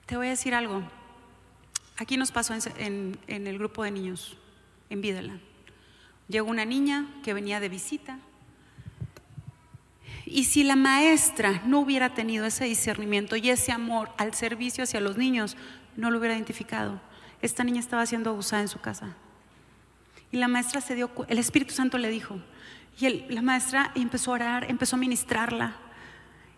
Te 0.06 0.16
voy 0.16 0.26
a 0.26 0.30
decir 0.30 0.54
algo. 0.54 0.82
Aquí 1.98 2.16
nos 2.16 2.32
pasó 2.32 2.54
en, 2.54 2.60
en- 2.78 3.18
en 3.28 3.46
el 3.46 3.58
grupo 3.58 3.84
de 3.84 3.90
niños, 3.92 4.36
en 4.90 5.00
Videland. 5.00 5.40
Llegó 6.28 6.48
una 6.50 6.64
niña 6.64 7.06
que 7.22 7.32
venía 7.34 7.60
de 7.60 7.68
visita. 7.68 8.18
Y 10.32 10.44
si 10.44 10.62
la 10.62 10.76
maestra 10.76 11.60
no 11.66 11.80
hubiera 11.80 12.14
tenido 12.14 12.46
ese 12.46 12.64
discernimiento 12.64 13.34
y 13.34 13.50
ese 13.50 13.72
amor 13.72 14.10
al 14.16 14.32
servicio 14.32 14.84
hacia 14.84 15.00
los 15.00 15.16
niños, 15.16 15.56
no 15.96 16.08
lo 16.12 16.18
hubiera 16.18 16.36
identificado. 16.36 17.00
Esta 17.42 17.64
niña 17.64 17.80
estaba 17.80 18.06
siendo 18.06 18.30
abusada 18.30 18.62
en 18.62 18.68
su 18.68 18.78
casa. 18.78 19.16
Y 20.30 20.36
la 20.36 20.46
maestra 20.46 20.80
se 20.80 20.94
dio, 20.94 21.10
el 21.26 21.38
Espíritu 21.38 21.74
Santo 21.74 21.98
le 21.98 22.08
dijo, 22.10 22.40
y 22.96 23.08
la 23.32 23.42
maestra 23.42 23.90
empezó 23.96 24.30
a 24.30 24.34
orar, 24.34 24.70
empezó 24.70 24.94
a 24.94 25.00
ministrarla. 25.00 25.74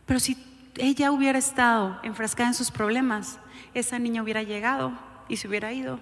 Pero 0.04 0.20
si 0.20 0.36
ella 0.76 1.10
hubiera 1.10 1.38
estado 1.38 1.98
enfrascada 2.02 2.50
en 2.50 2.54
sus 2.54 2.70
problemas, 2.70 3.38
esa 3.72 3.98
niña 3.98 4.22
hubiera 4.22 4.42
llegado 4.42 4.92
y 5.30 5.38
se 5.38 5.48
hubiera 5.48 5.72
ido 5.72 5.98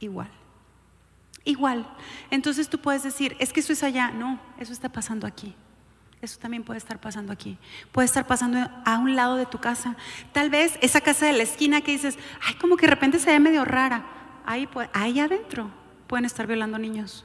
igual. 0.00 0.28
Igual. 1.44 1.88
Entonces 2.30 2.68
tú 2.68 2.78
puedes 2.78 3.02
decir, 3.02 3.36
es 3.38 3.54
que 3.54 3.60
eso 3.60 3.72
es 3.72 3.82
allá. 3.82 4.10
No, 4.10 4.38
eso 4.58 4.74
está 4.74 4.90
pasando 4.90 5.26
aquí. 5.26 5.54
Eso 6.20 6.38
también 6.40 6.64
puede 6.64 6.78
estar 6.78 7.00
pasando 7.00 7.32
aquí. 7.32 7.58
Puede 7.92 8.06
estar 8.06 8.26
pasando 8.26 8.58
a 8.84 8.98
un 8.98 9.14
lado 9.14 9.36
de 9.36 9.46
tu 9.46 9.58
casa. 9.58 9.96
Tal 10.32 10.50
vez 10.50 10.76
esa 10.82 11.00
casa 11.00 11.26
de 11.26 11.32
la 11.32 11.44
esquina 11.44 11.80
que 11.80 11.92
dices, 11.92 12.18
ay, 12.44 12.54
como 12.54 12.76
que 12.76 12.86
de 12.86 12.90
repente 12.90 13.18
se 13.18 13.30
ve 13.30 13.38
medio 13.38 13.64
rara. 13.64 14.04
Ahí, 14.44 14.68
ahí 14.92 15.20
adentro 15.20 15.70
pueden 16.08 16.24
estar 16.24 16.46
violando 16.46 16.78
niños. 16.78 17.24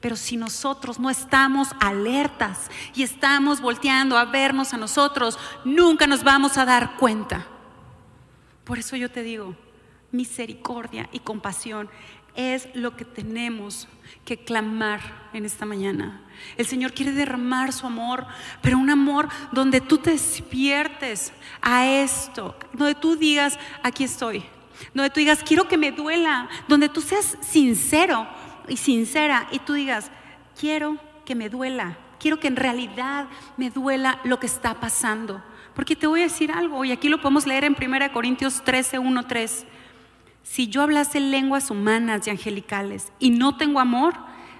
Pero 0.00 0.16
si 0.16 0.36
nosotros 0.36 0.98
no 0.98 1.08
estamos 1.08 1.70
alertas 1.80 2.70
y 2.94 3.02
estamos 3.02 3.60
volteando 3.60 4.18
a 4.18 4.26
vernos 4.26 4.74
a 4.74 4.78
nosotros, 4.78 5.38
nunca 5.64 6.06
nos 6.06 6.24
vamos 6.24 6.58
a 6.58 6.64
dar 6.66 6.96
cuenta. 6.96 7.46
Por 8.64 8.78
eso 8.78 8.96
yo 8.96 9.10
te 9.10 9.22
digo, 9.22 9.56
misericordia 10.10 11.08
y 11.12 11.20
compasión 11.20 11.88
es 12.34 12.68
lo 12.74 12.96
que 12.96 13.04
tenemos 13.04 13.88
que 14.24 14.42
clamar 14.44 15.00
en 15.32 15.44
esta 15.44 15.64
mañana. 15.64 16.23
El 16.56 16.66
Señor 16.66 16.92
quiere 16.92 17.12
derramar 17.12 17.72
su 17.72 17.86
amor, 17.86 18.26
pero 18.60 18.78
un 18.78 18.90
amor 18.90 19.28
donde 19.52 19.80
tú 19.80 19.98
te 19.98 20.10
despiertes 20.10 21.32
a 21.60 21.86
esto, 21.86 22.56
donde 22.72 22.94
tú 22.94 23.16
digas, 23.16 23.58
aquí 23.82 24.04
estoy, 24.04 24.44
donde 24.92 25.10
tú 25.10 25.20
digas, 25.20 25.42
quiero 25.42 25.68
que 25.68 25.76
me 25.76 25.92
duela, 25.92 26.48
donde 26.68 26.88
tú 26.88 27.00
seas 27.00 27.36
sincero 27.40 28.26
y 28.68 28.76
sincera 28.76 29.48
y 29.50 29.58
tú 29.58 29.74
digas, 29.74 30.10
quiero 30.58 30.98
que 31.24 31.34
me 31.34 31.48
duela, 31.48 31.96
quiero 32.18 32.38
que 32.38 32.48
en 32.48 32.56
realidad 32.56 33.26
me 33.56 33.70
duela 33.70 34.20
lo 34.24 34.38
que 34.40 34.46
está 34.46 34.74
pasando. 34.80 35.42
Porque 35.74 35.96
te 35.96 36.06
voy 36.06 36.20
a 36.20 36.24
decir 36.24 36.52
algo, 36.52 36.84
y 36.84 36.92
aquí 36.92 37.08
lo 37.08 37.20
podemos 37.20 37.46
leer 37.46 37.64
en 37.64 37.76
1 37.76 38.12
Corintios 38.12 38.62
13, 38.62 39.00
1, 39.00 39.26
3. 39.26 39.66
Si 40.44 40.68
yo 40.68 40.82
hablase 40.82 41.18
lenguas 41.18 41.70
humanas 41.70 42.26
y 42.26 42.30
angelicales 42.30 43.12
y 43.18 43.30
no 43.30 43.56
tengo 43.56 43.80
amor, 43.80 44.14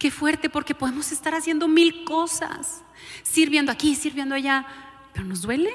Qué 0.00 0.10
fuerte 0.10 0.48
porque 0.48 0.74
podemos 0.74 1.12
estar 1.12 1.34
haciendo 1.34 1.68
mil 1.68 2.04
cosas, 2.04 2.82
sirviendo 3.22 3.70
aquí, 3.70 3.94
sirviendo 3.94 4.34
allá, 4.34 4.66
pero 5.12 5.26
nos 5.26 5.42
duele. 5.42 5.74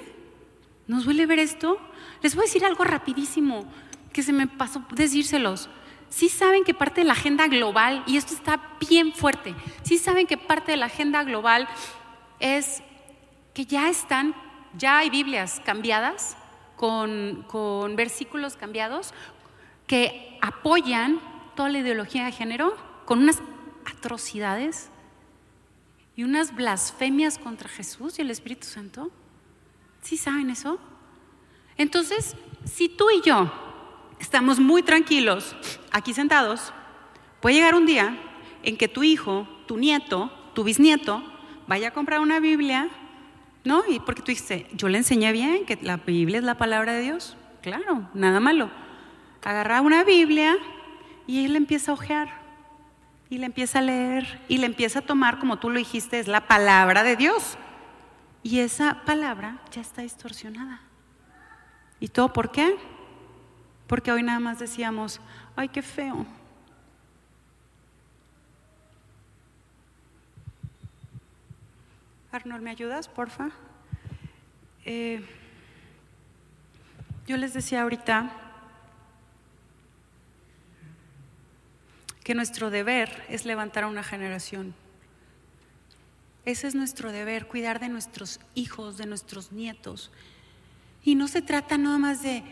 ¿Nos 0.88 1.06
duele 1.06 1.28
ver 1.28 1.38
esto? 1.38 1.78
Les 2.24 2.34
voy 2.34 2.42
a 2.42 2.48
decir 2.48 2.66
algo 2.66 2.84
rapidísimo 2.84 3.72
que 4.12 4.24
se 4.24 4.34
me 4.34 4.48
pasó 4.48 4.84
decírselos. 4.96 5.70
Sí 6.10 6.30
saben 6.30 6.64
que 6.64 6.74
parte 6.74 7.02
de 7.02 7.06
la 7.06 7.14
agenda 7.14 7.48
global, 7.48 8.04
y 8.08 8.18
esto 8.18 8.34
está 8.34 8.60
bien 8.90 9.14
fuerte, 9.14 9.54
sí 9.84 10.00
saben 10.00 10.26
que 10.26 10.38
parte 10.38 10.72
de 10.72 10.78
la 10.78 10.88
agenda 10.88 11.24
global 11.24 11.68
es 12.40 12.82
que 13.54 13.68
ya 13.68 13.90
están, 13.90 14.34
ya 14.76 14.98
hay 14.98 15.12
Biblias 15.12 15.62
cambiadas, 15.64 16.36
con, 16.78 17.46
con 17.48 17.96
versículos 17.96 18.58
cambiados, 18.58 19.14
que 19.86 20.40
apoyan 20.42 21.20
toda 21.56 21.70
la 21.70 21.78
ideología 21.78 22.26
de 22.26 22.32
género 22.32 22.76
con 23.06 23.20
unas 23.20 23.40
atrocidades 23.86 24.90
y 26.16 26.24
unas 26.24 26.56
blasfemias 26.56 27.38
contra 27.38 27.70
Jesús 27.70 28.20
y 28.20 28.22
el 28.22 28.32
Espíritu 28.32 28.68
Santo. 28.68 29.12
¿Sí 30.02 30.18
saben 30.18 30.50
eso? 30.50 30.80
Entonces, 31.78 32.36
si 32.64 32.88
tú 32.88 33.10
y 33.10 33.22
yo 33.22 33.52
estamos 34.20 34.60
muy 34.60 34.82
tranquilos 34.82 35.56
aquí 35.92 36.14
sentados, 36.14 36.74
puede 37.42 37.56
llegar 37.56 37.76
un 37.76 37.86
día 37.86 38.18
en 38.64 38.78
que 38.78 38.88
tu 38.88 39.04
hijo, 39.04 39.48
tu 39.68 39.78
nieto, 39.78 40.32
tu 40.54 40.64
bisnieto 40.64 41.24
vaya 41.68 41.90
a 41.90 41.92
comprar 41.92 42.22
una 42.22 42.40
Biblia, 42.40 42.90
¿no? 43.64 43.84
Y 43.88 44.00
porque 44.00 44.22
tú 44.22 44.28
dices, 44.28 44.66
yo 44.74 44.88
le 44.88 45.00
enseñé 45.00 45.32
bien 45.32 45.66
que 45.66 45.78
la 45.82 45.98
Biblia 45.98 46.38
es 46.38 46.44
la 46.44 46.58
palabra 46.58 46.94
de 46.94 47.02
Dios. 47.02 47.36
Claro, 47.62 48.10
nada 48.14 48.40
malo. 48.40 48.70
Agarra 49.44 49.82
una 49.82 50.04
Biblia 50.04 50.56
y 51.28 51.46
él 51.46 51.56
empieza 51.56 51.92
a 51.92 51.96
ojear 51.96 52.45
y 53.30 53.38
le 53.38 53.46
empieza 53.46 53.80
a 53.80 53.82
leer 53.82 54.42
y 54.48 54.58
le 54.58 54.66
empieza 54.66 55.00
a 55.00 55.02
tomar, 55.02 55.40
como 55.40 55.58
tú 55.58 55.70
lo 55.70 55.80
dijiste, 55.80 56.20
es 56.20 56.28
la 56.28 56.48
palabra 56.48 57.04
de 57.04 57.16
Dios. 57.16 57.58
Y 58.44 58.60
esa 58.60 59.02
palabra 59.06 59.60
ya 59.72 59.82
está 59.82 60.04
distorsionada. 60.04 60.82
¿Y 62.00 62.10
todo 62.10 62.32
por 62.32 62.52
qué? 62.52 62.78
Porque 63.88 64.12
hoy 64.12 64.22
nada 64.22 64.40
más 64.40 64.60
decíamos, 64.60 65.20
ay, 65.56 65.70
qué 65.70 65.82
feo. 65.82 66.26
Arnold, 72.32 72.62
¿me 72.62 72.70
ayudas, 72.70 73.08
porfa? 73.08 73.50
Eh, 74.84 75.26
yo 77.26 77.38
les 77.38 77.54
decía 77.54 77.82
ahorita 77.82 78.45
que 82.26 82.34
nuestro 82.34 82.72
deber 82.72 83.24
es 83.30 83.46
levantar 83.46 83.84
a 83.84 83.88
una 83.88 84.02
generación. 84.02 84.74
Ese 86.44 86.68
es 86.68 86.74
nuestro 86.74 87.12
deber, 87.12 87.48
cuidar 87.48 87.80
de 87.80 87.88
nuestros 87.88 88.40
hijos, 88.56 88.98
de 88.98 89.06
nuestros 89.06 89.52
nietos. 89.52 90.12
Y 91.04 91.14
no 91.14 91.28
se 91.28 91.44
trata 91.44 91.78
nada 91.78 92.00
más 92.00 92.24
de 92.24 92.44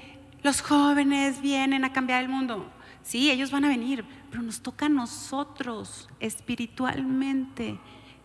los 0.44 0.62
jóvenes 0.62 1.42
vienen 1.42 1.86
a 1.86 1.92
cambiar 1.92 2.22
el 2.22 2.30
mundo. 2.30 2.72
Sí, 3.02 3.32
ellos 3.32 3.50
van 3.50 3.66
a 3.66 3.70
venir, 3.70 4.06
pero 4.30 4.44
nos 4.44 4.62
toca 4.62 4.86
a 4.86 4.90
nosotros 4.90 6.08
espiritualmente 6.20 7.80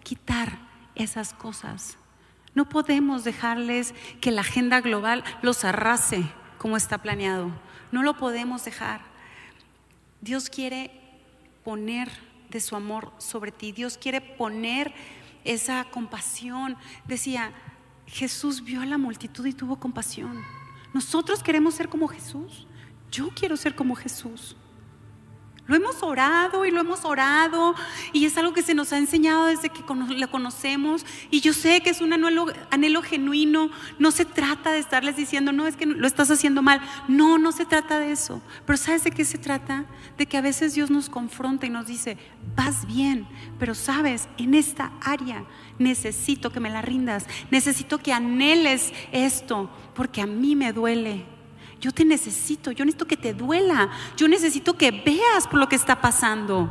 quitar 0.05 0.59
esas 0.97 1.33
cosas. 1.33 1.97
No 2.55 2.69
podemos 2.69 3.25
dejarles 3.25 3.95
que 4.21 4.33
la 4.33 4.43
agenda 4.43 4.83
global 4.83 5.25
los 5.41 5.65
arrase 5.65 6.25
como 6.59 6.77
está 6.77 6.99
planeado. 6.99 7.51
No 7.91 8.03
lo 8.03 8.19
podemos 8.19 8.67
dejar. 8.67 9.01
Dios 10.21 10.51
quiere 10.51 10.98
poner 11.69 12.11
de 12.49 12.61
su 12.61 12.77
amor 12.77 13.13
sobre 13.19 13.53
ti. 13.53 13.73
Dios 13.73 13.99
quiere 13.99 14.23
poner 14.23 14.95
esa 15.45 15.85
compasión. 15.85 16.79
Decía, 17.05 17.53
Jesús 18.07 18.65
vio 18.65 18.81
a 18.81 18.87
la 18.87 18.97
multitud 18.97 19.45
y 19.45 19.53
tuvo 19.53 19.79
compasión. 19.79 20.43
Nosotros 20.95 21.43
queremos 21.43 21.75
ser 21.75 21.91
como 21.91 22.09
Jesús. 22.09 22.67
Yo 23.11 23.29
quiero 23.35 23.55
ser 23.59 23.75
como 23.75 23.97
Jesús. 23.97 24.57
Lo 25.69 25.77
hemos 25.77 26.03
orado 26.03 26.65
y 26.65 26.71
lo 26.71 26.81
hemos 26.81 27.05
orado 27.05 27.75
y 28.15 28.25
es 28.25 28.39
algo 28.39 28.55
que 28.55 28.63
se 28.63 28.75
nos 28.75 28.91
ha 28.95 28.97
enseñado 28.97 29.45
desde 29.45 29.69
que 29.69 29.85
lo 30.17 30.31
conocemos 30.31 31.05
y 31.31 31.43
yo 31.43 31.53
sé 31.53 31.83
que 31.83 31.91
es 31.91 32.01
un 32.01 32.15
anhelo, 32.15 32.47
anhelo 32.71 33.03
genuino. 33.03 33.71
No 33.99 34.11
se 34.11 34.25
trata 34.25 34.73
de 34.73 34.79
estarles 34.79 35.17
diciendo, 35.17 35.53
no, 35.53 35.67
es 35.67 35.77
que 35.77 35.85
lo 35.85 36.07
estás 36.07 36.31
haciendo 36.31 36.63
mal. 36.63 36.81
No, 37.07 37.37
no 37.37 37.53
se 37.53 37.67
trata 37.67 37.99
de 37.99 38.13
eso. 38.13 38.41
Pero 38.65 38.79
¿sabes 38.79 39.05
de 39.05 39.11
qué 39.11 39.27
se 39.27 39.37
trata? 39.37 39.85
De 40.17 40.25
que 40.25 40.39
a 40.39 40.41
veces 40.41 40.73
Dios 40.73 40.91
nos 40.91 41.11
confronta 41.11 41.67
y 41.67 41.71
nos 41.71 41.87
dice, 41.87 42.17
vas 42.57 42.87
bien, 42.87 43.29
pero 43.59 43.75
sabes, 43.75 44.27
en 44.39 44.55
esta 44.55 44.93
área 45.03 45.45
necesito 45.79 46.51
que 46.51 46.61
me 46.61 46.71
la 46.71 46.81
rindas, 46.81 47.27
necesito 47.51 47.99
que 47.99 48.15
anheles 48.15 48.95
esto, 49.13 49.69
porque 49.95 50.23
a 50.23 50.27
mí 50.27 50.57
me 50.57 50.73
duele. 50.73 51.38
Yo 51.81 51.93
te 51.93 52.05
necesito, 52.05 52.73
yo 52.73 52.85
necesito 52.85 53.07
que 53.07 53.17
te 53.17 53.35
duela, 53.35 53.91
yo 54.17 54.27
necesito 54.27 54.77
que 54.77 54.91
veas 54.91 55.47
por 55.49 55.61
lo 55.61 55.69
que 55.69 55.77
está 55.77 56.01
pasando. 56.01 56.71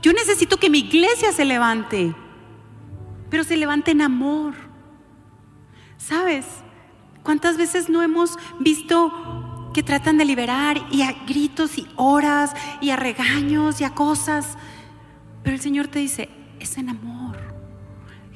Yo 0.00 0.12
necesito 0.12 0.58
que 0.58 0.70
mi 0.70 0.78
iglesia 0.78 1.32
se 1.32 1.44
levante, 1.44 2.14
pero 3.30 3.42
se 3.42 3.56
levante 3.56 3.90
en 3.90 4.02
amor. 4.02 4.54
¿Sabes? 5.96 6.46
¿Cuántas 7.24 7.56
veces 7.56 7.88
no 7.90 8.02
hemos 8.02 8.38
visto 8.60 9.70
que 9.74 9.82
tratan 9.82 10.16
de 10.16 10.24
liberar 10.24 10.86
y 10.90 11.02
a 11.02 11.12
gritos 11.26 11.76
y 11.76 11.86
horas 11.96 12.54
y 12.80 12.90
a 12.90 12.96
regaños 12.96 13.80
y 13.80 13.84
a 13.84 13.94
cosas? 13.94 14.56
Pero 15.42 15.56
el 15.56 15.60
Señor 15.60 15.88
te 15.88 15.98
dice, 15.98 16.30
es 16.60 16.78
en 16.78 16.90
amor. 16.90 17.27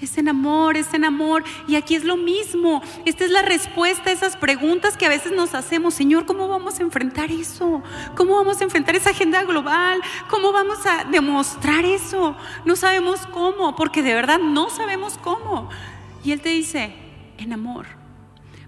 Es 0.02 0.18
en 0.18 0.28
amor, 0.28 0.76
es 0.76 0.92
en 0.94 1.04
amor. 1.04 1.44
Y 1.68 1.76
aquí 1.76 1.94
es 1.94 2.02
lo 2.02 2.16
mismo. 2.16 2.82
Esta 3.04 3.24
es 3.24 3.30
la 3.30 3.42
respuesta 3.42 4.10
a 4.10 4.12
esas 4.12 4.36
preguntas 4.36 4.96
que 4.96 5.06
a 5.06 5.08
veces 5.08 5.30
nos 5.30 5.54
hacemos. 5.54 5.94
Señor, 5.94 6.26
¿cómo 6.26 6.48
vamos 6.48 6.80
a 6.80 6.82
enfrentar 6.82 7.30
eso? 7.30 7.84
¿Cómo 8.16 8.34
vamos 8.34 8.60
a 8.60 8.64
enfrentar 8.64 8.96
esa 8.96 9.10
agenda 9.10 9.44
global? 9.44 10.00
¿Cómo 10.28 10.52
vamos 10.52 10.84
a 10.86 11.04
demostrar 11.04 11.84
eso? 11.84 12.36
No 12.64 12.74
sabemos 12.74 13.20
cómo, 13.28 13.76
porque 13.76 14.02
de 14.02 14.12
verdad 14.12 14.40
no 14.40 14.70
sabemos 14.70 15.18
cómo. 15.18 15.70
Y 16.24 16.32
Él 16.32 16.40
te 16.40 16.48
dice, 16.48 16.92
en 17.38 17.52
amor. 17.52 17.86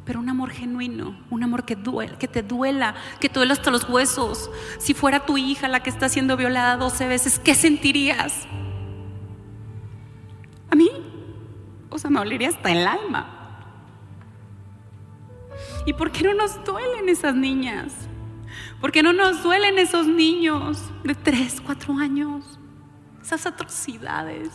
Pero 0.04 0.20
un 0.20 0.28
amor 0.28 0.50
genuino, 0.50 1.18
un 1.30 1.42
amor 1.42 1.64
que, 1.64 1.74
duela, 1.74 2.16
que 2.16 2.28
te 2.28 2.42
duela, 2.42 2.94
que 3.18 3.28
te 3.28 3.40
duela 3.40 3.54
hasta 3.54 3.72
los 3.72 3.88
huesos. 3.88 4.50
Si 4.78 4.94
fuera 4.94 5.26
tu 5.26 5.36
hija 5.36 5.66
la 5.66 5.82
que 5.82 5.90
está 5.90 6.08
siendo 6.08 6.36
violada 6.36 6.76
12 6.76 7.08
veces, 7.08 7.40
¿qué 7.40 7.56
sentirías? 7.56 8.46
A 10.70 10.76
mí, 10.76 10.90
o 11.94 11.98
sea, 11.98 12.10
me 12.10 12.18
dolería 12.18 12.48
hasta 12.48 12.72
el 12.72 12.84
alma. 12.88 13.60
¿Y 15.86 15.92
por 15.92 16.10
qué 16.10 16.24
no 16.24 16.34
nos 16.34 16.64
duelen 16.64 17.08
esas 17.08 17.36
niñas? 17.36 17.94
¿Por 18.80 18.90
qué 18.90 19.00
no 19.00 19.12
nos 19.12 19.44
duelen 19.44 19.78
esos 19.78 20.08
niños 20.08 20.90
de 21.04 21.14
3, 21.14 21.60
4 21.60 21.94
años? 21.98 22.58
Esas 23.22 23.46
atrocidades, 23.46 24.50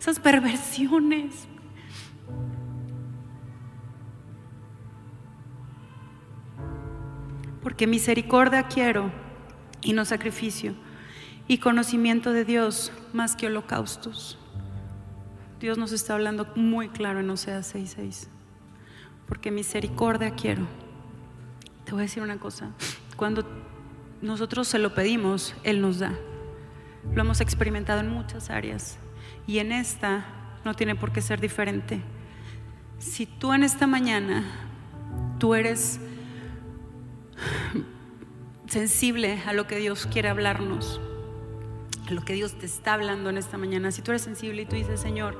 esas 0.00 0.18
perversiones. 0.18 1.46
Porque 7.62 7.86
misericordia 7.86 8.62
quiero 8.62 9.12
y 9.82 9.92
no 9.92 10.06
sacrificio, 10.06 10.74
y 11.46 11.58
conocimiento 11.58 12.32
de 12.32 12.46
Dios 12.46 12.92
más 13.12 13.36
que 13.36 13.46
holocaustos. 13.46 14.37
Dios 15.60 15.76
nos 15.76 15.92
está 15.92 16.14
hablando 16.14 16.46
muy 16.54 16.88
claro 16.88 17.20
en 17.20 17.30
Oseas 17.30 17.74
6:6. 17.74 18.28
Porque 19.26 19.50
misericordia 19.50 20.30
quiero. 20.30 20.66
Te 21.84 21.92
voy 21.92 22.00
a 22.00 22.02
decir 22.02 22.22
una 22.22 22.38
cosa. 22.38 22.70
Cuando 23.16 23.44
nosotros 24.22 24.68
se 24.68 24.78
lo 24.78 24.94
pedimos, 24.94 25.54
Él 25.64 25.80
nos 25.80 25.98
da. 25.98 26.12
Lo 27.14 27.22
hemos 27.22 27.40
experimentado 27.40 28.00
en 28.00 28.10
muchas 28.10 28.50
áreas. 28.50 28.98
Y 29.46 29.58
en 29.58 29.72
esta 29.72 30.24
no 30.64 30.74
tiene 30.74 30.94
por 30.94 31.12
qué 31.12 31.20
ser 31.20 31.40
diferente. 31.40 32.02
Si 32.98 33.26
tú 33.26 33.52
en 33.52 33.62
esta 33.62 33.86
mañana, 33.86 34.44
tú 35.38 35.54
eres 35.54 36.00
sensible 38.66 39.40
a 39.46 39.52
lo 39.52 39.66
que 39.66 39.78
Dios 39.78 40.06
quiere 40.06 40.28
hablarnos, 40.28 41.00
a 42.08 42.14
lo 42.14 42.22
que 42.22 42.32
Dios 42.32 42.54
te 42.54 42.64
está 42.64 42.94
hablando 42.94 43.28
en 43.28 43.36
esta 43.36 43.58
mañana, 43.58 43.90
si 43.90 44.00
tú 44.00 44.12
eres 44.12 44.22
sensible 44.22 44.62
y 44.62 44.66
tú 44.66 44.76
dices, 44.76 44.98
Señor, 44.98 45.38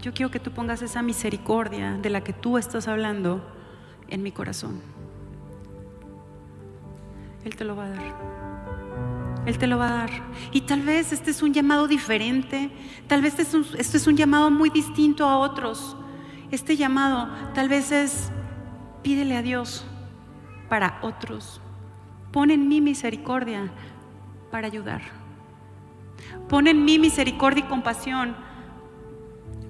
yo 0.00 0.14
quiero 0.14 0.30
que 0.30 0.40
tú 0.40 0.52
pongas 0.52 0.80
esa 0.80 1.02
misericordia 1.02 1.98
de 2.00 2.08
la 2.08 2.22
que 2.22 2.32
tú 2.32 2.56
estás 2.56 2.88
hablando 2.88 3.44
en 4.08 4.22
mi 4.22 4.32
corazón. 4.32 4.80
Él 7.44 7.56
te 7.56 7.64
lo 7.64 7.76
va 7.76 7.86
a 7.86 7.90
dar. 7.90 8.16
Él 9.44 9.58
te 9.58 9.66
lo 9.66 9.76
va 9.76 9.88
a 9.88 9.92
dar. 9.92 10.10
Y 10.52 10.62
tal 10.62 10.82
vez 10.82 11.12
este 11.12 11.30
es 11.30 11.42
un 11.42 11.52
llamado 11.52 11.88
diferente, 11.88 12.70
tal 13.06 13.20
vez 13.20 13.38
este 13.38 13.96
es 13.96 14.06
un, 14.06 14.16
llamado 14.16 14.50
muy 14.50 14.70
distinto 14.70 15.26
a 15.26 15.36
otros. 15.38 15.96
Este 16.50 16.76
llamado 16.76 17.28
tal 17.52 17.68
vez 17.68 17.92
es, 17.92 18.30
pídele 19.02 19.36
a 19.36 19.42
Dios 19.42 19.84
para 20.70 21.00
otros. 21.02 21.60
Pon 22.32 22.50
en 22.50 22.66
mí 22.66 22.80
misericordia 22.80 23.70
para 24.50 24.68
ayudar. 24.68 25.17
Pon 26.48 26.66
en 26.66 26.84
mí 26.84 26.98
misericordia 26.98 27.64
y 27.64 27.68
compasión 27.68 28.34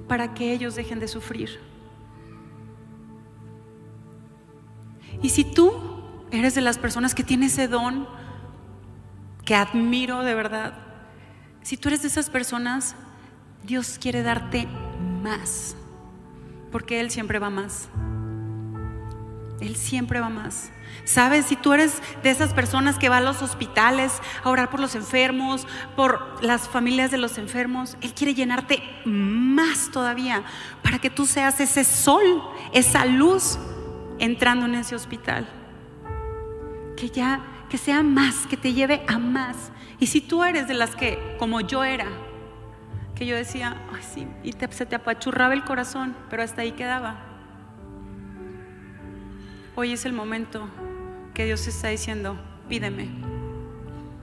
para 0.06 0.34
que 0.34 0.52
ellos 0.52 0.74
dejen 0.74 1.00
de 1.00 1.08
sufrir. 1.08 1.60
Y 5.22 5.30
si 5.30 5.44
tú 5.44 5.72
eres 6.30 6.54
de 6.54 6.60
las 6.60 6.78
personas 6.78 7.14
que 7.14 7.24
tiene 7.24 7.46
ese 7.46 7.68
don, 7.68 8.06
que 9.44 9.54
admiro 9.54 10.22
de 10.22 10.34
verdad, 10.34 10.74
si 11.62 11.76
tú 11.76 11.88
eres 11.88 12.02
de 12.02 12.08
esas 12.08 12.30
personas, 12.30 12.94
Dios 13.64 13.98
quiere 14.00 14.22
darte 14.22 14.68
más, 15.22 15.76
porque 16.70 17.00
Él 17.00 17.10
siempre 17.10 17.38
va 17.38 17.50
más. 17.50 17.88
Él 19.60 19.74
siempre 19.74 20.20
va 20.20 20.28
más. 20.28 20.70
¿Sabes? 21.08 21.46
Si 21.46 21.56
tú 21.56 21.72
eres 21.72 22.02
de 22.22 22.28
esas 22.28 22.52
personas 22.52 22.98
que 22.98 23.08
va 23.08 23.16
a 23.16 23.20
los 23.22 23.40
hospitales 23.40 24.20
a 24.44 24.50
orar 24.50 24.68
por 24.68 24.78
los 24.78 24.94
enfermos, 24.94 25.66
por 25.96 26.44
las 26.44 26.68
familias 26.68 27.10
de 27.10 27.16
los 27.16 27.38
enfermos, 27.38 27.96
Él 28.02 28.12
quiere 28.12 28.34
llenarte 28.34 28.82
más 29.06 29.90
todavía 29.90 30.42
para 30.82 30.98
que 30.98 31.08
tú 31.08 31.24
seas 31.24 31.60
ese 31.60 31.84
sol, 31.84 32.42
esa 32.74 33.06
luz 33.06 33.58
entrando 34.18 34.66
en 34.66 34.74
ese 34.74 34.94
hospital. 34.94 35.48
Que 36.94 37.08
ya, 37.08 37.40
que 37.70 37.78
sea 37.78 38.02
más, 38.02 38.46
que 38.46 38.58
te 38.58 38.74
lleve 38.74 39.02
a 39.08 39.18
más. 39.18 39.56
Y 39.98 40.08
si 40.08 40.20
tú 40.20 40.44
eres 40.44 40.68
de 40.68 40.74
las 40.74 40.94
que, 40.94 41.36
como 41.38 41.62
yo 41.62 41.84
era, 41.84 42.08
que 43.14 43.24
yo 43.24 43.34
decía, 43.34 43.80
ay 43.94 44.02
sí, 44.14 44.26
y 44.42 44.52
te- 44.52 44.70
se 44.72 44.84
te 44.84 44.96
apachurraba 44.96 45.54
el 45.54 45.64
corazón, 45.64 46.14
pero 46.28 46.42
hasta 46.42 46.60
ahí 46.60 46.72
quedaba. 46.72 47.24
Hoy 49.74 49.92
es 49.92 50.04
el 50.04 50.12
momento 50.12 50.68
que 51.38 51.44
Dios 51.44 51.68
está 51.68 51.86
diciendo, 51.86 52.36
pídeme, 52.68 53.08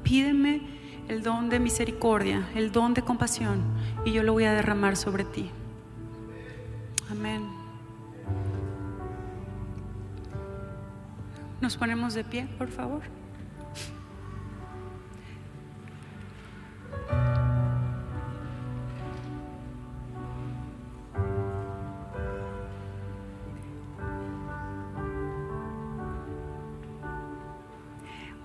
pídeme 0.03 0.59
el 1.07 1.23
don 1.23 1.47
de 1.47 1.61
misericordia, 1.61 2.49
el 2.55 2.73
don 2.73 2.93
de 2.93 3.03
compasión, 3.03 3.63
y 4.03 4.11
yo 4.11 4.21
lo 4.21 4.33
voy 4.33 4.43
a 4.43 4.51
derramar 4.51 4.97
sobre 4.97 5.23
ti. 5.23 5.49
Amén. 7.09 7.41
Nos 11.61 11.77
ponemos 11.77 12.15
de 12.15 12.25
pie, 12.25 12.49
por 12.57 12.67
favor. 12.67 13.03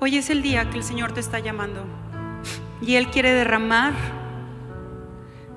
Hoy 0.03 0.17
es 0.17 0.31
el 0.31 0.41
día 0.41 0.71
que 0.71 0.79
el 0.79 0.83
Señor 0.83 1.13
te 1.13 1.21
está 1.21 1.41
llamando 1.41 1.85
y 2.81 2.95
Él 2.95 3.11
quiere 3.11 3.33
derramar 3.35 3.93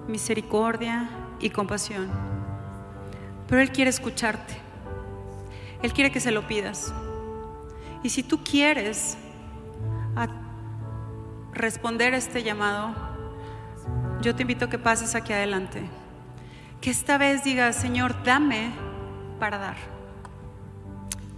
misericordia 0.05 1.09
y 1.39 1.49
compasión. 1.49 2.11
Pero 3.47 3.61
Él 3.61 3.71
quiere 3.71 3.89
escucharte. 3.89 4.57
Él 5.81 5.93
quiere 5.93 6.11
que 6.11 6.19
se 6.19 6.31
lo 6.31 6.45
pidas. 6.45 6.93
Y 8.03 8.09
si 8.09 8.21
tú 8.21 8.43
quieres 8.43 9.17
responder 11.53 12.13
a 12.13 12.17
este 12.17 12.43
llamado, 12.43 12.93
yo 14.21 14.35
te 14.35 14.41
invito 14.41 14.65
a 14.65 14.69
que 14.69 14.77
pases 14.77 15.15
aquí 15.15 15.31
adelante. 15.31 15.87
Que 16.81 16.89
esta 16.89 17.17
vez 17.17 17.45
digas, 17.45 17.77
Señor, 17.77 18.23
dame 18.25 18.73
para 19.39 19.57
dar. 19.57 19.77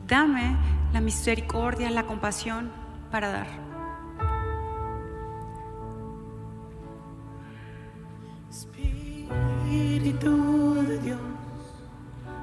Dame 0.08 0.58
la 0.92 1.02
misericordia, 1.02 1.92
la 1.92 2.08
compasión 2.08 2.84
para 3.16 3.30
dar. 3.30 3.48
Espíritu 8.50 10.34
de 10.86 11.00
Dios, 11.00 11.20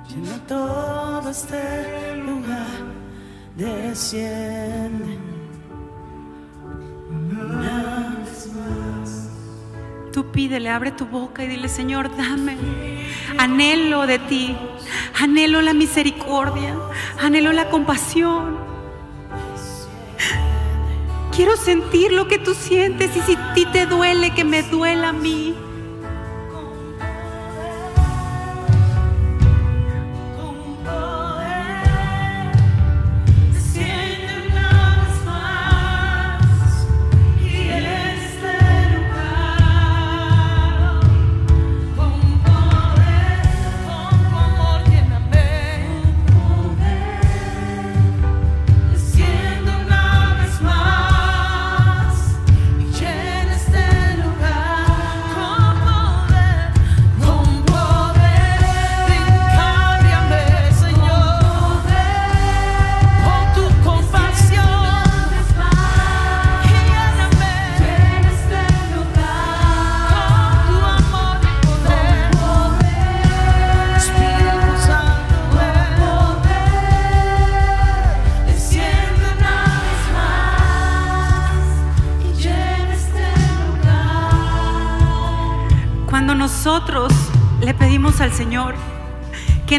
llena 0.09 0.39
todo 0.49 1.29
este 1.29 2.17
lugar, 2.25 2.85
desciende. 3.55 5.19
Una 7.11 8.17
vez 8.25 8.51
más. 8.55 9.29
Tú 10.11 10.33
pídele, 10.33 10.71
abre 10.71 10.93
tu 10.93 11.05
boca 11.05 11.45
y 11.45 11.49
dile, 11.49 11.69
Señor, 11.69 12.17
dame. 12.17 12.57
Anhelo 13.37 14.07
de 14.07 14.19
ti, 14.21 14.57
anhelo 15.21 15.61
la 15.61 15.75
misericordia, 15.75 16.75
anhelo 17.21 17.53
la 17.53 17.69
compasión. 17.69 18.72
Quiero 21.35 21.57
sentir 21.57 22.13
lo 22.13 22.29
que 22.29 22.39
tú 22.39 22.55
sientes 22.55 23.17
y 23.17 23.21
si 23.23 23.37
ti 23.55 23.65
te 23.73 23.87
duele, 23.87 24.35
que 24.35 24.45
me 24.45 24.63
duela 24.63 25.09
a 25.09 25.13
mí. 25.15 25.55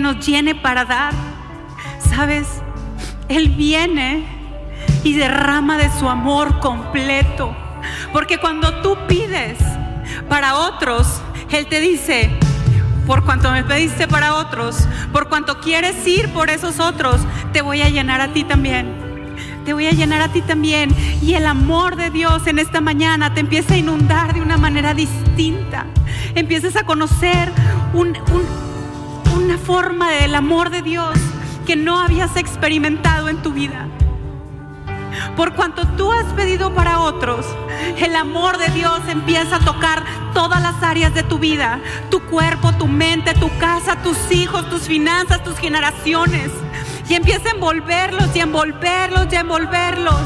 Nos 0.03 0.23
llene 0.25 0.53
para 0.53 0.83
dar, 0.85 1.13
¿sabes? 2.13 2.45
Él 3.29 3.49
viene 3.49 4.25
y 5.03 5.13
derrama 5.13 5.77
de 5.77 5.89
su 5.97 6.09
amor 6.09 6.59
completo. 6.59 7.55
Porque 8.11 8.37
cuando 8.37 8.81
tú 8.81 8.97
pides 9.07 9.57
para 10.29 10.55
otros, 10.55 11.21
Él 11.51 11.67
te 11.67 11.79
dice, 11.79 12.29
por 13.07 13.23
cuanto 13.23 13.49
me 13.51 13.63
pediste 13.63 14.07
para 14.07 14.35
otros, 14.35 14.87
por 15.13 15.29
cuanto 15.29 15.59
quieres 15.61 16.05
ir 16.05 16.29
por 16.29 16.49
esos 16.49 16.79
otros, 16.79 17.21
te 17.53 17.61
voy 17.61 17.81
a 17.81 17.89
llenar 17.89 18.19
a 18.21 18.33
ti 18.33 18.43
también. 18.43 19.01
Te 19.65 19.71
voy 19.73 19.87
a 19.87 19.91
llenar 19.91 20.21
a 20.21 20.27
ti 20.27 20.41
también. 20.41 20.93
Y 21.21 21.35
el 21.35 21.45
amor 21.45 21.95
de 21.95 22.09
Dios 22.09 22.45
en 22.47 22.59
esta 22.59 22.81
mañana 22.81 23.33
te 23.33 23.39
empieza 23.39 23.75
a 23.75 23.77
inundar 23.77 24.33
de 24.33 24.41
una 24.41 24.57
manera 24.57 24.93
distinta. 24.93 25.85
Empiezas 26.35 26.75
a 26.75 26.83
conocer 26.83 27.49
un- 27.93 28.17
un- 28.31 28.62
forma 29.65 30.11
del 30.11 30.35
amor 30.35 30.69
de 30.69 30.81
Dios 30.81 31.17
que 31.65 31.75
no 31.75 31.99
habías 31.99 32.35
experimentado 32.35 33.29
en 33.29 33.41
tu 33.41 33.53
vida. 33.53 33.87
Por 35.37 35.53
cuanto 35.53 35.87
tú 35.95 36.11
has 36.11 36.25
pedido 36.33 36.73
para 36.73 36.99
otros, 36.99 37.45
el 37.97 38.15
amor 38.15 38.57
de 38.57 38.67
Dios 38.69 38.99
empieza 39.07 39.57
a 39.57 39.59
tocar 39.59 40.03
todas 40.33 40.61
las 40.61 40.81
áreas 40.83 41.13
de 41.13 41.23
tu 41.23 41.39
vida, 41.39 41.79
tu 42.09 42.21
cuerpo, 42.23 42.73
tu 42.73 42.87
mente, 42.87 43.33
tu 43.35 43.49
casa, 43.57 44.01
tus 44.01 44.31
hijos, 44.31 44.69
tus 44.69 44.83
finanzas, 44.83 45.43
tus 45.43 45.57
generaciones. 45.57 46.51
Y 47.07 47.13
empieza 47.13 47.49
a 47.49 47.51
envolverlos 47.53 48.35
y 48.35 48.39
envolverlos 48.39 49.27
y 49.31 49.35
envolverlos. 49.35 50.21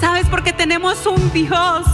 ¿Sabes? 0.00 0.26
Porque 0.28 0.52
tenemos 0.52 1.04
un 1.06 1.32
Dios 1.32 1.84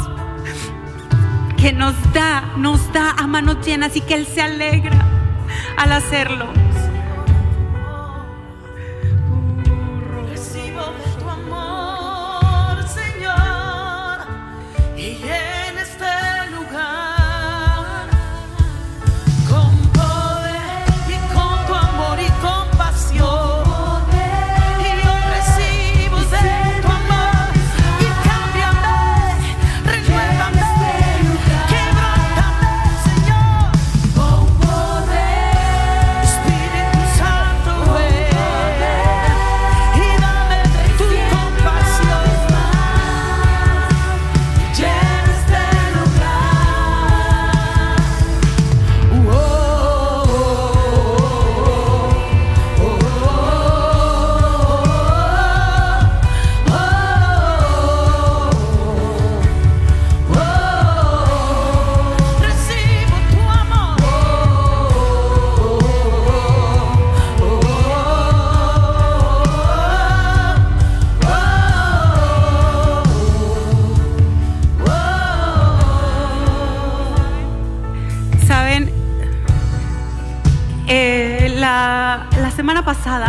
que 1.56 1.72
nos 1.72 1.94
da, 2.12 2.52
nos 2.56 2.92
da 2.92 3.12
a 3.12 3.26
manos 3.26 3.64
llenas 3.64 3.96
y 3.96 4.00
que 4.00 4.14
Él 4.14 4.26
se 4.26 4.42
alegra 4.42 4.98
al 5.78 5.92
hacerlo. 5.92 6.63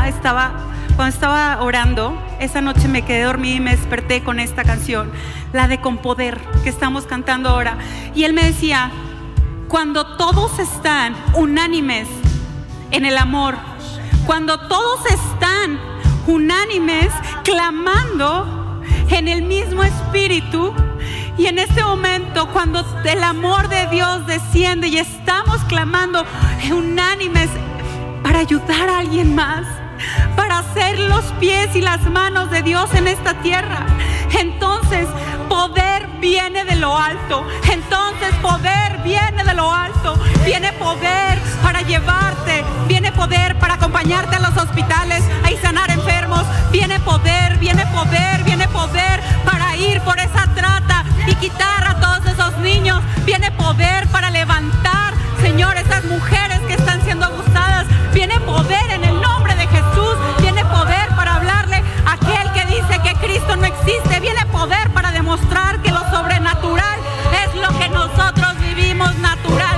Estaba, 0.08 0.52
cuando 0.96 1.14
estaba 1.14 1.62
orando, 1.62 2.20
esa 2.40 2.60
noche 2.60 2.88
me 2.88 3.04
quedé 3.04 3.24
dormida 3.24 3.56
y 3.56 3.60
me 3.60 3.76
desperté 3.76 4.24
con 4.24 4.40
esta 4.40 4.64
canción, 4.64 5.12
la 5.54 5.68
de 5.68 5.80
Con 5.80 5.98
Poder, 5.98 6.42
que 6.64 6.70
estamos 6.70 7.06
cantando 7.06 7.50
ahora. 7.50 7.78
Y 8.16 8.24
él 8.24 8.34
me 8.34 8.44
decía, 8.44 8.92
cuando 9.68 10.18
todos 10.18 10.58
están 10.58 11.16
unánimes 11.36 12.08
en 12.90 13.06
el 13.06 13.16
amor, 13.18 13.56
cuando 14.26 14.68
todos 14.68 15.06
están 15.06 15.80
unánimes 16.26 17.12
clamando 17.44 18.82
en 19.10 19.28
el 19.28 19.44
mismo 19.44 19.84
espíritu, 19.84 20.74
y 21.38 21.46
en 21.46 21.60
este 21.60 21.84
momento, 21.84 22.48
cuando 22.54 22.84
el 23.04 23.24
amor 23.24 23.68
de 23.68 23.88
Dios 23.88 24.26
desciende 24.26 24.88
y 24.88 24.98
estamos 24.98 25.64
clamando 25.66 26.26
unánimes 26.72 27.50
ayudar 28.40 28.90
a 28.90 29.00
alguien 29.00 29.36
más, 29.36 29.66
para 30.36 30.60
hacer 30.60 31.00
los 31.00 31.24
pies 31.40 31.76
y 31.76 31.82
las 31.82 32.02
manos 32.04 32.52
de 32.52 32.62
Dios 32.62 32.94
en 32.94 33.08
esta 33.08 33.34
tierra, 33.42 33.86
entonces 34.38 35.08
poder 35.48 36.08
viene 36.20 36.66
de 36.66 36.76
lo 36.76 36.98
alto. 36.98 37.46
Entonces 37.72 38.34
poder 38.42 39.00
viene 39.04 39.44
de 39.44 39.54
lo 39.54 39.72
alto. 39.72 40.16
Viene 40.46 40.74
poder 40.74 41.40
para 41.64 41.82
llevarte. 41.82 42.66
Viene 42.88 43.12
poder 43.12 43.58
para 43.60 43.76
acompañarte 43.76 44.36
a 44.36 44.40
los 44.40 44.58
hospitales 44.58 45.24
y 45.52 45.58
sanar 45.58 45.90
enfermos. 45.92 46.44
Viene 46.72 47.00
poder, 47.00 47.58
viene 47.58 47.86
poder, 47.88 48.44
viene 48.44 48.68
poder 48.68 49.22
para 49.46 49.76
ir 49.78 50.02
por 50.02 50.18
esa 50.20 50.48
trata 50.56 51.06
y 51.28 51.36
quitar 51.36 51.88
a 51.88 52.00
todos 52.00 52.26
esos 52.26 52.58
niños. 52.60 53.02
Viene 53.26 53.52
poder 53.52 54.08
para 54.08 54.30
levantar, 54.30 55.14
Señor, 55.42 55.78
esas 55.78 56.04
mujeres 56.06 56.60
siendo 57.06 57.26
abusadas. 57.26 57.86
Viene 58.14 58.40
poder 58.42 58.92
en 58.92 59.04
el 59.04 59.22
nombre 59.22 59.56
de 59.56 59.68
Jesús. 59.68 60.16
Viene 60.40 60.66
poder 60.66 61.08
para 61.16 61.36
hablarle 61.36 61.82
a 62.06 62.14
aquel 62.14 62.52
que 62.54 62.66
dice 62.66 63.00
que 63.04 63.14
Cristo 63.26 63.56
no 63.56 63.66
existe. 63.66 64.20
Viene 64.20 64.46
poder 64.48 64.90
para 64.92 65.12
demostrar 65.12 65.80
que 65.82 65.92
lo 65.92 66.04
sobrenatural 66.10 67.00
es 67.46 67.56
lo 67.62 67.70
que 67.80 67.90
nosotros 67.90 68.60
vivimos 68.60 69.16
naturalmente. 69.18 69.75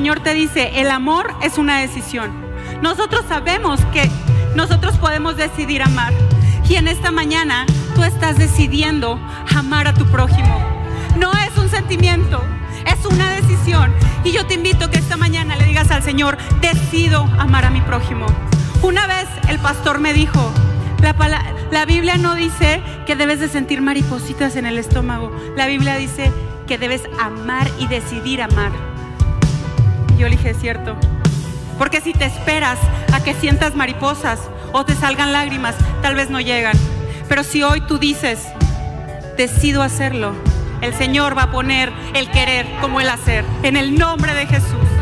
Señor 0.00 0.20
te 0.20 0.32
dice, 0.32 0.80
el 0.80 0.90
amor 0.90 1.34
es 1.42 1.58
una 1.58 1.78
decisión. 1.78 2.32
Nosotros 2.80 3.22
sabemos 3.28 3.84
que 3.92 4.10
nosotros 4.54 4.96
podemos 4.96 5.36
decidir 5.36 5.82
amar. 5.82 6.14
Y 6.66 6.76
en 6.76 6.88
esta 6.88 7.10
mañana 7.10 7.66
tú 7.94 8.02
estás 8.02 8.38
decidiendo 8.38 9.20
amar 9.54 9.88
a 9.88 9.92
tu 9.92 10.06
prójimo. 10.06 10.58
No 11.18 11.30
es 11.32 11.54
un 11.58 11.68
sentimiento, 11.68 12.42
es 12.86 13.04
una 13.04 13.30
decisión. 13.32 13.92
Y 14.24 14.32
yo 14.32 14.46
te 14.46 14.54
invito 14.54 14.90
que 14.90 14.96
esta 14.96 15.18
mañana 15.18 15.54
le 15.56 15.66
digas 15.66 15.90
al 15.90 16.02
Señor, 16.02 16.38
decido 16.62 17.24
amar 17.38 17.66
a 17.66 17.70
mi 17.70 17.82
prójimo. 17.82 18.24
Una 18.80 19.06
vez 19.06 19.28
el 19.50 19.58
pastor 19.58 20.00
me 20.00 20.14
dijo, 20.14 20.50
la, 21.02 21.14
la 21.70 21.84
Biblia 21.84 22.16
no 22.16 22.36
dice 22.36 22.82
que 23.04 23.16
debes 23.16 23.38
de 23.38 23.50
sentir 23.50 23.82
maripositas 23.82 24.56
en 24.56 24.64
el 24.64 24.78
estómago. 24.78 25.30
La 25.58 25.66
Biblia 25.66 25.96
dice 25.96 26.32
que 26.66 26.78
debes 26.78 27.02
amar 27.20 27.68
y 27.78 27.86
decidir 27.86 28.40
amar. 28.40 28.89
Yo 30.20 30.28
le 30.28 30.36
dije, 30.36 30.50
es 30.50 30.60
cierto. 30.60 30.98
Porque 31.78 32.02
si 32.02 32.12
te 32.12 32.26
esperas 32.26 32.78
a 33.10 33.24
que 33.24 33.32
sientas 33.32 33.74
mariposas 33.74 34.38
o 34.70 34.84
te 34.84 34.94
salgan 34.94 35.32
lágrimas, 35.32 35.74
tal 36.02 36.14
vez 36.14 36.28
no 36.28 36.42
llegan. 36.42 36.76
Pero 37.26 37.42
si 37.42 37.62
hoy 37.62 37.80
tú 37.80 37.96
dices, 37.96 38.46
decido 39.38 39.82
hacerlo, 39.82 40.34
el 40.82 40.92
Señor 40.92 41.38
va 41.38 41.44
a 41.44 41.50
poner 41.50 41.90
el 42.12 42.30
querer 42.30 42.66
como 42.82 43.00
el 43.00 43.08
hacer. 43.08 43.46
En 43.62 43.78
el 43.78 43.98
nombre 43.98 44.34
de 44.34 44.46
Jesús. 44.46 44.99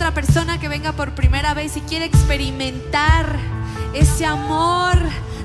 Otra 0.00 0.14
persona 0.14 0.58
que 0.58 0.70
venga 0.70 0.92
por 0.92 1.14
primera 1.14 1.52
vez 1.52 1.76
y 1.76 1.82
quiere 1.82 2.06
experimentar 2.06 3.38
ese 3.92 4.24
amor 4.24 4.96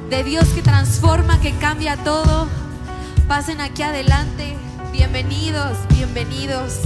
de 0.10 0.24
Dios 0.24 0.48
que 0.56 0.62
transforma, 0.62 1.42
que 1.42 1.52
cambia 1.56 1.98
todo, 1.98 2.48
pasen 3.28 3.60
aquí 3.60 3.82
adelante. 3.82 4.56
Bienvenidos, 4.94 5.78
bienvenidos. 5.90 6.80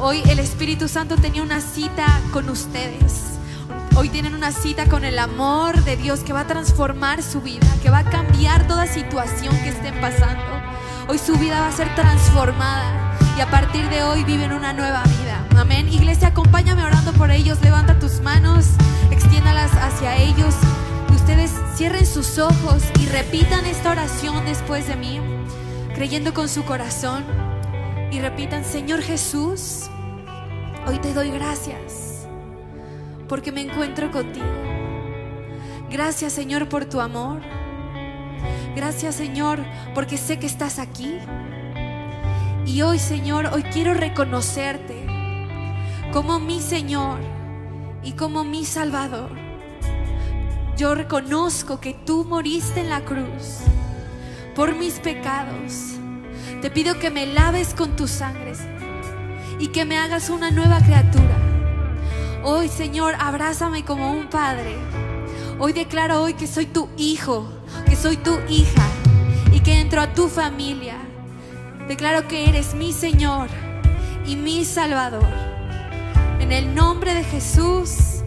Hoy 0.00 0.22
el 0.30 0.38
Espíritu 0.38 0.88
Santo 0.88 1.16
tenía 1.16 1.42
una 1.42 1.60
cita 1.60 2.06
con 2.32 2.48
ustedes. 2.48 3.34
Hoy 3.96 4.08
tienen 4.08 4.34
una 4.34 4.50
cita 4.50 4.86
con 4.86 5.04
el 5.04 5.18
amor 5.18 5.84
de 5.84 5.98
Dios 5.98 6.20
que 6.20 6.32
va 6.32 6.40
a 6.40 6.46
transformar 6.46 7.22
su 7.22 7.42
vida, 7.42 7.66
que 7.82 7.90
va 7.90 7.98
a 7.98 8.10
cambiar 8.10 8.66
toda 8.66 8.86
situación 8.86 9.54
que 9.58 9.68
estén 9.68 10.00
pasando. 10.00 10.42
Hoy 11.06 11.18
su 11.18 11.36
vida 11.36 11.60
va 11.60 11.68
a 11.68 11.72
ser 11.72 11.94
transformada 11.96 13.14
y 13.36 13.42
a 13.42 13.50
partir 13.50 13.90
de 13.90 14.04
hoy 14.04 14.24
viven 14.24 14.54
una 14.54 14.72
nueva 14.72 15.02
vida. 15.02 15.33
Amén. 15.56 15.88
Iglesia, 15.88 16.28
acompáñame 16.28 16.84
orando 16.84 17.12
por 17.12 17.30
ellos. 17.30 17.60
Levanta 17.62 17.98
tus 17.98 18.20
manos, 18.20 18.66
extiéndalas 19.10 19.72
hacia 19.74 20.16
ellos. 20.16 20.54
Ustedes 21.14 21.52
cierren 21.76 22.06
sus 22.06 22.38
ojos 22.38 22.82
y 23.00 23.06
repitan 23.06 23.64
esta 23.64 23.92
oración 23.92 24.44
después 24.44 24.88
de 24.88 24.96
mí, 24.96 25.20
creyendo 25.94 26.34
con 26.34 26.48
su 26.48 26.64
corazón. 26.64 27.24
Y 28.10 28.20
repitan, 28.20 28.64
Señor 28.64 29.00
Jesús, 29.02 29.90
hoy 30.86 30.98
te 30.98 31.14
doy 31.14 31.30
gracias 31.30 32.26
porque 33.28 33.52
me 33.52 33.62
encuentro 33.62 34.10
contigo. 34.10 34.46
Gracias 35.90 36.32
Señor 36.32 36.68
por 36.68 36.84
tu 36.84 37.00
amor. 37.00 37.40
Gracias 38.74 39.14
Señor 39.14 39.60
porque 39.94 40.16
sé 40.16 40.38
que 40.38 40.46
estás 40.46 40.78
aquí. 40.78 41.18
Y 42.66 42.82
hoy 42.82 42.98
Señor, 42.98 43.46
hoy 43.52 43.62
quiero 43.62 43.94
reconocerte 43.94 45.03
como 46.12 46.40
mi 46.40 46.60
Señor 46.60 47.18
y 48.02 48.12
como 48.12 48.44
mi 48.44 48.64
Salvador. 48.64 49.30
Yo 50.76 50.94
reconozco 50.94 51.80
que 51.80 51.94
tú 51.94 52.24
moriste 52.24 52.80
en 52.80 52.90
la 52.90 53.04
cruz 53.04 53.60
por 54.54 54.74
mis 54.74 54.94
pecados. 54.94 55.94
Te 56.60 56.70
pido 56.70 56.98
que 56.98 57.10
me 57.10 57.26
laves 57.26 57.74
con 57.74 57.96
tus 57.96 58.10
sangres 58.10 58.60
y 59.58 59.68
que 59.68 59.84
me 59.84 59.98
hagas 59.98 60.30
una 60.30 60.50
nueva 60.50 60.80
criatura. 60.80 61.36
Hoy, 62.42 62.68
Señor, 62.68 63.14
abrázame 63.18 63.84
como 63.84 64.12
un 64.12 64.28
padre. 64.28 64.76
Hoy 65.58 65.72
declaro 65.72 66.22
hoy 66.22 66.34
que 66.34 66.46
soy 66.46 66.66
tu 66.66 66.88
hijo, 66.96 67.48
que 67.86 67.96
soy 67.96 68.16
tu 68.16 68.38
hija 68.48 68.86
y 69.52 69.60
que 69.60 69.80
entro 69.80 70.00
a 70.00 70.12
tu 70.12 70.28
familia. 70.28 70.96
Declaro 71.88 72.26
que 72.26 72.48
eres 72.48 72.74
mi 72.74 72.92
Señor 72.92 73.48
y 74.26 74.36
mi 74.36 74.64
Salvador. 74.64 75.53
El 76.54 76.72
nombre 76.72 77.12
de 77.14 77.24
Jesús. 77.24 78.22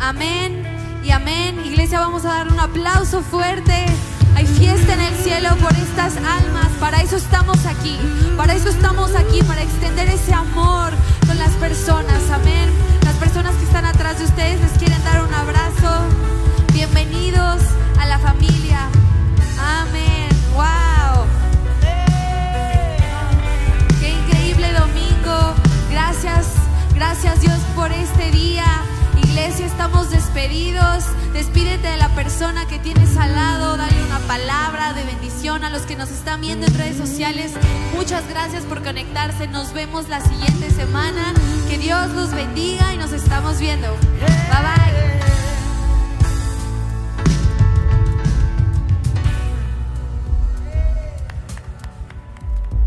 Amén 0.00 0.64
y 1.04 1.12
amén. 1.12 1.64
Iglesia, 1.64 2.00
vamos 2.00 2.24
a 2.24 2.30
dar 2.30 2.48
un 2.48 2.58
aplauso 2.58 3.22
fuerte. 3.22 3.86
Hay 4.34 4.46
fiesta 4.46 4.94
en 4.94 5.00
el 5.00 5.14
cielo 5.14 5.50
por 5.62 5.72
estas 5.74 6.16
almas. 6.16 6.66
Para 6.80 7.00
eso 7.00 7.16
estamos 7.16 7.64
aquí. 7.66 7.96
Para 8.36 8.54
eso 8.54 8.70
estamos 8.70 9.14
aquí, 9.14 9.44
para 9.44 9.62
extender 9.62 10.08
ese 10.08 10.34
amor 10.34 10.90
con 11.24 11.38
las 11.38 11.52
personas. 11.52 12.20
Amén. 12.32 12.68
Las 13.04 13.14
personas 13.14 13.54
que 13.54 13.66
están 13.66 13.84
atrás 13.84 14.18
de 14.18 14.24
ustedes 14.24 14.60
les 14.60 14.72
quieren 14.72 15.04
dar 15.04 15.22
un 15.22 15.32
abrazo. 15.32 16.02
Bienvenidos 16.72 17.62
a 18.00 18.06
la 18.06 18.18
familia. 18.18 18.88
Amén. 19.56 20.28
Wow. 20.52 21.26
Qué 24.00 24.10
increíble 24.10 24.72
domingo. 24.72 25.54
Gracias, 25.92 26.46
gracias 26.98 27.40
Dios 27.40 27.58
por 27.76 27.92
este 27.92 28.32
día. 28.32 28.64
Iglesia, 29.22 29.66
estamos 29.66 30.10
despedidos. 30.10 31.04
Despídete 31.32 31.86
de 31.86 31.96
la 31.96 32.08
persona 32.08 32.66
que 32.66 32.80
tienes 32.80 33.16
al 33.16 33.34
lado. 33.36 33.76
Dale 33.76 34.02
una 34.04 34.18
palabra 34.20 34.92
de 34.94 35.04
bendición 35.04 35.62
a 35.62 35.70
los 35.70 35.82
que 35.82 35.94
nos 35.94 36.10
están 36.10 36.40
viendo 36.40 36.66
en 36.66 36.74
redes 36.74 36.96
sociales. 36.96 37.52
Muchas 37.94 38.28
gracias 38.28 38.64
por 38.64 38.82
conectarse. 38.82 39.46
Nos 39.46 39.72
vemos 39.72 40.08
la 40.08 40.20
siguiente 40.20 40.70
semana. 40.70 41.34
Que 41.68 41.78
Dios 41.78 42.10
los 42.10 42.32
bendiga 42.32 42.92
y 42.92 42.96
nos 42.96 43.12
estamos 43.12 43.60
viendo. 43.60 43.88
Bye 44.18 44.62
bye. 44.62 45.27